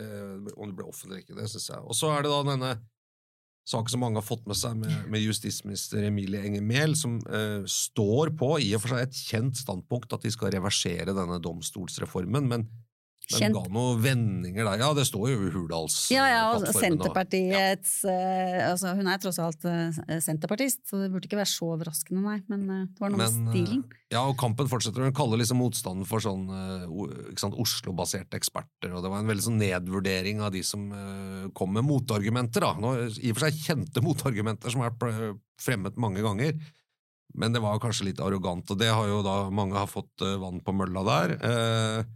Om 0.53 0.69
det 0.69 0.77
blir 0.77 0.90
offentlig 0.90 1.14
eller 1.14 1.25
ikke, 1.25 1.38
det 1.38 1.49
syns 1.55 1.71
jeg. 1.73 1.81
Og 1.81 1.97
så 1.97 2.12
er 2.12 2.27
det 2.27 2.35
da 2.35 2.43
denne 2.51 2.75
saken 3.64 3.95
som 3.95 4.03
mange 4.05 4.21
har 4.21 4.27
fått 4.27 4.45
med 4.49 4.59
seg, 4.61 4.77
med, 4.77 4.93
med 5.09 5.25
justisminister 5.25 6.05
Emilie 6.05 6.43
Enger 6.45 6.64
Mehl, 6.69 6.93
som 7.01 7.17
uh, 7.25 7.64
står 7.64 8.35
på 8.37 8.51
i 8.61 8.75
og 8.77 8.83
for 8.85 8.93
seg 8.93 9.07
et 9.07 9.21
kjent 9.31 9.57
standpunkt 9.57 10.12
at 10.12 10.27
de 10.27 10.33
skal 10.35 10.53
reversere 10.53 11.17
denne 11.17 11.38
domstolsreformen, 11.40 12.51
men, 12.51 12.67
Kjent. 13.33 13.55
ga 13.57 13.63
noen 13.73 14.03
vendinger 14.05 14.67
der. 14.69 14.83
Ja, 14.83 14.91
det 14.93 15.07
står 15.09 15.31
jo 15.33 15.47
i 15.47 15.51
Hurdals 15.55 15.95
Ja, 16.13 16.27
ja, 16.29 16.41
og 16.53 16.61
plattformen, 16.61 16.99
Senterpartiets 16.99 17.93
eh, 18.05 18.59
altså 18.69 18.93
Hun 18.99 19.09
er 19.09 19.23
tross 19.23 19.39
alt 19.41 19.65
uh, 19.65 19.97
senterpartist, 20.21 20.83
så 20.91 21.01
det 21.01 21.09
burde 21.15 21.25
ikke 21.31 21.39
være 21.41 21.49
så 21.49 21.71
overraskende, 21.73 22.21
nei. 22.21 22.37
Men 22.53 22.67
uh, 22.69 22.83
det 22.85 23.01
var 23.01 23.15
noe 23.15 23.23
med 23.23 23.33
stilen. 23.33 23.81
eh, 23.89 24.03
Ja, 24.13 24.27
og 24.29 24.37
kampen 24.39 24.69
fortsetter. 24.69 25.07
Hun 25.09 25.17
kaller 25.17 25.41
liksom 25.41 25.59
motstanden 25.63 26.05
for 26.07 26.21
sånn 26.23 26.45
eh, 26.53 26.85
Oslo-baserte 27.65 28.37
eksperter, 28.39 28.93
og 28.95 29.03
det 29.05 29.11
var 29.13 29.23
en 29.25 29.31
veldig 29.33 29.47
sånn 29.49 29.59
nedvurdering 29.61 30.43
av 30.45 30.53
de 30.55 30.63
som 30.67 30.85
eh, 30.93 31.49
kom 31.57 31.73
med 31.75 31.87
motargumenter. 31.89 32.61
da. 32.65 32.75
Nå, 32.81 32.95
I 33.25 33.33
og 33.33 33.39
for 33.39 33.47
seg 33.49 33.61
kjente 33.65 34.05
motargumenter 34.05 34.71
som 34.75 34.85
har 34.85 34.95
fremmet 35.61 35.97
mange 36.01 36.23
ganger, 36.25 36.57
men 37.35 37.55
det 37.57 37.63
var 37.65 37.81
kanskje 37.83 38.07
litt 38.13 38.21
arrogant, 38.23 38.69
og 38.71 38.79
det 38.79 38.93
har 38.95 39.09
jo 39.11 39.23
da 39.27 39.49
mange 39.51 39.75
har 39.75 39.89
fått 39.91 40.23
eh, 40.23 40.37
vann 40.39 40.61
på 40.63 40.75
mølla 40.77 41.03
der. 41.09 41.35
Eh, 41.41 42.13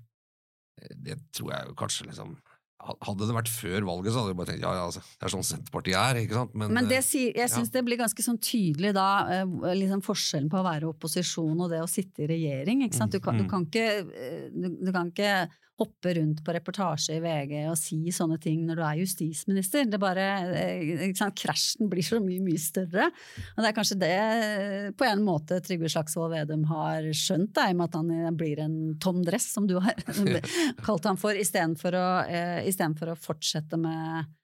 det 0.94 1.18
tror 1.36 1.52
jeg 1.54 1.74
kanskje 1.80 2.08
liksom 2.12 2.38
Hadde 2.78 3.26
det 3.26 3.34
vært 3.34 3.48
før 3.50 3.84
valget, 3.88 4.12
så 4.14 4.20
hadde 4.20 4.30
jeg 4.30 4.36
bare 4.38 4.48
tenkt 4.52 4.62
ja, 4.62 4.70
ja, 4.76 4.82
altså, 4.86 5.00
det 5.02 5.26
er 5.26 5.32
sånn 5.32 5.46
Senterpartiet 5.48 5.96
er, 5.98 6.18
ikke 6.22 6.36
sant? 6.36 6.52
Men, 6.54 6.86
det 6.86 7.00
eh, 7.00 7.04
sier, 7.04 7.32
jeg 7.34 7.50
ja. 7.50 7.62
det 7.74 7.82
blir 7.88 7.98
ganske 7.98 8.22
sånn 8.22 8.38
tydelig 8.38 8.92
da, 8.94 9.06
eh, 9.34 9.56
liksom 9.80 10.04
forskjellen 10.06 10.46
på 10.52 10.60
å 10.60 10.62
være 10.62 10.86
opposisjon 10.86 11.58
og 11.58 11.72
det 11.74 11.80
å 11.82 11.88
sitte 11.90 12.22
i 12.22 12.28
regjering. 12.30 12.84
Ikke 12.86 13.00
sant? 13.00 13.12
Du, 13.12 13.18
kan, 13.24 13.34
du, 13.34 13.48
Mm. 13.48 13.50
kan 13.50 13.66
ikke, 13.66 13.88
eh, 14.14 14.46
du, 14.54 14.68
du 14.78 14.92
kan 14.94 15.10
ikke 15.10 15.32
hoppe 15.78 16.14
rundt 16.16 16.42
på 16.44 16.54
reportasje 16.54 17.18
i 17.18 17.22
VG 17.22 17.52
og 17.70 17.76
si 17.78 17.98
sånne 18.14 18.38
ting 18.42 18.64
når 18.66 18.80
du 18.80 18.84
er 18.84 19.00
justisminister. 19.02 19.86
Det 19.86 20.00
bare, 20.02 20.26
eh? 20.58 21.04
Krasjen 21.38 21.90
blir 21.90 22.06
så 22.06 22.18
mye, 22.22 22.42
mye 22.42 22.62
større. 22.62 23.08
Og 23.54 23.62
det 23.62 23.70
er 23.70 23.76
kanskje 23.76 24.00
det 24.00 24.14
eh, 24.14 24.88
på 24.98 25.06
en 25.06 25.22
måte 25.26 25.60
Trygve 25.64 25.90
Slagsvold 25.92 26.34
Vedum 26.34 26.66
har 26.72 27.06
skjønt, 27.14 27.52
da, 27.56 27.68
i 27.68 27.76
og 27.76 27.80
med 27.80 27.90
at 27.90 28.00
han 28.00 28.10
eh, 28.16 28.32
blir 28.42 28.64
en 28.64 28.78
Tom 29.02 29.22
Dress, 29.26 29.50
som 29.54 29.68
du 29.70 29.78
har 29.82 29.94
kalt 30.86 31.06
ham 31.08 31.20
for, 31.20 31.38
istedenfor 31.38 31.98
å, 31.98 32.08
eh, 32.26 32.66
istedenfor 32.70 33.14
å 33.14 33.20
fortsette 33.28 33.78
med 33.80 34.34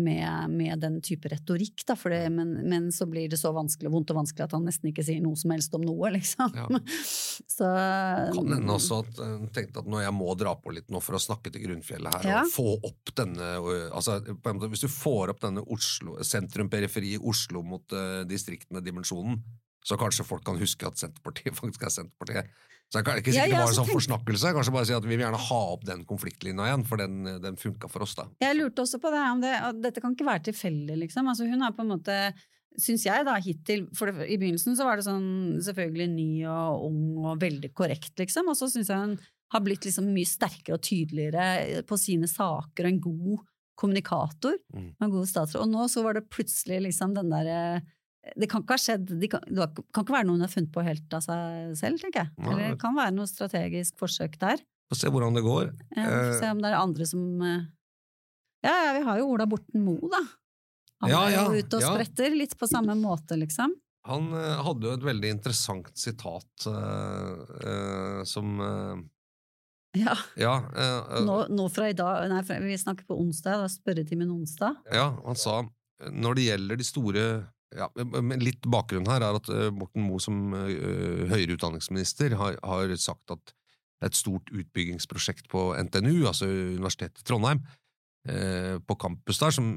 med, 0.00 0.50
med 0.50 0.80
den 0.80 1.00
type 1.04 1.28
retorikk, 1.28 1.82
da, 1.88 1.96
det, 2.08 2.20
men, 2.32 2.52
men 2.68 2.88
så 2.92 3.06
blir 3.10 3.28
det 3.28 3.36
så 3.40 3.52
vanskelig, 3.52 3.90
vondt 3.92 4.12
og 4.14 4.22
vanskelig 4.22 4.46
at 4.46 4.54
han 4.56 4.64
nesten 4.64 4.88
ikke 4.88 5.04
sier 5.04 5.20
noe 5.24 5.36
som 5.36 5.52
helst 5.52 5.74
om 5.76 5.84
noe, 5.84 6.12
liksom. 6.14 6.54
Så 7.52 7.68
Kan 8.32 8.52
hende 8.54 8.72
også 8.72 9.02
at 9.02 9.20
hun 9.20 9.50
tenkte 9.52 9.82
at 9.82 9.90
når 9.90 10.06
jeg 10.06 10.14
må 10.16 10.32
dra 10.38 10.54
på 10.56 10.72
litt 10.72 10.88
nå 10.92 11.00
for 11.04 11.18
å 11.18 11.22
snakke 11.22 11.52
til 11.52 11.66
Grunnfjellet 11.66 12.22
her, 12.22 12.28
Ja. 12.30 12.40
og 12.46 12.52
få 12.54 12.68
opp 12.78 13.12
denne 13.18 13.50
altså, 13.92 14.20
måte, 14.40 14.70
Hvis 14.72 14.86
du 14.86 14.90
får 14.92 15.34
opp 15.34 15.42
denne 15.44 15.64
Oslo, 15.74 16.16
sentrum-periferi 16.24 17.18
Oslo 17.20 17.64
mot 17.66 17.92
uh, 17.92 18.22
distriktene-dimensjonen, 18.28 19.42
så 19.82 19.98
kanskje 19.98 20.24
folk 20.28 20.44
kan 20.46 20.58
huske 20.60 20.86
at 20.86 21.00
Senterpartiet 21.00 21.56
faktisk 21.60 21.82
er 21.88 21.94
Senterpartiet. 21.96 22.52
Så 22.92 23.00
det 23.00 23.08
er 23.08 23.20
ikke 23.22 23.32
Ja, 23.32 23.46
sikkert 23.46 23.48
det 23.48 23.56
ja, 23.56 23.60
var 23.64 23.70
en 23.72 23.76
sånn 23.78 23.86
tenk- 23.88 23.96
forsnakkelse. 23.96 24.50
Kanskje 24.52 24.72
bare 24.74 24.86
si 24.90 24.92
at 24.98 25.04
vi 25.06 25.14
vil 25.16 25.22
gjerne 25.24 25.38
ha 25.48 25.60
opp 25.72 25.84
den 25.88 26.02
konfliktlinja 26.04 26.66
igjen, 26.68 26.82
for 26.84 27.00
den, 27.00 27.22
den 27.40 27.56
funka 27.56 27.88
for 27.88 28.04
oss, 28.04 28.12
da. 28.18 28.26
Jeg 28.44 28.58
lurte 28.58 28.84
også 28.84 29.00
på 29.00 29.12
det, 29.14 29.22
om 29.32 29.40
det 29.40 29.52
at 29.56 29.78
dette 29.80 30.02
kan 30.04 30.12
ikke 30.12 30.26
være 30.28 30.44
tilfeldig, 30.50 30.98
liksom. 31.06 31.30
Altså, 31.32 31.46
hun 31.48 31.64
har 31.64 31.72
på 31.76 31.86
en 31.86 31.94
måte 31.96 32.18
Syns 32.80 33.02
jeg 33.04 33.26
da 33.28 33.34
hittil 33.36 33.82
For 33.92 34.08
det, 34.08 34.30
i 34.32 34.38
begynnelsen 34.40 34.72
så 34.78 34.86
var 34.88 34.96
det 34.96 35.04
sånn 35.04 35.58
selvfølgelig 35.60 36.06
ny 36.08 36.28
og 36.48 36.86
ung 36.86 37.02
og 37.20 37.40
veldig 37.42 37.68
korrekt, 37.76 38.14
liksom. 38.16 38.48
Og 38.48 38.56
så 38.56 38.64
syns 38.72 38.88
jeg 38.88 38.96
hun 39.02 39.18
har 39.52 39.60
blitt 39.60 39.84
liksom 39.84 40.06
mye 40.08 40.24
sterkere 40.30 40.78
og 40.78 40.84
tydeligere 40.86 41.82
på 41.84 41.98
sine 42.00 42.24
saker 42.30 42.86
og 42.86 42.88
en 42.94 43.02
god 43.04 43.42
kommunikator. 43.82 44.56
Mm. 44.72 44.86
En 45.04 45.12
god 45.12 45.28
statsråd. 45.28 45.66
Og 45.66 45.72
nå 45.74 45.84
så 45.92 46.04
var 46.06 46.16
det 46.16 46.26
plutselig 46.32 46.78
liksom 46.86 47.12
den 47.18 47.28
derre 47.32 47.58
det 48.38 48.46
kan 48.50 48.62
ikke 48.62 48.76
ha 48.76 48.80
skjedd, 48.80 49.08
de 49.18 49.28
kan, 49.30 49.42
det 49.50 49.64
kan 49.90 50.04
ikke 50.04 50.14
være 50.14 50.26
noe 50.28 50.36
hun 50.38 50.44
har 50.44 50.50
funnet 50.52 50.70
på 50.74 50.84
helt 50.86 51.14
av 51.16 51.24
seg 51.24 51.72
selv, 51.78 51.98
tenker 52.02 52.22
jeg. 52.22 52.30
Eller 52.44 52.60
det 52.70 52.80
kan 52.82 52.94
være 52.94 53.14
noe 53.16 53.26
strategisk 53.26 53.96
forsøk 53.98 54.36
der. 54.42 54.62
Få 54.92 54.98
se 55.00 55.10
hvordan 55.10 55.34
det 55.34 55.42
går. 55.46 55.72
Ja, 55.96 56.04
Eh, 56.06 56.34
se 56.38 56.50
om 56.52 56.60
det 56.62 56.70
er 56.70 56.78
andre 56.78 57.06
som 57.08 57.24
eh, 57.42 57.64
Ja, 58.62 58.74
ja, 58.86 58.92
vi 58.98 59.02
har 59.08 59.18
jo 59.18 59.30
Ola 59.34 59.46
Borten 59.50 59.82
Moe, 59.82 60.10
da. 60.12 60.20
Han 61.02 61.10
Ja, 61.10 61.22
er 61.26 61.32
jo 61.34 61.40
ja, 61.56 61.62
ute 61.64 61.80
og 61.80 61.82
ja. 61.82 61.94
spretter, 61.96 62.36
litt 62.38 62.54
på 62.58 62.68
samme 62.70 62.94
måte, 63.00 63.34
liksom. 63.40 63.74
Han 64.06 64.28
eh, 64.38 64.62
hadde 64.66 64.86
jo 64.86 64.94
et 65.00 65.06
veldig 65.08 65.32
interessant 65.38 65.90
sitat 65.98 66.66
uh, 66.70 67.42
uh, 67.62 68.22
som 68.26 68.54
uh, 68.62 69.02
Ja. 69.98 70.14
Ja, 70.38 70.54
Nå, 71.26 71.48
nå 71.50 71.66
fra 71.74 71.90
i 71.90 71.96
dag 71.98 72.28
Nei, 72.30 72.40
vi 72.64 72.78
snakker 72.78 73.06
på 73.06 73.18
onsdag, 73.18 73.64
da 73.64 73.68
spørretimen 73.70 74.30
onsdag. 74.30 74.78
Ja, 74.94 75.10
han 75.26 75.38
sa 75.38 75.64
når 76.10 76.38
det 76.38 76.46
gjelder 76.48 76.78
de 76.80 76.86
store 76.86 77.24
ja, 77.76 77.88
men 77.96 78.42
Litt 78.42 78.66
bakgrunn 78.70 79.08
her 79.10 79.24
er 79.24 79.38
at 79.38 79.50
eh, 79.52 79.68
Morten 79.74 80.04
Moe 80.06 80.22
som 80.22 80.54
eh, 80.56 81.28
høyere 81.30 81.56
utdanningsminister 81.56 82.36
har, 82.40 82.58
har 82.66 82.94
sagt 83.00 83.34
at 83.34 83.52
det 83.52 84.08
er 84.08 84.10
et 84.10 84.18
stort 84.18 84.50
utbyggingsprosjekt 84.50 85.46
på 85.52 85.70
NTNU, 85.78 86.24
altså 86.26 86.48
Universitetet 86.50 87.22
i 87.22 87.26
Trondheim, 87.28 87.60
eh, 88.28 88.80
på 88.82 88.96
campus 88.98 89.38
der, 89.38 89.54
som, 89.54 89.68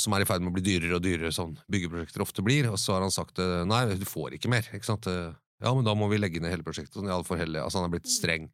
som 0.00 0.16
er 0.16 0.24
i 0.24 0.28
ferd 0.28 0.44
med 0.44 0.52
å 0.52 0.56
bli 0.58 0.66
dyrere 0.66 0.98
og 0.98 1.04
dyrere, 1.06 1.32
sånn 1.32 1.56
byggeprosjekter 1.72 2.26
ofte 2.26 2.44
blir. 2.44 2.68
Og 2.68 2.76
så 2.82 2.96
har 2.96 3.06
han 3.06 3.14
sagt 3.14 3.40
nei, 3.40 3.86
du 3.96 4.04
får 4.08 4.36
ikke 4.36 4.52
mer. 4.52 4.68
ikke 4.76 4.90
sant? 4.90 5.08
Ja, 5.08 5.72
men 5.72 5.86
da 5.86 5.94
må 5.96 6.10
vi 6.12 6.20
legge 6.20 6.42
ned 6.44 6.52
hele 6.52 6.66
prosjektet. 6.66 6.98
Sånn, 6.98 7.08
ja, 7.08 7.16
for 7.24 7.40
hele, 7.40 7.62
altså 7.64 7.80
Han 7.80 7.88
er 7.88 7.94
blitt 7.96 8.12
streng. 8.12 8.50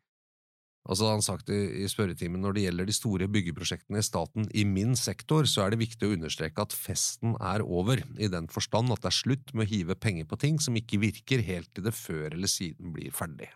Og 0.88 0.97
så 0.97 1.11
han 1.11 1.23
sagt 1.25 1.51
i, 1.53 1.59
i 1.85 1.88
spørretimen 1.90 2.40
når 2.40 2.57
det 2.57 2.62
gjelder 2.64 2.88
de 2.88 2.97
store 2.97 3.29
byggeprosjektene 3.31 4.01
i 4.01 4.07
staten 4.07 4.47
i 4.57 4.64
min 4.64 4.95
sektor, 4.97 5.45
så 5.49 5.66
er 5.66 5.75
det 5.75 5.83
viktig 5.83 6.09
å 6.09 6.14
understreke 6.16 6.64
at 6.64 6.77
festen 6.77 7.35
er 7.37 7.64
over, 7.66 8.01
i 8.16 8.31
den 8.33 8.49
forstand 8.53 8.93
at 8.95 9.03
det 9.05 9.11
er 9.12 9.19
slutt 9.19 9.53
med 9.53 9.66
å 9.66 9.71
hive 9.75 9.99
penger 10.01 10.29
på 10.31 10.40
ting 10.40 10.61
som 10.62 10.79
ikke 10.81 11.03
virker 11.03 11.45
helt 11.45 11.69
til 11.77 11.85
det 11.87 11.93
før 11.97 12.33
eller 12.33 12.51
siden 12.51 12.95
blir 12.97 13.12
ferdig. 13.14 13.51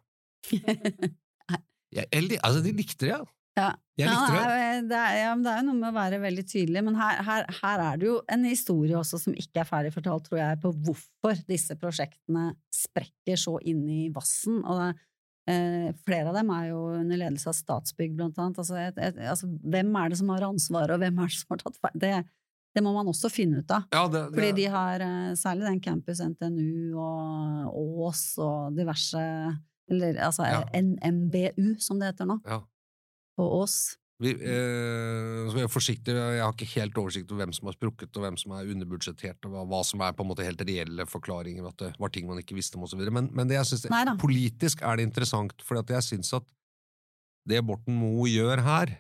ja, 1.97 2.05
eller, 2.11 2.37
altså, 2.43 2.61
de 2.65 2.77
likte 2.77 3.07
det, 3.07 3.15
ja. 3.15 3.25
Ja. 3.55 3.71
Jeg 3.95 4.11
likte 4.11 4.35
det. 4.35 4.39
Ja, 4.43 4.79
det, 4.83 4.99
er, 4.99 5.17
ja, 5.21 5.35
det 5.39 5.51
er 5.53 5.61
jo 5.61 5.67
noe 5.69 5.79
med 5.79 5.89
å 5.93 5.95
være 5.95 6.19
veldig 6.25 6.45
tydelig, 6.51 6.81
men 6.83 6.97
her, 6.99 7.21
her, 7.23 7.45
her 7.61 7.83
er 7.85 8.01
det 8.01 8.09
jo 8.09 8.17
en 8.35 8.47
historie 8.49 8.99
også 8.99 9.21
som 9.23 9.37
ikke 9.39 9.63
er 9.63 9.69
ferdig 9.69 9.93
fortalt, 9.95 10.27
tror 10.27 10.41
jeg, 10.41 10.61
på 10.65 10.73
hvorfor 10.89 11.43
disse 11.49 11.77
prosjektene 11.79 12.49
sprekker 12.75 13.39
så 13.39 13.57
inn 13.63 13.85
i 13.87 14.09
vassen. 14.15 14.59
Og 14.67 14.81
det, 14.83 14.89
eh, 15.51 15.91
flere 16.07 16.31
av 16.31 16.39
dem 16.39 16.53
er 16.55 16.71
jo 16.71 16.81
under 17.01 17.21
ledelse 17.21 17.51
av 17.51 17.59
Statsbygg, 17.59 18.15
blant 18.19 18.39
annet. 18.41 18.61
Altså, 18.63 18.79
et, 18.81 18.99
et, 18.99 19.21
altså, 19.33 19.51
hvem 19.63 19.93
er 20.01 20.13
det 20.13 20.21
som 20.21 20.33
har 20.35 20.47
ansvaret, 20.49 20.95
og 20.95 21.03
hvem 21.03 21.21
er 21.21 21.31
det 21.31 21.41
som 21.41 21.55
har 21.55 21.63
tatt 21.65 21.81
feil? 21.81 22.01
Det, 22.05 22.13
det 22.75 22.83
må 22.83 22.95
man 22.97 23.11
også 23.11 23.31
finne 23.33 23.63
ut 23.63 23.75
av. 23.75 23.87
Ja, 23.95 24.05
det, 24.11 24.23
det, 24.31 24.39
Fordi 24.39 24.53
de 24.59 24.69
har 24.75 25.05
eh, 25.07 25.33
særlig 25.39 25.69
den 25.69 25.83
campus 25.85 26.23
NTNU 26.25 26.97
og 26.99 27.77
Ås 28.09 28.25
og 28.43 28.79
diverse 28.79 29.23
Eller 29.91 30.17
altså 30.25 30.47
Ja. 30.49 30.63
NMBU, 30.81 31.77
som 31.79 32.01
det 32.01 32.15
heter 32.15 32.29
nå, 32.31 32.39
ja. 32.49 32.63
på 33.37 33.49
Ås. 33.61 33.99
Vi, 34.23 34.31
eh, 34.31 35.39
så 35.51 35.57
vi 35.57 35.63
er 35.65 35.71
forsiktige, 35.73 36.15
jeg 36.37 36.43
har 36.45 36.53
ikke 36.55 36.71
helt 36.77 36.99
oversikt 37.01 37.33
over 37.33 37.43
hvem 37.43 37.55
som 37.57 37.67
har 37.67 37.75
sprukket, 37.75 38.13
og 38.15 38.23
hvem 38.23 38.37
som 38.39 38.53
er 38.55 38.69
underbudsjettert, 38.71 39.41
og 39.49 39.55
hva, 39.55 39.65
hva 39.73 39.81
som 39.87 40.05
er 40.07 40.15
på 40.15 40.23
en 40.23 40.31
måte 40.31 40.47
helt 40.47 40.63
reelle 40.63 41.07
forklaringer, 41.11 41.67
at 41.67 41.81
det 41.83 41.91
var 41.99 42.13
ting 42.15 42.29
man 42.31 42.39
ikke 42.39 42.55
visste 42.55 42.79
om, 42.79 42.87
og 42.87 42.93
så. 42.93 43.01
Men, 43.03 43.33
men 43.35 43.51
det 43.51 43.59
jeg 43.59 43.73
synes, 43.73 44.21
politisk 44.23 44.85
er 44.87 45.01
det 45.01 45.09
interessant, 45.09 45.67
for 45.67 45.83
jeg 45.83 46.07
syns 46.07 46.31
at 46.39 46.47
det 47.51 47.65
Borten 47.67 47.99
Moe 47.99 48.31
gjør 48.31 48.63
her, 48.65 48.95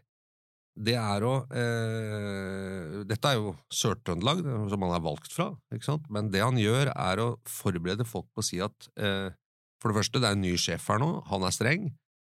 det 0.74 0.96
er 0.98 1.22
å 1.22 1.34
eh, 1.54 3.02
Dette 3.06 3.30
er 3.30 3.38
jo 3.38 3.52
Sør-Trøndelag, 3.70 4.40
som 4.72 4.82
han 4.82 4.96
er 4.96 5.04
valgt 5.04 5.30
fra, 5.30 5.52
ikke 5.70 5.86
sant? 5.86 6.08
men 6.10 6.32
det 6.34 6.42
han 6.42 6.58
gjør, 6.58 6.90
er 6.90 7.22
å 7.22 7.28
forberede 7.46 8.06
folk 8.08 8.26
på 8.34 8.42
å 8.42 8.46
si 8.50 8.58
at 8.64 8.90
eh, 8.98 9.30
for 9.78 9.92
det 9.92 10.00
første, 10.00 10.18
det 10.18 10.30
er 10.30 10.34
en 10.38 10.42
ny 10.42 10.54
sjef 10.58 10.88
her 10.90 10.98
nå, 11.02 11.10
han 11.28 11.44
er 11.44 11.52
streng. 11.54 11.90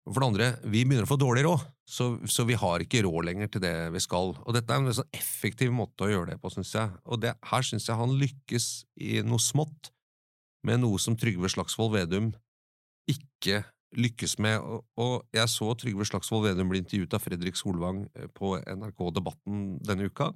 For 0.09 0.23
det 0.23 0.29
andre, 0.29 0.49
vi 0.65 0.85
begynner 0.87 1.05
å 1.05 1.11
få 1.11 1.19
dårlig 1.21 1.45
råd, 1.45 1.65
så, 1.89 2.07
så 2.29 2.45
vi 2.49 2.57
har 2.59 2.83
ikke 2.85 3.03
råd 3.05 3.29
lenger 3.29 3.51
til 3.53 3.63
det 3.65 3.73
vi 3.93 4.01
skal. 4.01 4.35
Og 4.41 4.57
dette 4.57 4.73
er 4.73 4.81
en 4.81 4.97
sånn 4.97 5.17
effektiv 5.17 5.73
måte 5.75 6.07
å 6.07 6.11
gjøre 6.11 6.33
det 6.33 6.39
på, 6.43 6.53
syns 6.53 6.73
jeg. 6.77 6.93
Og 7.09 7.21
det, 7.23 7.35
her 7.51 7.67
syns 7.67 7.89
jeg 7.89 8.01
han 8.01 8.15
lykkes 8.21 8.69
i 9.05 9.19
noe 9.27 9.43
smått, 9.43 9.93
med 10.67 10.83
noe 10.83 10.99
som 11.01 11.17
Trygve 11.17 11.51
Slagsvold 11.53 11.95
Vedum 11.95 12.33
ikke 13.09 13.63
lykkes 13.97 14.37
med. 14.43 14.59
Og, 14.61 14.85
og 15.01 15.37
jeg 15.37 15.49
så 15.53 15.71
Trygve 15.79 16.07
Slagsvold 16.09 16.49
Vedum 16.49 16.73
bli 16.73 16.83
intervjuet 16.83 17.17
av 17.17 17.25
Fredrik 17.25 17.61
Solvang 17.61 18.05
eh, 18.15 18.29
på 18.33 18.57
NRK 18.59 19.05
Debatten 19.17 19.67
denne 19.85 20.09
uka. 20.11 20.33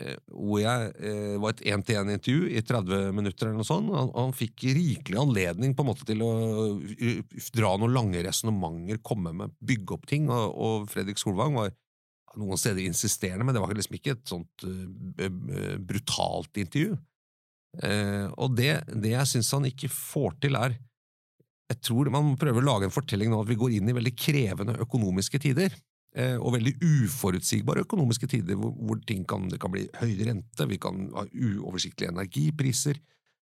Eh, 0.00 0.16
Hvor 0.32 0.62
jeg 0.62 0.88
eh, 1.02 1.36
var 1.42 1.54
et 1.54 1.62
én-til-én-intervju 1.72 2.48
i 2.52 2.62
30 2.64 3.12
minutter 3.16 3.48
eller 3.48 3.60
noe 3.60 3.68
sånt. 3.68 3.92
Han, 3.96 4.10
han 4.16 4.34
fikk 4.36 4.66
rikelig 4.70 5.20
anledning 5.20 5.76
på 5.76 5.84
en 5.84 5.90
måte 5.90 6.08
til 6.08 6.24
å 6.24 6.32
uh, 6.78 7.38
dra 7.56 7.76
noen 7.76 7.94
lange 7.94 8.24
resonnementer, 8.24 9.02
komme 9.04 9.34
med, 9.36 9.54
bygge 9.60 9.96
opp 9.96 10.08
ting, 10.10 10.28
og, 10.32 10.52
og 10.52 10.90
Fredrik 10.92 11.20
Solvang 11.20 11.56
var 11.60 11.72
noen 12.40 12.56
steder 12.56 12.86
insisterende, 12.86 13.44
men 13.44 13.52
det 13.52 13.60
var 13.60 13.74
liksom 13.76 13.98
ikke 13.98 14.14
et 14.14 14.30
sånt 14.30 14.62
brutalt 15.84 16.56
intervju. 16.62 16.94
Eh, 17.80 18.26
og 18.36 18.56
det, 18.58 18.72
det 19.00 19.14
jeg 19.14 19.28
syns 19.30 19.52
han 19.56 19.68
ikke 19.68 19.88
får 19.92 20.36
til, 20.44 20.58
er 20.60 20.76
jeg 21.72 21.80
tror 21.88 22.10
man 22.12 22.34
prøver 22.36 22.60
å 22.60 22.66
lage 22.66 22.88
en 22.88 22.92
fortelling 22.92 23.30
nå 23.32 23.38
at 23.40 23.48
vi 23.48 23.56
går 23.56 23.78
inn 23.78 23.88
i 23.88 23.94
veldig 23.96 24.12
krevende 24.18 24.76
økonomiske 24.84 25.40
tider. 25.40 25.72
Eh, 26.16 26.36
og 26.36 26.54
veldig 26.56 26.74
uforutsigbare 26.82 27.84
økonomiske 27.86 28.28
tider, 28.30 28.58
hvor, 28.58 28.74
hvor 28.76 29.00
kan, 29.28 29.48
det 29.50 29.60
kan 29.62 29.72
bli 29.74 29.86
høy 30.00 30.12
rente, 30.26 30.68
vi 30.68 30.78
kan 30.82 31.08
ha 31.16 31.26
uoversiktlige 31.30 32.12
energipriser, 32.12 33.00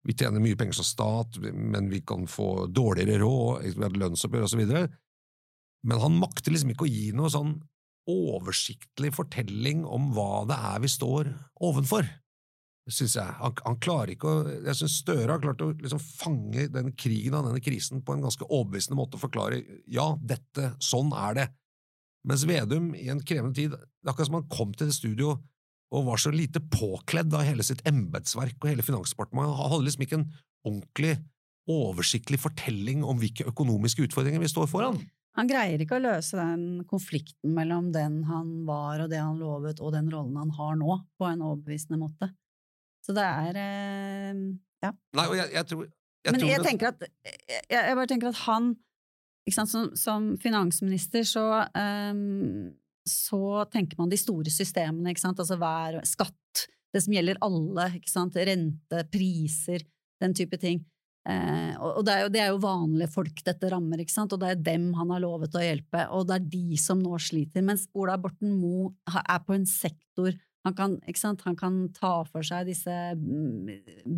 vi 0.07 0.16
tjener 0.16 0.43
mye 0.43 0.55
penger 0.60 0.80
som 0.80 0.88
stat, 0.88 1.41
men 1.43 1.89
vi 1.91 1.99
kan 2.07 2.24
få 2.28 2.70
dårligere 2.72 3.20
råd, 3.20 3.68
vi 3.76 3.84
har 3.84 3.97
lønnsoppgjør 3.99 4.47
osv. 4.47 4.64
Men 5.89 5.99
han 5.99 6.16
makter 6.22 6.55
liksom 6.55 6.72
ikke 6.72 6.88
å 6.88 6.91
gi 6.91 7.10
noe 7.16 7.32
sånn 7.34 7.57
oversiktlig 8.10 9.12
fortelling 9.14 9.84
om 9.86 10.10
hva 10.16 10.45
det 10.49 10.57
er 10.72 10.80
vi 10.82 10.89
står 10.91 11.30
ovenfor 11.68 12.07
synes 12.93 13.16
jeg. 13.20 13.38
Han, 13.39 13.55
han, 13.66 13.78
klarer 13.82 14.14
ikke 14.14 14.30
å 14.30 14.51
Jeg 14.51 14.78
syns 14.80 14.99
Støre 15.03 15.36
har 15.36 15.41
klart 15.43 15.62
å 15.64 15.72
liksom 15.78 16.01
fange 16.01 16.68
den 16.74 16.93
krigen 16.97 17.38
og 17.38 17.49
denne 17.49 17.64
krisen 17.64 18.03
på 18.05 18.16
en 18.16 18.26
ganske 18.26 18.45
overbevisende 18.47 18.97
måte 18.99 19.20
og 19.20 19.26
forklare 19.28 19.62
ja, 19.91 20.12
dette, 20.18 20.74
sånn 20.84 21.14
er 21.16 21.38
det. 21.38 21.47
Mens 22.28 22.43
Vedum, 22.49 22.91
i 22.95 23.07
en 23.09 23.22
krevende 23.24 23.55
tid, 23.55 23.76
akkurat 24.07 24.28
som 24.28 24.39
han 24.41 24.49
kom 24.51 24.74
til 24.76 24.89
det 24.89 24.95
studio 24.97 25.38
og 25.95 26.05
var 26.05 26.20
så 26.22 26.30
lite 26.34 26.59
påkledd 26.70 27.34
av 27.34 27.45
hele 27.47 27.63
sitt 27.65 27.80
embetsverk 27.89 28.59
og 28.61 28.67
hele 28.70 28.84
Finansdepartementet. 28.86 29.55
Han 29.57 29.72
hadde 29.72 29.86
liksom 29.88 30.03
ikke 30.05 30.20
en 30.20 30.28
ordentlig, 30.67 31.13
oversiktlig 31.70 32.38
fortelling 32.41 33.01
om 33.05 33.17
hvilke 33.22 33.45
økonomiske 33.49 34.03
utfordringer 34.07 34.41
vi 34.43 34.49
står 34.51 34.67
foran. 34.70 34.99
Han 35.38 35.47
greier 35.49 35.80
ikke 35.82 35.97
å 35.99 36.03
løse 36.03 36.36
den 36.38 36.84
konflikten 36.89 37.53
mellom 37.55 37.91
den 37.95 38.24
han 38.28 38.65
var 38.67 39.03
og 39.05 39.09
det 39.13 39.22
han 39.22 39.38
lovet, 39.39 39.80
og 39.80 39.93
den 39.95 40.09
rollen 40.11 40.36
han 40.41 40.51
har 40.57 40.76
nå, 40.82 40.97
på 41.17 41.30
en 41.30 41.43
overbevisende 41.45 41.99
måte. 42.01 42.32
Så 43.05 43.15
det 43.17 43.24
er 43.26 43.59
eh, 43.63 44.43
Ja. 44.84 44.91
Nei, 45.15 45.26
og 45.28 45.36
jeg, 45.36 45.49
jeg 45.53 45.65
tror 45.72 45.86
jeg 45.86 46.32
Men 46.36 46.41
jeg 46.47 46.59
det- 46.59 46.67
tenker 46.67 46.88
at 46.91 47.01
jeg, 47.03 47.70
jeg 47.72 47.95
bare 47.95 48.07
tenker 48.11 48.30
at 48.34 48.41
han 48.45 48.76
som, 49.56 49.89
som 49.97 50.32
finansminister 50.41 51.26
så 51.28 51.45
um, 51.74 52.70
så 53.10 53.66
tenker 53.72 53.97
man 53.97 54.12
de 54.12 54.20
store 54.20 54.52
systemene, 54.54 55.16
altså 55.16 55.58
hver 55.58 56.00
skatt, 56.06 56.66
det 56.93 57.02
som 57.04 57.14
gjelder 57.14 57.39
alle, 57.45 57.88
rente, 58.45 59.04
priser, 59.12 59.86
den 60.22 60.36
type 60.38 60.60
ting. 60.62 60.84
Eh, 61.30 61.74
og 61.78 62.04
det, 62.06 62.14
er 62.14 62.22
jo, 62.24 62.30
det 62.34 62.41
er 62.41 62.52
jo 62.54 62.62
vanlige 62.64 63.12
folk 63.14 63.41
dette 63.45 63.70
rammer, 63.72 64.02
og 64.02 64.38
det 64.41 64.52
er 64.52 64.62
dem 64.72 64.91
han 64.97 65.14
har 65.14 65.24
lovet 65.24 65.56
å 65.56 65.64
hjelpe, 65.64 66.06
og 66.16 66.28
det 66.30 66.38
er 66.38 66.52
de 66.54 66.80
som 66.82 67.02
nå 67.02 67.18
sliter. 67.22 67.66
Mens 67.66 67.88
Ola 67.93 68.18
Borten 68.22 68.56
Moe 68.58 68.93
er 69.22 69.41
på 69.45 69.58
en 69.58 69.68
sektor 69.70 70.34
han 70.68 70.76
kan, 70.76 70.97
han 71.45 71.56
kan 71.56 71.76
ta 71.95 72.26
for 72.28 72.43
seg 72.43 72.68
disse 72.68 72.91
mm, 73.16 73.70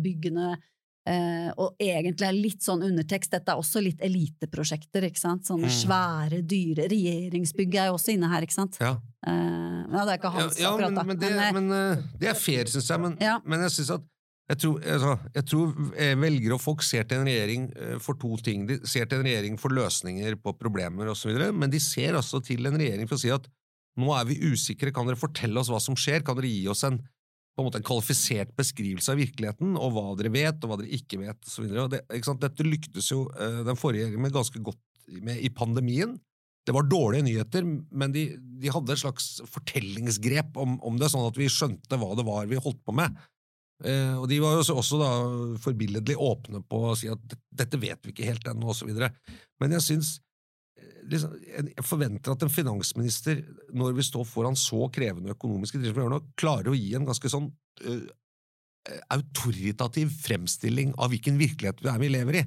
byggene 0.02 0.56
Eh, 1.02 1.48
og 1.58 1.80
egentlig 1.82 2.28
er 2.28 2.36
litt 2.36 2.62
sånn 2.62 2.84
undertekst, 2.86 3.32
dette 3.34 3.50
er 3.50 3.58
også 3.58 3.80
litt 3.82 4.02
eliteprosjekter, 4.06 5.08
ikke 5.08 5.18
sant? 5.18 5.42
Sånne 5.48 5.66
Mm. 5.66 5.74
svære, 5.74 6.38
dyre 6.46 6.86
Regjeringsbygget 6.92 7.80
er 7.82 7.86
jo 7.90 7.96
også 7.96 8.14
inne 8.14 8.30
her, 8.30 8.42
ikke 8.46 8.54
sant? 8.54 8.78
Ja. 8.78 9.00
Eh, 9.26 9.82
ja, 9.90 10.04
det 10.06 10.12
er 10.12 10.18
ikke 10.20 10.30
hans 10.32 10.60
ja, 10.60 10.70
akkurat, 10.70 10.92
men, 10.92 10.94
da. 10.94 11.02
men, 11.02 11.18
det, 11.18 11.30
Men, 11.30 11.42
eh, 11.42 11.52
men 11.52 11.98
uh, 11.98 12.18
det 12.20 12.28
er 12.30 12.34
fair, 12.38 12.70
syns 12.70 12.88
jeg. 12.88 13.00
Men, 13.00 13.16
men 13.18 13.60
jeg 13.66 13.70
synes 13.70 13.90
at 13.98 14.08
jeg 14.52 14.58
tror, 14.58 14.80
altså, 14.84 15.18
jeg 15.34 15.44
tror 15.48 15.68
velgere 16.20 16.54
og 16.54 16.60
folk 16.60 16.82
ser 16.82 17.04
til 17.08 17.22
en 17.22 17.26
regjering 17.26 17.66
for 18.02 18.18
to 18.20 18.36
ting. 18.36 18.66
De 18.68 18.80
ser 18.84 19.06
til 19.06 19.22
en 19.22 19.24
regjering 19.24 19.56
for 19.58 19.72
løsninger 19.72 20.34
på 20.42 20.52
problemer 20.58 21.08
osv., 21.08 21.30
men 21.54 21.70
de 21.70 21.80
ser 21.80 22.18
også 22.18 22.42
til 22.44 22.66
en 22.66 22.76
regjering 22.76 23.08
for 23.08 23.16
å 23.16 23.22
si 23.22 23.30
at 23.32 23.46
nå 23.96 24.12
er 24.16 24.26
vi 24.28 24.38
usikre, 24.52 24.92
kan 24.92 25.08
dere 25.08 25.20
fortelle 25.20 25.58
oss 25.60 25.70
hva 25.72 25.80
som 25.80 25.96
skjer? 25.96 26.24
Kan 26.26 26.36
dere 26.38 26.50
gi 26.50 26.66
oss 26.68 26.84
en, 26.88 26.98
på 27.52 27.60
en 27.62 27.68
måte 27.68 27.80
en 27.82 27.86
kvalifisert 27.86 28.52
beskrivelse 28.56 29.12
av 29.12 29.20
virkeligheten, 29.20 29.74
og 29.76 29.92
hva 29.94 30.04
dere 30.16 30.32
vet, 30.32 30.62
og 30.62 30.70
hva 30.70 30.78
dere 30.80 30.94
ikke 30.96 31.20
vet, 31.20 31.40
osv. 31.48 31.68
Det, 31.92 32.00
ikke? 32.16 32.36
Dette 32.40 32.66
lyktes 32.66 33.10
jo 33.12 33.26
eh, 33.36 33.60
den 33.66 33.78
forrige 33.78 34.08
regjeringen 34.08 34.32
ganske 34.32 34.62
godt 34.64 34.80
med 35.20 35.42
i 35.44 35.50
pandemien. 35.52 36.16
Det 36.64 36.72
var 36.76 36.86
dårlige 36.86 37.26
nyheter, 37.26 37.66
men 37.66 38.14
de, 38.14 38.28
de 38.62 38.70
hadde 38.72 38.94
et 38.94 39.02
slags 39.02 39.34
fortellingsgrep 39.50 40.56
om, 40.62 40.78
om 40.86 40.96
det, 41.00 41.10
sånn 41.12 41.26
at 41.26 41.38
vi 41.40 41.50
skjønte 41.50 41.98
hva 41.98 42.12
det 42.16 42.24
var 42.28 42.48
vi 42.48 42.60
holdt 42.62 42.80
på 42.86 42.94
med. 42.96 43.18
Eh, 43.82 44.14
og 44.14 44.28
de 44.30 44.38
var 44.40 44.54
jo 44.54 44.62
også, 44.62 44.76
også 44.78 45.00
da 45.00 45.10
forbilledlig 45.64 46.16
åpne 46.22 46.62
på 46.70 46.84
å 46.92 46.96
si 46.98 47.10
at 47.10 47.22
"Dette- 47.50 47.80
vet 47.82 47.98
vi 48.06 48.14
ikke 48.14 48.28
helt 48.28 48.46
ennå, 48.46 48.70
osv. 48.70 48.92
Men 49.60 49.74
jeg 49.76 49.88
syns 49.88 50.20
liksom, 51.10 51.36
jeg 51.42 51.84
forventer 51.86 52.34
at 52.34 52.44
en 52.44 52.52
finansminister, 52.52 53.42
når 53.74 53.94
vi 53.98 54.06
står 54.06 54.26
foran 54.28 54.58
så 54.58 54.88
krevende 54.94 55.34
økonomiske 55.34 55.80
tider 55.80 56.18
klarer 56.38 56.72
å 56.72 56.76
gi 56.76 56.92
en 56.98 57.06
ganske 57.08 57.30
sånn 57.32 57.48
uh, 57.86 58.04
autoritativ 59.14 60.10
fremstilling 60.24 60.94
av 60.98 61.12
hvilken 61.12 61.36
virkelighet 61.38 61.82
det 61.84 61.90
er 61.92 62.02
vi 62.02 62.10
lever 62.10 62.40
i. 62.40 62.44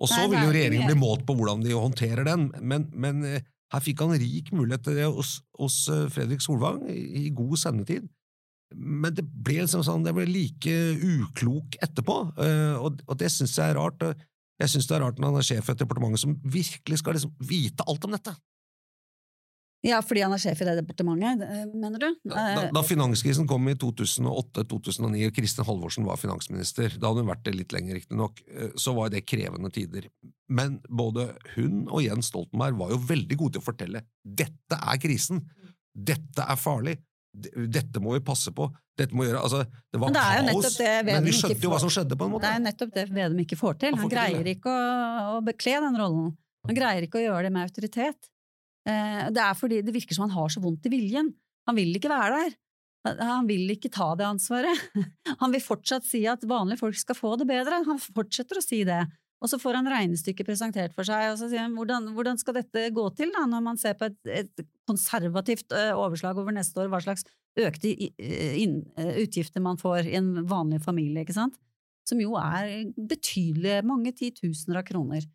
Og 0.00 0.08
så 0.08 0.22
vil 0.24 0.38
jo 0.40 0.48
er- 0.48 0.54
regjeringen 0.56 0.88
bli 0.88 1.00
målt 1.00 1.26
på 1.28 1.36
hvordan 1.36 1.64
de 1.64 1.74
håndterer 1.76 2.24
den, 2.24 2.46
men, 2.60 2.86
men 2.96 3.24
eh, 3.28 3.42
her 3.74 3.82
fikk 3.84 4.00
han 4.00 4.16
rik 4.16 4.48
mulighet 4.56 4.86
til 4.86 4.96
det 4.96 5.10
hos, 5.12 5.42
hos 5.60 5.82
Fredrik 6.14 6.40
Solvang 6.40 6.86
i, 6.88 7.26
i 7.26 7.34
god 7.36 7.60
sendetid. 7.60 8.06
Men 8.72 9.12
det 9.12 9.26
ble, 9.28 9.58
liksom 9.66 9.84
sånn, 9.84 10.06
det 10.06 10.14
ble 10.16 10.24
like 10.28 10.72
uklok 11.04 11.76
etterpå, 11.84 12.16
og, 12.80 13.04
og 13.04 13.20
det 13.20 13.28
syns 13.32 13.58
jeg 13.60 13.74
er 13.74 13.76
rart. 13.76 14.04
Jeg 14.58 14.72
syns 14.72 14.88
det 14.90 14.96
er 14.96 15.04
rart 15.06 15.18
når 15.20 15.32
han 15.32 15.40
er 15.40 15.46
sjef 15.46 15.68
i 15.68 15.74
et 15.74 15.82
departement 15.84 16.18
som 16.18 16.36
virkelig 16.42 17.00
skal 17.00 17.14
liksom 17.14 17.34
vite 17.38 17.86
alt 17.86 18.06
om 18.08 18.14
dette. 18.16 18.34
ja, 19.86 20.00
fordi 20.02 20.24
han 20.24 20.32
er 20.34 20.40
sjef 20.42 20.58
i 20.58 20.66
det 20.66 20.72
departementet, 20.80 21.44
eh, 21.46 21.66
mener 21.70 22.02
du? 22.02 22.08
Da, 22.26 22.46
Eh, 22.50 22.70
da 22.74 22.82
finanskrisen 22.82 23.46
kom 23.46 23.68
i 23.70 23.76
2008-2009, 23.78 25.28
og 25.28 25.36
Kristin 25.36 25.64
Halvorsen 25.64 26.04
var 26.04 26.18
finansminister, 26.18 26.98
da 26.98 27.12
hadde 27.12 27.22
hun 27.22 27.30
vært 27.30 27.44
det 27.44 27.54
litt 27.54 27.72
lenger 27.72 27.94
riktignok, 27.94 28.42
eh, 28.50 28.72
så 28.74 28.94
var 28.96 29.10
det 29.10 29.24
krevende 29.24 29.70
tider. 29.70 30.10
Men 30.48 30.80
både 30.90 31.36
hun 31.54 31.86
og 31.86 32.02
Jens 32.02 32.26
Stoltenberg 32.32 32.74
var 32.76 32.90
jo 32.90 32.98
veldig 32.98 33.36
gode 33.38 33.52
til 33.52 33.62
å 33.62 33.68
fortelle 33.70 34.02
dette 34.24 34.74
er 34.82 34.98
krisen, 34.98 35.44
dette 35.94 36.42
er 36.42 36.56
farlig, 36.58 36.98
dette 37.32 38.00
må 38.02 38.14
vi 38.16 38.22
passe 38.24 38.50
på, 38.56 38.66
dette 38.98 39.14
må 39.14 39.26
gjøre 39.26 39.42
Altså, 39.44 39.60
det 39.92 40.00
var 40.00 40.10
Men 40.10 40.16
det 40.16 40.22
er 40.24 40.38
jo 40.38 40.54
kaos, 40.56 40.76
det 40.78 40.92
men 41.06 41.26
vi 41.28 41.34
skjønte 41.36 41.66
jo 41.66 41.72
hva 41.72 41.80
som 41.82 41.92
skjedde, 41.92 42.16
på 42.18 42.26
en 42.26 42.36
Det 42.40 42.50
er 42.50 42.56
jo 42.56 42.64
nettopp 42.64 42.94
det 42.96 43.04
Vedum 43.12 43.42
ikke 43.44 43.58
får 43.60 43.76
til. 43.82 43.94
Han 43.94 44.02
får 44.02 44.10
ikke 44.10 44.24
til 44.24 44.38
greier 44.38 44.52
ikke 44.54 44.72
å, 44.72 45.34
å 45.36 45.42
bekle 45.46 45.82
den 45.84 46.00
rollen. 46.00 46.32
Han 46.68 46.78
greier 46.78 47.06
ikke 47.06 47.20
å 47.20 47.26
gjøre 47.26 47.44
det 47.46 47.52
med 47.54 47.68
autoritet. 47.68 48.30
Eh, 48.88 49.26
det 49.34 49.44
er 49.44 49.58
fordi 49.58 49.82
det 49.84 49.94
virker 49.94 50.16
som 50.16 50.26
han 50.26 50.34
har 50.34 50.50
så 50.52 50.62
vondt 50.64 50.88
i 50.88 50.92
viljen. 50.92 51.30
Han 51.68 51.78
vil 51.78 51.94
ikke 52.00 52.10
være 52.12 52.40
der. 52.42 52.58
Han 53.20 53.46
vil 53.48 53.70
ikke 53.72 53.90
ta 53.94 54.10
det 54.18 54.26
ansvaret. 54.26 54.80
Han 55.40 55.52
vil 55.54 55.62
fortsatt 55.62 56.04
si 56.04 56.24
at 56.28 56.42
vanlige 56.48 56.82
folk 56.82 56.98
skal 56.98 57.16
få 57.16 57.36
det 57.40 57.46
bedre. 57.48 57.78
Han 57.86 58.00
fortsetter 58.02 58.58
å 58.58 58.64
si 58.64 58.82
det. 58.84 58.98
Og 59.38 59.50
så 59.50 59.58
får 59.62 59.78
han 59.78 59.88
regnestykket 59.90 60.48
presentert 60.48 60.94
for 60.96 61.06
seg, 61.06 61.28
og 61.30 61.36
så 61.38 61.46
sier 61.50 61.62
han 61.62 61.76
hvordan, 61.78 62.10
hvordan 62.16 62.40
skal 62.40 62.56
dette 62.58 62.88
gå 62.94 63.04
til 63.14 63.30
da, 63.34 63.44
når 63.46 63.62
man 63.62 63.78
ser 63.78 63.94
på 63.98 64.08
et, 64.08 64.18
et 64.26 64.64
konservativt 64.88 65.74
overslag 65.94 66.40
over 66.40 66.56
neste 66.56 66.82
år, 66.82 66.90
hva 66.90 66.98
slags 67.04 67.26
økte 67.58 67.92
utgifter 69.22 69.62
man 69.62 69.78
får 69.78 70.10
i 70.10 70.16
en 70.18 70.32
vanlig 70.48 70.80
familie, 70.82 71.22
ikke 71.22 71.36
sant? 71.36 71.58
Som 72.08 72.22
jo 72.22 72.34
er 72.40 72.88
betydelige, 72.96 73.84
mange 73.86 74.14
titusener 74.16 74.80
av 74.80 74.86
kroner. 74.88 75.26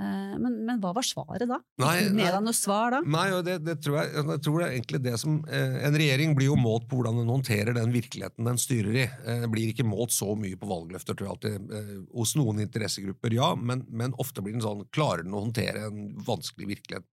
Eh, 0.00 0.36
Men, 0.40 0.54
men 0.64 0.80
hva 0.80 0.94
var 0.96 1.04
svaret 1.04 1.44
da? 1.50 1.58
Nei, 1.82 2.08
mer 2.16 2.38
av 2.38 2.44
noe 2.46 2.56
svar 2.56 2.94
da? 2.94 3.00
Nei, 3.04 3.26
det, 3.44 3.58
det 3.66 3.76
tror 3.84 3.98
jeg, 4.00 4.14
jeg 4.16 4.42
tror 4.46 4.56
det 4.62 4.66
er 4.66 4.76
egentlig 4.78 5.00
det 5.04 5.16
som 5.20 5.36
eh, 5.44 5.76
En 5.84 5.98
regjering 6.00 6.32
blir 6.38 6.48
jo 6.48 6.56
målt 6.56 6.86
på 6.88 6.96
hvordan 7.00 7.20
den 7.20 7.28
håndterer 7.32 7.76
den 7.76 7.92
virkeligheten 7.92 8.48
den 8.48 8.60
styrer 8.60 8.96
i. 9.02 9.06
Den 9.26 9.50
blir 9.52 9.74
ikke 9.74 9.84
målt 9.84 10.14
så 10.16 10.32
mye 10.38 10.56
på 10.60 10.70
valgløfter, 10.70 11.18
tror 11.18 11.28
jeg 11.28 11.36
alltid. 11.36 11.76
Eh, 11.76 11.94
hos 12.16 12.34
noen 12.40 12.62
interessegrupper, 12.64 13.36
ja, 13.36 13.52
men, 13.58 13.84
men 13.92 14.16
ofte 14.22 14.40
blir 14.44 14.56
den 14.56 14.64
sånn 14.64 14.86
Klarer 14.94 15.26
den 15.26 15.36
å 15.36 15.44
håndtere 15.44 15.86
en 15.90 16.06
vanskelig 16.26 16.70
virkelighet 16.76 17.06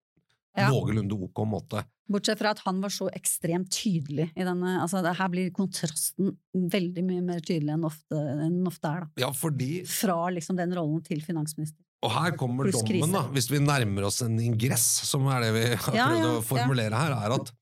Ja. 0.57 0.71
noenlunde 0.73 1.13
ok 1.27 1.43
måte? 1.45 1.83
Bortsett 2.09 2.39
fra 2.39 2.53
at 2.55 2.63
han 2.65 2.79
var 2.81 2.93
så 2.95 3.09
ekstremt 3.13 3.69
tydelig 3.75 4.29
i 4.39 4.45
denne 4.47 4.77
altså 4.81 5.03
det, 5.05 5.17
Her 5.19 5.29
blir 5.33 5.51
kontrasten 5.53 6.37
veldig 6.55 7.03
mye 7.05 7.25
mer 7.27 7.43
tydelig 7.43 7.75
enn 7.75 7.85
ofte, 7.85 8.21
enn 8.47 8.63
ofte 8.71 8.89
er, 8.89 9.05
da. 9.05 9.25
Ja, 9.27 9.33
fordi 9.35 9.83
Fra 9.91 10.31
liksom 10.33 10.57
den 10.57 10.73
rollen 10.79 11.03
til 11.05 11.21
finansminister. 11.27 11.83
Og 12.05 12.13
her 12.13 12.35
kommer 12.39 12.69
Pluss 12.69 12.83
dommen, 12.85 13.15
da, 13.15 13.23
hvis 13.33 13.49
vi 13.51 13.63
nærmer 13.63 14.09
oss 14.11 14.21
en 14.25 14.37
ingress, 14.43 14.85
som 15.09 15.25
er 15.33 15.47
det 15.47 15.53
vi 15.57 15.65
har 15.71 15.97
Ja, 15.97 16.09
prøvd 16.11 16.21
ja, 16.21 16.35
å 16.35 16.45
formulere 16.45 17.01
her, 17.01 17.17
er 17.17 17.37
at 17.39 17.55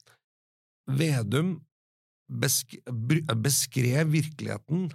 Vedum 0.98 1.54
besk 2.28 2.74
beskrev 3.40 4.10
virkeligheten 4.12 4.88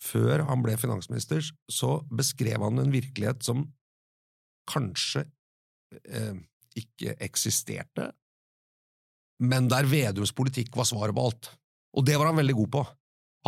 før 0.00 0.46
han 0.48 0.62
ble 0.64 0.76
finansminister, 0.80 1.44
så 1.70 1.98
beskrev 2.08 2.62
han 2.64 2.80
en 2.80 2.92
virkelighet 2.92 3.44
som 3.44 3.66
kanskje 4.70 5.26
eh, 6.08 6.36
ikke 6.80 7.16
eksisterte, 7.20 8.10
men 9.44 9.68
der 9.72 9.88
Vedums 9.88 10.32
politikk 10.36 10.76
var 10.76 10.88
svaret 10.88 11.16
på 11.16 11.26
alt. 11.28 11.50
Og 11.96 12.04
det 12.06 12.16
var 12.20 12.30
han 12.30 12.38
veldig 12.38 12.56
god 12.60 12.72
på. 12.76 12.82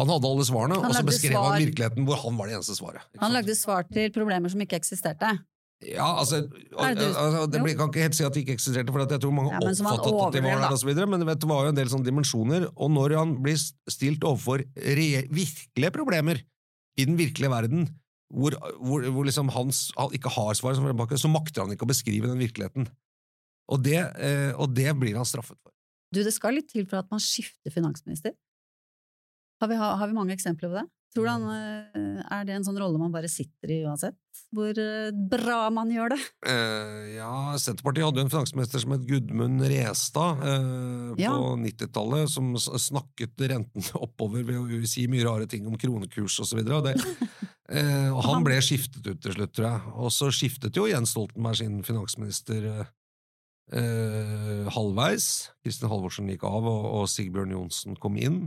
Han 0.00 0.08
hadde 0.08 0.28
alle 0.28 0.44
svarene, 0.48 0.78
og 0.80 0.94
så 0.96 1.04
beskrev 1.04 1.34
svar- 1.34 1.50
han 1.52 1.64
virkeligheten 1.66 2.06
hvor 2.08 2.20
han 2.22 2.36
var 2.38 2.48
det 2.48 2.54
eneste 2.58 2.76
svaret. 2.78 3.02
Han 3.20 3.34
lagde 3.34 3.56
svar 3.58 3.84
til 3.92 4.12
problemer 4.14 4.48
som 4.52 4.62
ikke 4.64 4.78
eksisterte. 4.80 5.34
Ja, 5.82 6.06
altså, 6.20 6.44
det 6.46 7.08
altså 7.10 7.46
det 7.50 7.60
ble, 7.64 7.74
kan 7.74 7.90
ikke 7.90 8.04
helt 8.04 8.14
si 8.14 8.22
at 8.24 8.34
det 8.36 8.44
ikke 8.44 8.54
eksisterte, 8.54 8.92
for 8.94 9.02
jeg 9.02 9.20
tror 9.20 9.34
mange 9.34 9.50
Ja, 9.50 9.58
oppfattet 9.58 10.14
at 10.14 10.36
de 10.36 10.42
var 10.44 10.60
der, 10.62 10.70
og 10.70 10.78
så 10.78 10.86
videre, 10.86 11.08
men 11.10 11.26
vet, 11.26 11.40
det 11.42 11.48
var 11.50 11.66
jo 11.66 11.72
en 11.72 11.78
del 11.80 11.90
sånne 11.90 12.06
dimensjoner, 12.06 12.68
og 12.76 12.92
når 12.94 13.16
han 13.18 13.34
blir 13.42 13.58
stilt 13.90 14.22
overfor 14.22 14.62
virkelige 14.78 15.90
problemer 15.90 16.38
i 16.96 17.04
den 17.08 17.18
virkelige 17.18 17.50
verden, 17.50 17.88
hvor, 18.32 18.54
hvor, 18.78 19.04
hvor 19.10 19.26
liksom 19.26 19.50
hans, 19.52 19.90
han 19.98 20.14
ikke 20.14 20.30
har 20.32 20.54
svar, 20.56 20.78
så 20.78 21.28
makter 21.32 21.66
han 21.66 21.74
ikke 21.74 21.84
å 21.84 21.90
beskrive 21.90 22.30
den 22.30 22.40
virkeligheten. 22.40 22.86
Og 23.72 23.82
det, 23.82 24.00
eh, 24.22 24.52
og 24.54 24.72
det 24.76 24.92
blir 24.98 25.18
han 25.18 25.28
straffet 25.28 25.58
for. 25.58 25.72
Du, 26.12 26.22
det 26.22 26.32
skal 26.34 26.56
litt 26.56 26.70
til 26.70 26.86
for 26.88 27.02
at 27.02 27.10
man 27.12 27.20
skifter 27.22 27.72
finansminister. 27.72 28.36
Har 29.62 29.70
vi, 29.70 29.78
har 29.78 30.08
vi 30.10 30.16
mange 30.16 30.34
eksempler 30.34 30.72
på 30.72 30.80
det? 30.80 30.88
Tror 31.12 31.26
du 31.26 31.30
han, 31.30 31.42
eh, 31.52 32.20
Er 32.32 32.46
det 32.48 32.54
en 32.56 32.64
sånn 32.64 32.78
rolle 32.80 32.98
man 32.98 33.12
bare 33.12 33.28
sitter 33.28 33.70
i 33.70 33.82
uansett? 33.84 34.16
Hvor 34.52 34.76
eh, 34.80 35.12
bra 35.12 35.66
man 35.70 35.92
gjør 35.92 36.14
det? 36.14 36.20
Eh, 36.52 37.12
ja, 37.14 37.54
Senterpartiet 37.60 38.04
hadde 38.06 38.20
jo 38.20 38.26
en 38.26 38.32
finansminister 38.32 38.82
som 38.82 38.94
het 38.96 39.04
Gudmund 39.08 39.62
Restad 39.70 40.42
eh, 40.42 41.12
Ja. 41.22 41.34
på 41.36 41.52
90-tallet, 41.60 42.32
som 42.32 42.50
snakket 42.58 43.44
renten 43.52 43.86
oppover 44.04 44.42
ved 44.48 44.58
å 44.58 44.80
si 44.88 45.06
mye 45.10 45.26
rare 45.28 45.46
ting 45.46 45.68
om 45.68 45.78
kronekurs 45.80 46.40
osv. 46.44 46.64
Eh, 47.72 48.08
og 48.12 48.18
han 48.26 48.42
ble 48.44 48.58
skiftet 48.60 49.06
ut 49.06 49.20
til 49.22 49.32
slutt, 49.32 49.52
tror 49.56 49.64
jeg. 49.64 49.92
Og 50.04 50.10
så 50.12 50.26
skiftet 50.34 50.76
jo 50.76 50.82
Jens 50.90 51.14
Stoltenberg 51.14 51.56
sin 51.56 51.78
finansminister 51.86 52.66
eh, 52.68 52.90
eh, 53.78 54.66
halvveis. 54.74 55.28
Kristin 55.64 55.88
Halvorsen 55.88 56.28
gikk 56.28 56.44
av, 56.44 56.66
og, 56.68 56.88
og 56.98 57.06
Sigbjørn 57.08 57.54
Johnsen 57.54 57.96
kom 58.02 58.18
inn. 58.20 58.42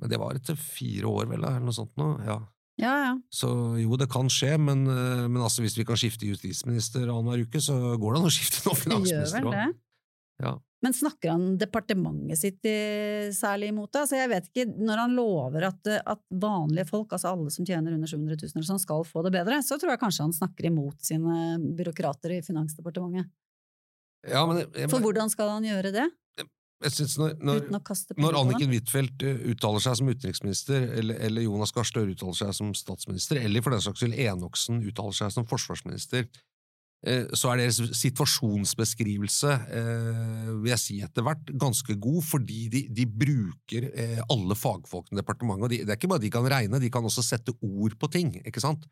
Men 0.00 0.10
det 0.10 0.18
var 0.20 0.34
etter 0.34 0.58
fire 0.58 1.06
år, 1.10 1.28
vel, 1.30 1.44
eller 1.44 1.62
noe 1.62 1.76
sånt 1.76 1.94
nå. 2.00 2.10
Ja. 2.26 2.40
Ja, 2.80 2.92
ja. 3.04 3.14
Så 3.30 3.48
jo, 3.78 3.94
det 4.00 4.08
kan 4.10 4.26
skje, 4.32 4.56
men, 4.58 4.82
eh, 4.90 5.24
men 5.28 5.38
altså, 5.38 5.62
hvis 5.62 5.76
vi 5.78 5.86
kan 5.86 5.98
skifte 5.98 6.26
justisminister 6.26 7.06
annenhver 7.06 7.44
uke, 7.46 7.62
så 7.62 7.76
går 8.00 8.16
det 8.16 8.20
an 8.20 8.30
å 8.30 8.34
skifte 8.34 8.64
gjør 8.66 8.78
finansminister 8.80 9.46
det. 9.46 9.66
Ja. 10.42 10.56
Men 10.84 10.92
snakker 10.92 11.30
han 11.30 11.44
departementet 11.56 12.40
sitt 12.40 12.66
i, 12.68 13.30
særlig 13.32 13.70
imot 13.70 13.92
det? 13.94 14.02
Altså 14.02 14.18
jeg 14.18 14.28
vet 14.28 14.48
ikke, 14.50 14.64
Når 14.84 15.00
han 15.00 15.14
lover 15.16 15.68
at, 15.70 15.88
at 15.96 16.20
vanlige 16.28 16.88
folk, 16.90 17.14
altså 17.14 17.30
alle 17.30 17.52
som 17.54 17.64
tjener 17.64 17.94
under 17.94 18.10
700 18.10 18.36
000, 18.42 18.50
eller 18.58 18.66
sånn, 18.68 18.82
skal 18.82 19.06
få 19.08 19.22
det 19.24 19.32
bedre, 19.38 19.62
så 19.64 19.78
tror 19.80 19.94
jeg 19.94 20.02
kanskje 20.02 20.26
han 20.26 20.36
snakker 20.36 20.68
imot 20.68 21.06
sine 21.06 21.56
byråkrater 21.78 22.36
i 22.36 22.42
Finansdepartementet. 22.44 23.30
Ja, 24.28 24.42
men 24.48 24.60
jeg, 24.60 24.68
jeg, 24.82 24.90
For 24.92 25.04
hvordan 25.04 25.32
skal 25.32 25.54
han 25.54 25.64
gjøre 25.68 25.94
det? 25.94 26.04
Når, 26.84 27.36
når, 27.40 27.68
når 28.20 28.38
Anniken? 28.38 28.72
Huitfeldt 28.74 29.22
eh, 29.24 29.44
uttaler 29.52 29.82
seg 29.84 29.98
som 30.00 30.08
utenriksminister, 30.10 30.88
eller, 31.00 31.20
eller 31.26 31.46
Jonas 31.46 31.72
Gahr 31.74 31.86
Støre 31.88 32.12
uttaler 32.12 32.36
seg 32.36 32.56
som 32.56 32.72
statsminister, 32.76 33.40
eller 33.40 33.64
for 33.64 33.74
den 33.74 33.84
saks 33.84 34.02
skyld 34.02 34.18
Enoksen 34.26 34.82
uttaler 34.84 35.16
seg 35.16 35.32
som 35.32 35.46
forsvarsminister, 35.48 36.26
eh, 37.06 37.30
så 37.32 37.52
er 37.52 37.62
deres 37.62 37.80
situasjonsbeskrivelse, 38.00 39.54
eh, 39.80 40.50
vil 40.58 40.74
jeg 40.74 40.82
si 40.82 40.98
etter 41.06 41.24
hvert, 41.26 41.54
ganske 41.64 41.96
god, 41.96 42.20
fordi 42.28 42.66
de, 42.72 42.84
de 42.92 43.08
bruker 43.08 43.88
alle 44.28 44.58
fagfolkene 44.58 45.18
i 45.18 45.22
departementet. 45.22 45.64
og 45.64 45.72
de, 45.72 45.80
Det 45.84 45.96
er 45.96 46.02
ikke 46.02 46.12
bare 46.12 46.26
de 46.26 46.34
kan 46.36 46.52
regne, 46.56 46.82
de 46.82 46.92
kan 46.92 47.08
også 47.08 47.24
sette 47.24 47.56
ord 47.64 47.96
på 48.00 48.12
ting, 48.12 48.36
ikke 48.44 48.62
sant? 48.64 48.86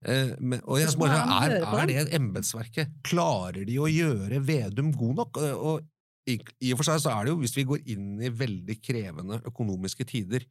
Men, 0.00 0.62
og 0.64 0.78
jeg 0.80 0.94
spør, 0.94 1.12
er 1.12 1.58
er, 1.60 1.80
det 1.84 1.96
er 2.00 2.14
embetsverket? 2.16 2.94
Klarer 3.04 3.66
de 3.68 3.74
å 3.76 3.84
gjøre 3.84 4.38
Vedum 4.40 4.94
god 4.96 5.18
nok? 5.18 5.40
Og 5.60 5.82
i, 6.28 6.38
I 6.60 6.72
og 6.74 6.80
for 6.80 6.88
seg 6.90 7.02
så 7.02 7.12
er 7.14 7.26
det 7.26 7.34
jo, 7.34 7.40
hvis 7.42 7.56
vi 7.56 7.66
går 7.68 7.84
inn 7.94 8.16
i 8.22 8.32
veldig 8.32 8.76
krevende 8.84 9.40
økonomiske 9.48 10.06
tider, 10.08 10.44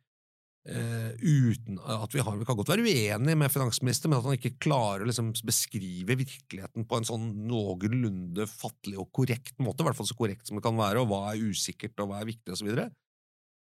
eh, 0.69 1.11
uten 1.21 1.79
at 1.79 2.13
vi 2.13 2.23
har 2.25 2.37
Vi 2.37 2.47
kan 2.47 2.57
godt 2.57 2.71
være 2.73 2.85
uenige 2.85 3.37
med 3.37 3.53
finansministeren, 3.53 4.13
men 4.13 4.19
at 4.19 4.27
han 4.27 4.37
ikke 4.37 4.57
klarer 4.61 5.05
å 5.05 5.09
liksom 5.09 5.31
beskrive 5.45 6.17
virkeligheten 6.19 6.87
på 6.89 6.99
en 6.99 7.07
sånn 7.07 7.29
noenlunde 7.49 8.47
fattelig 8.49 8.99
og 8.99 9.11
korrekt 9.15 9.55
måte, 9.61 9.83
i 9.83 9.89
hvert 9.89 9.99
fall 9.99 10.09
så 10.09 10.17
korrekt 10.17 10.49
som 10.49 10.59
det 10.59 10.65
kan 10.65 10.77
være, 10.79 11.03
og 11.03 11.11
hva 11.11 11.33
er 11.33 11.45
usikkert, 11.49 11.97
og 11.99 12.11
hva 12.11 12.23
er 12.23 12.31
viktig. 12.33 12.57
Eh, 12.57 12.89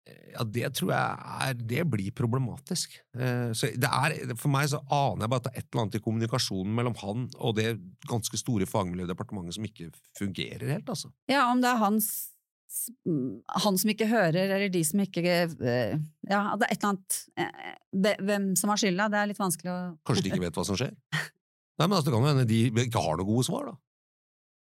Ja, 0.06 0.44
det 0.44 0.68
tror 0.76 0.92
jeg 0.92 1.48
er 1.48 1.54
Det 1.58 1.82
blir 1.90 2.12
problematisk. 2.14 2.98
Eh, 3.16 3.50
Så 3.56 3.72
det 3.74 3.88
er, 3.90 4.34
for 4.38 4.52
meg 4.52 4.68
så 4.70 4.78
aner 4.92 5.24
jeg 5.24 5.32
bare 5.32 5.42
at 5.42 5.48
det 5.48 5.52
er 5.54 5.58
et 5.62 5.68
eller 5.72 5.82
annet 5.82 5.98
i 5.98 6.02
kommunikasjonen 6.04 6.76
mellom 6.78 6.96
han 7.02 7.26
og 7.40 7.56
det 7.58 7.68
ganske 8.06 8.38
store 8.38 8.68
fagmiljøet 8.70 9.08
i 9.08 9.12
departementet 9.14 9.56
som 9.58 9.66
ikke 9.66 9.90
fungerer 10.18 10.66
helt, 10.76 10.88
altså. 10.92 11.10
Ja, 11.30 11.46
om 11.50 11.62
det 11.64 11.70
er 11.72 11.80
hans 11.82 12.10
mm, 13.08 13.40
han 13.64 13.78
som 13.80 13.90
ikke 13.94 14.10
hører, 14.10 14.36
eller 14.46 14.68
de 14.72 14.84
som 14.84 15.02
ikke 15.02 15.24
eh, 15.24 15.96
Ja, 16.28 16.42
det 16.58 16.68
er 16.68 16.74
et 16.76 16.78
eller 16.82 16.92
annet 16.92 17.18
eh, 17.40 18.14
Hvem 18.26 18.50
som 18.60 18.70
har 18.70 18.82
skylda, 18.82 19.08
det 19.10 19.22
er 19.22 19.32
litt 19.32 19.40
vanskelig 19.42 19.72
å 19.72 19.80
Kanskje 20.06 20.26
de 20.26 20.34
ikke 20.34 20.44
vet 20.46 20.60
hva 20.60 20.66
som 20.68 20.78
skjer? 20.78 20.94
Nei, 21.76 21.88
men 21.88 21.96
altså, 21.96 22.08
Det 22.10 22.14
kan 22.14 22.22
jo 22.24 22.30
hende 22.34 22.48
de 22.48 22.62
ikke 22.86 23.02
har 23.04 23.18
noen 23.18 23.28
gode 23.28 23.48
svar, 23.48 23.72
da. 23.72 23.76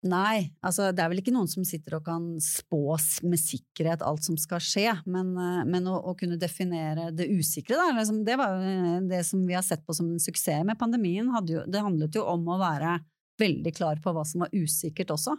Nei, 0.02 0.48
altså 0.66 0.88
det 0.90 1.04
er 1.04 1.12
vel 1.12 1.20
ikke 1.22 1.34
noen 1.34 1.50
som 1.50 1.66
sitter 1.68 2.00
og 2.00 2.08
kan 2.08 2.24
spå 2.42 2.96
med 3.30 3.38
sikkerhet 3.38 4.02
alt 4.02 4.26
som 4.26 4.38
skal 4.40 4.64
skje, 4.66 4.88
men, 5.06 5.30
eh, 5.38 5.62
men 5.70 5.86
å, 5.86 6.00
å 6.10 6.16
kunne 6.18 6.40
definere 6.42 7.12
det 7.14 7.28
usikre, 7.30 7.78
da, 7.78 7.92
liksom, 8.00 8.24
det 8.26 8.38
var 8.42 8.58
eh, 8.66 8.98
det 9.12 9.22
som 9.28 9.44
vi 9.46 9.54
har 9.54 9.66
sett 9.66 9.86
på 9.86 9.94
som 9.94 10.10
en 10.10 10.22
suksess 10.22 10.66
med 10.66 10.80
pandemien. 10.82 11.30
Jo, 11.46 11.62
det 11.70 11.86
handlet 11.86 12.18
jo 12.18 12.26
om 12.34 12.50
å 12.50 12.58
være 12.62 12.96
veldig 13.42 13.76
klar 13.78 14.02
på 14.02 14.14
hva 14.16 14.26
som 14.26 14.42
var 14.46 14.58
usikkert 14.58 15.14
også. 15.14 15.38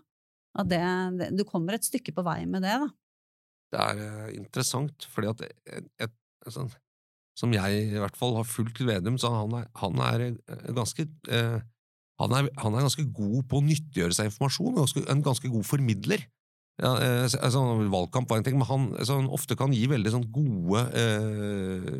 At 0.62 0.70
det, 0.70 0.82
det, 1.18 1.32
du 1.34 1.42
kommer 1.48 1.74
et 1.74 1.88
stykke 1.88 2.14
på 2.14 2.22
vei 2.26 2.44
med 2.46 2.62
det, 2.62 2.78
da. 2.84 2.88
Det 3.72 3.82
er 3.82 4.06
eh, 4.06 4.32
interessant, 4.38 5.10
fordi 5.10 5.32
at 5.32 5.44
et, 5.48 5.90
et, 6.06 6.16
sånn, 6.54 6.70
som 7.34 7.50
jeg 7.56 7.86
i 7.88 7.98
hvert 7.98 8.18
fall 8.20 8.38
har 8.38 8.46
fulgt 8.46 8.78
Vedum, 8.86 9.18
så 9.18 9.34
han 9.34 9.58
er, 9.58 9.68
han 9.80 10.02
er 10.06 10.26
ganske 10.76 11.08
eh, 11.34 11.62
han, 12.22 12.36
er, 12.38 12.52
han 12.62 12.76
er 12.76 12.86
ganske 12.86 13.04
god 13.14 13.42
på 13.50 13.58
å 13.58 13.66
nyttiggjøre 13.66 14.16
seg 14.16 14.30
informasjon, 14.30 14.78
ganske, 14.78 15.02
en 15.10 15.24
ganske 15.24 15.50
god 15.52 15.66
formidler. 15.68 16.24
Ja, 16.80 16.94
eh, 17.04 17.26
altså, 17.44 17.60
valgkamp 17.92 18.30
var 18.30 18.40
en 18.40 18.46
ting, 18.46 18.56
men 18.58 18.68
han 18.68 18.88
altså, 18.96 19.18
ofte 19.34 19.56
kan 19.60 19.74
gi 19.76 19.84
veldig 19.90 20.14
sånn 20.14 20.24
gode 20.32 20.86
eh, 20.98 21.92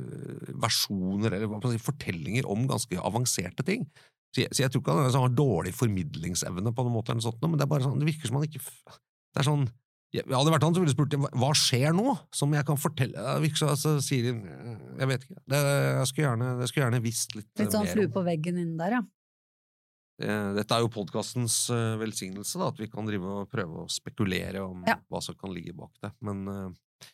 versjoner, 0.64 1.36
eller 1.36 1.68
si, 1.68 1.82
fortellinger 1.82 2.48
om 2.50 2.64
ganske 2.70 2.98
avanserte 2.98 3.66
ting. 3.68 3.84
Så 4.32 4.46
jeg, 4.46 4.54
så 4.54 4.64
jeg 4.64 4.72
tror 4.72 4.82
ikke 4.82 4.96
han 4.96 5.10
altså, 5.10 5.26
har 5.26 5.36
dårlig 5.36 5.74
formidlingsevne 5.76 6.72
på 6.72 6.86
noen 6.86 6.96
måte, 6.96 7.12
eller 7.12 7.24
sånt, 7.24 7.42
men 7.44 7.60
det, 7.60 7.66
er 7.66 7.72
bare 7.74 7.84
sånn, 7.84 8.00
det 8.00 8.08
virker 8.08 8.30
som 8.30 8.40
han 8.40 8.48
ikke 8.48 8.64
Det 8.64 9.42
er 9.42 9.48
sånn 9.48 9.68
jeg 10.12 10.26
jeg 10.28 10.36
hadde 10.36 10.52
vært 10.52 10.64
han 10.66 10.74
som 10.76 10.84
ville 10.84 10.92
spurt 10.92 11.14
hva 11.40 11.50
skjer 11.56 11.94
nå, 11.96 12.12
som 12.36 12.52
jeg 12.52 12.66
kan 12.68 12.76
fortelle 12.76 13.16
Det 13.16 13.44
virker 13.46 13.62
som 13.62 13.70
altså, 13.72 13.94
sier 14.04 14.26
Jeg 14.28 15.08
vet 15.08 15.24
ikke. 15.24 15.38
Det, 15.48 15.60
jeg 15.62 16.08
skulle 16.10 16.26
gjerne, 16.26 16.48
jeg 16.60 16.68
skulle 16.68 16.84
gjerne 16.84 17.00
visst 17.06 17.36
litt, 17.38 17.48
Litt 17.60 17.72
sånn 17.72 17.86
mer 17.86 17.96
flue 17.96 18.10
på 18.12 18.24
veggen 18.26 18.58
innen 18.60 18.76
der, 18.80 18.98
ja. 18.98 19.02
Eh, 20.22 20.48
Dette 20.56 20.76
er 20.76 20.84
jo 20.84 20.90
podkastens 20.92 21.56
velsignelse, 22.00 22.58
da, 22.60 22.68
at 22.70 22.78
vi 22.80 22.88
kan 22.92 23.08
drive 23.08 23.26
og 23.42 23.50
prøve 23.50 23.84
å 23.84 23.90
spekulere 23.90 24.62
om 24.64 24.84
Ja. 24.86 24.96
hva 25.10 25.22
som 25.24 25.34
kan 25.38 25.52
ligge 25.54 25.74
bak 25.76 25.92
det. 26.02 26.12
Men, 26.22 26.44
eh, 26.48 27.08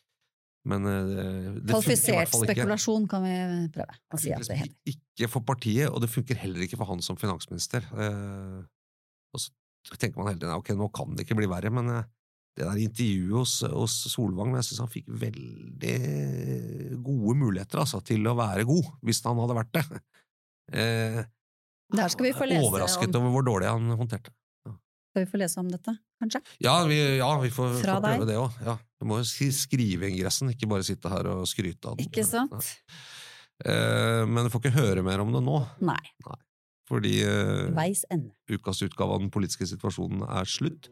men 0.69 0.85
eh, 0.85 1.05
det, 1.09 1.63
det 1.65 1.73
Kvalifisert 1.73 2.33
spekulasjon 2.35 3.07
kan 3.09 3.23
vi 3.23 3.33
prøve 3.73 3.95
å 4.13 4.19
si 4.21 4.33
at 4.35 4.45
det 4.45 4.59
heter. 4.59 4.75
Ikke 4.93 5.29
for 5.31 5.41
partiet, 5.47 5.89
og 5.89 6.01
det 6.03 6.11
funker 6.11 6.37
heller 6.37 6.61
ikke 6.67 6.77
for 6.77 6.91
han 6.91 7.01
som 7.01 7.17
finansminister. 7.17 7.81
Eh, 7.95 8.61
og 9.33 9.41
så 9.41 9.97
tenker 9.97 10.19
man 10.19 10.29
hele 10.33 10.41
tiden 10.41 10.57
ok, 10.59 10.73
nå 10.77 10.89
kan 10.93 11.15
det 11.15 11.25
ikke 11.25 11.39
bli 11.39 11.49
verre, 11.49 11.71
men 11.73 11.89
eh, 11.95 12.03
det 12.59 12.67
der 12.67 12.81
intervjuet 12.83 13.39
hos, 13.39 13.53
hos 13.71 13.95
Solvang 14.11 14.51
jeg 14.57 14.65
synes 14.67 14.81
han 14.83 14.91
fikk 14.91 15.05
veldig 15.21 15.97
gode 17.05 17.35
muligheter 17.39 17.79
altså, 17.79 18.01
til 18.03 18.27
å 18.27 18.35
være 18.35 18.65
god, 18.67 18.89
hvis 19.05 19.21
han 19.23 19.39
hadde 19.39 19.55
vært 19.61 19.77
det. 19.77 19.85
Der 21.97 22.07
skal 22.13 22.27
vi 22.27 22.33
få 22.37 22.45
lese 22.49 22.65
overrasket 22.67 23.15
om, 23.17 23.23
over 23.25 23.33
hvor 23.39 23.45
dårlig 23.47 23.69
han 23.71 23.89
håndterte. 23.97 24.29
skal 25.09 25.23
vi 25.25 25.29
få 25.31 25.39
lese 25.41 25.57
om 25.59 25.69
dette, 25.71 25.95
kanskje? 26.21 26.41
Ja, 26.61 26.75
vi, 26.85 26.99
ja, 27.17 27.29
vi 27.41 27.49
får, 27.49 27.71
får 27.79 27.87
prøve 27.87 28.11
deg? 28.19 28.27
det 28.29 28.35
òg. 28.37 28.59
Ja. 28.67 28.75
Vi 29.01 29.07
må 29.09 29.17
jo 29.21 29.25
sk- 29.25 29.55
skrive 29.55 30.09
ingressen, 30.11 30.51
ikke 30.53 30.69
bare 30.69 30.85
sitte 30.85 31.09
her 31.09 31.25
og 31.31 31.47
skryte 31.49 31.89
av 31.89 31.97
den. 31.97 32.05
Ikke 32.05 32.25
sant? 32.27 32.69
Eh, 33.65 34.21
men 34.29 34.45
du 34.45 34.51
får 34.53 34.61
ikke 34.67 34.75
høre 34.77 35.03
mer 35.03 35.19
om 35.23 35.33
det 35.33 35.41
nå. 35.43 35.57
Nei. 35.81 35.97
Fordi 36.89 37.15
eh, 37.21 37.89
ukas 38.53 38.81
utgave 38.85 39.13
av 39.17 39.19
Den 39.21 39.29
politiske 39.33 39.65
situasjonen 39.69 40.23
er 40.29 40.47
slutt. 40.49 40.87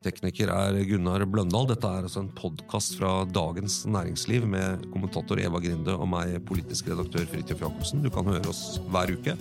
Tekniker 0.00 0.48
er 0.48 0.78
Gunnar 0.88 1.26
Bløndal. 1.28 1.66
Dette 1.68 1.84
er 1.90 2.06
altså 2.08 2.22
en 2.24 2.30
podkast 2.32 2.94
fra 2.96 3.10
Dagens 3.28 3.82
Næringsliv 3.84 4.46
med 4.48 4.86
kommentator 4.94 5.38
Eva 5.42 5.60
Grinde 5.60 5.92
og 5.92 6.08
meg, 6.08 6.38
politisk 6.48 6.88
redaktør 6.88 7.26
Fridtjof 7.28 7.60
Jacobsen. 7.66 8.00
Du 8.06 8.08
kan 8.14 8.24
høre 8.30 8.48
oss 8.48 8.78
hver 8.88 9.12
uke. 9.12 9.36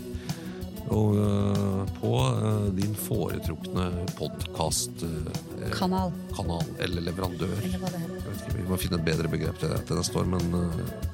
Og 0.88 1.18
øh, 1.18 1.88
på 2.00 2.14
øh, 2.44 2.82
din 2.82 2.96
foretrukne 2.96 3.90
podkastkanal 4.18 5.74
Kanal. 5.74 6.12
kanal 6.36 6.64
eller 6.80 7.02
leverandør. 7.02 7.58
Eller 7.64 7.78
hva 7.84 7.92
det 7.94 8.00
heter. 8.00 8.16
Jeg 8.24 8.32
vet 8.32 8.48
ikke, 8.48 8.62
vi 8.62 8.70
må 8.70 8.80
finne 8.82 9.02
et 9.02 9.06
bedre 9.06 9.28
begrep 9.28 9.60
til 9.60 9.70
det 9.70 9.84
til 9.86 10.02
neste 10.02 10.20
år, 10.20 10.32
men 10.38 10.58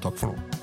takk 0.02 0.16
for 0.16 0.32
nå. 0.32 0.62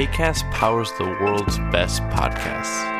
ACAST 0.00 0.50
powers 0.52 0.90
the 0.92 1.04
world's 1.04 1.58
best 1.70 2.00
podcasts. 2.10 2.99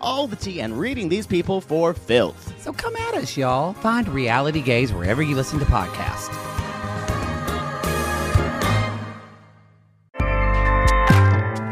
all 0.01 0.27
the 0.27 0.35
tea 0.35 0.61
and 0.61 0.77
reading 0.77 1.07
these 1.07 1.27
people 1.27 1.61
for 1.61 1.93
filth. 1.93 2.53
So 2.59 2.73
come 2.73 2.95
at 2.95 3.13
us, 3.13 3.37
y'all. 3.37 3.73
Find 3.73 4.07
Reality 4.09 4.61
Gaze 4.61 4.91
wherever 4.91 5.21
you 5.21 5.35
listen 5.35 5.59
to 5.59 5.65
podcasts. 5.65 6.35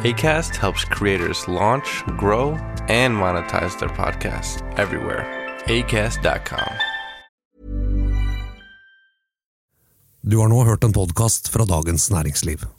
ACAST 0.03 0.55
helps 0.55 0.85
creators 0.85 1.45
launch, 1.47 2.03
grow, 2.17 2.51
and 2.87 3.13
monetize 3.13 3.77
their 3.79 3.89
podcasts 3.89 4.61
everywhere. 4.79 5.25
ACAST.com. 5.67 6.73
Du 10.21 10.37
har 10.37 10.47
nå 10.47 10.63
hørt 10.63 10.83
en 10.83 10.93
podkast 10.93 11.47
fra 11.47 11.65
Dagens 11.65 12.11
Næringsliv. 12.11 12.78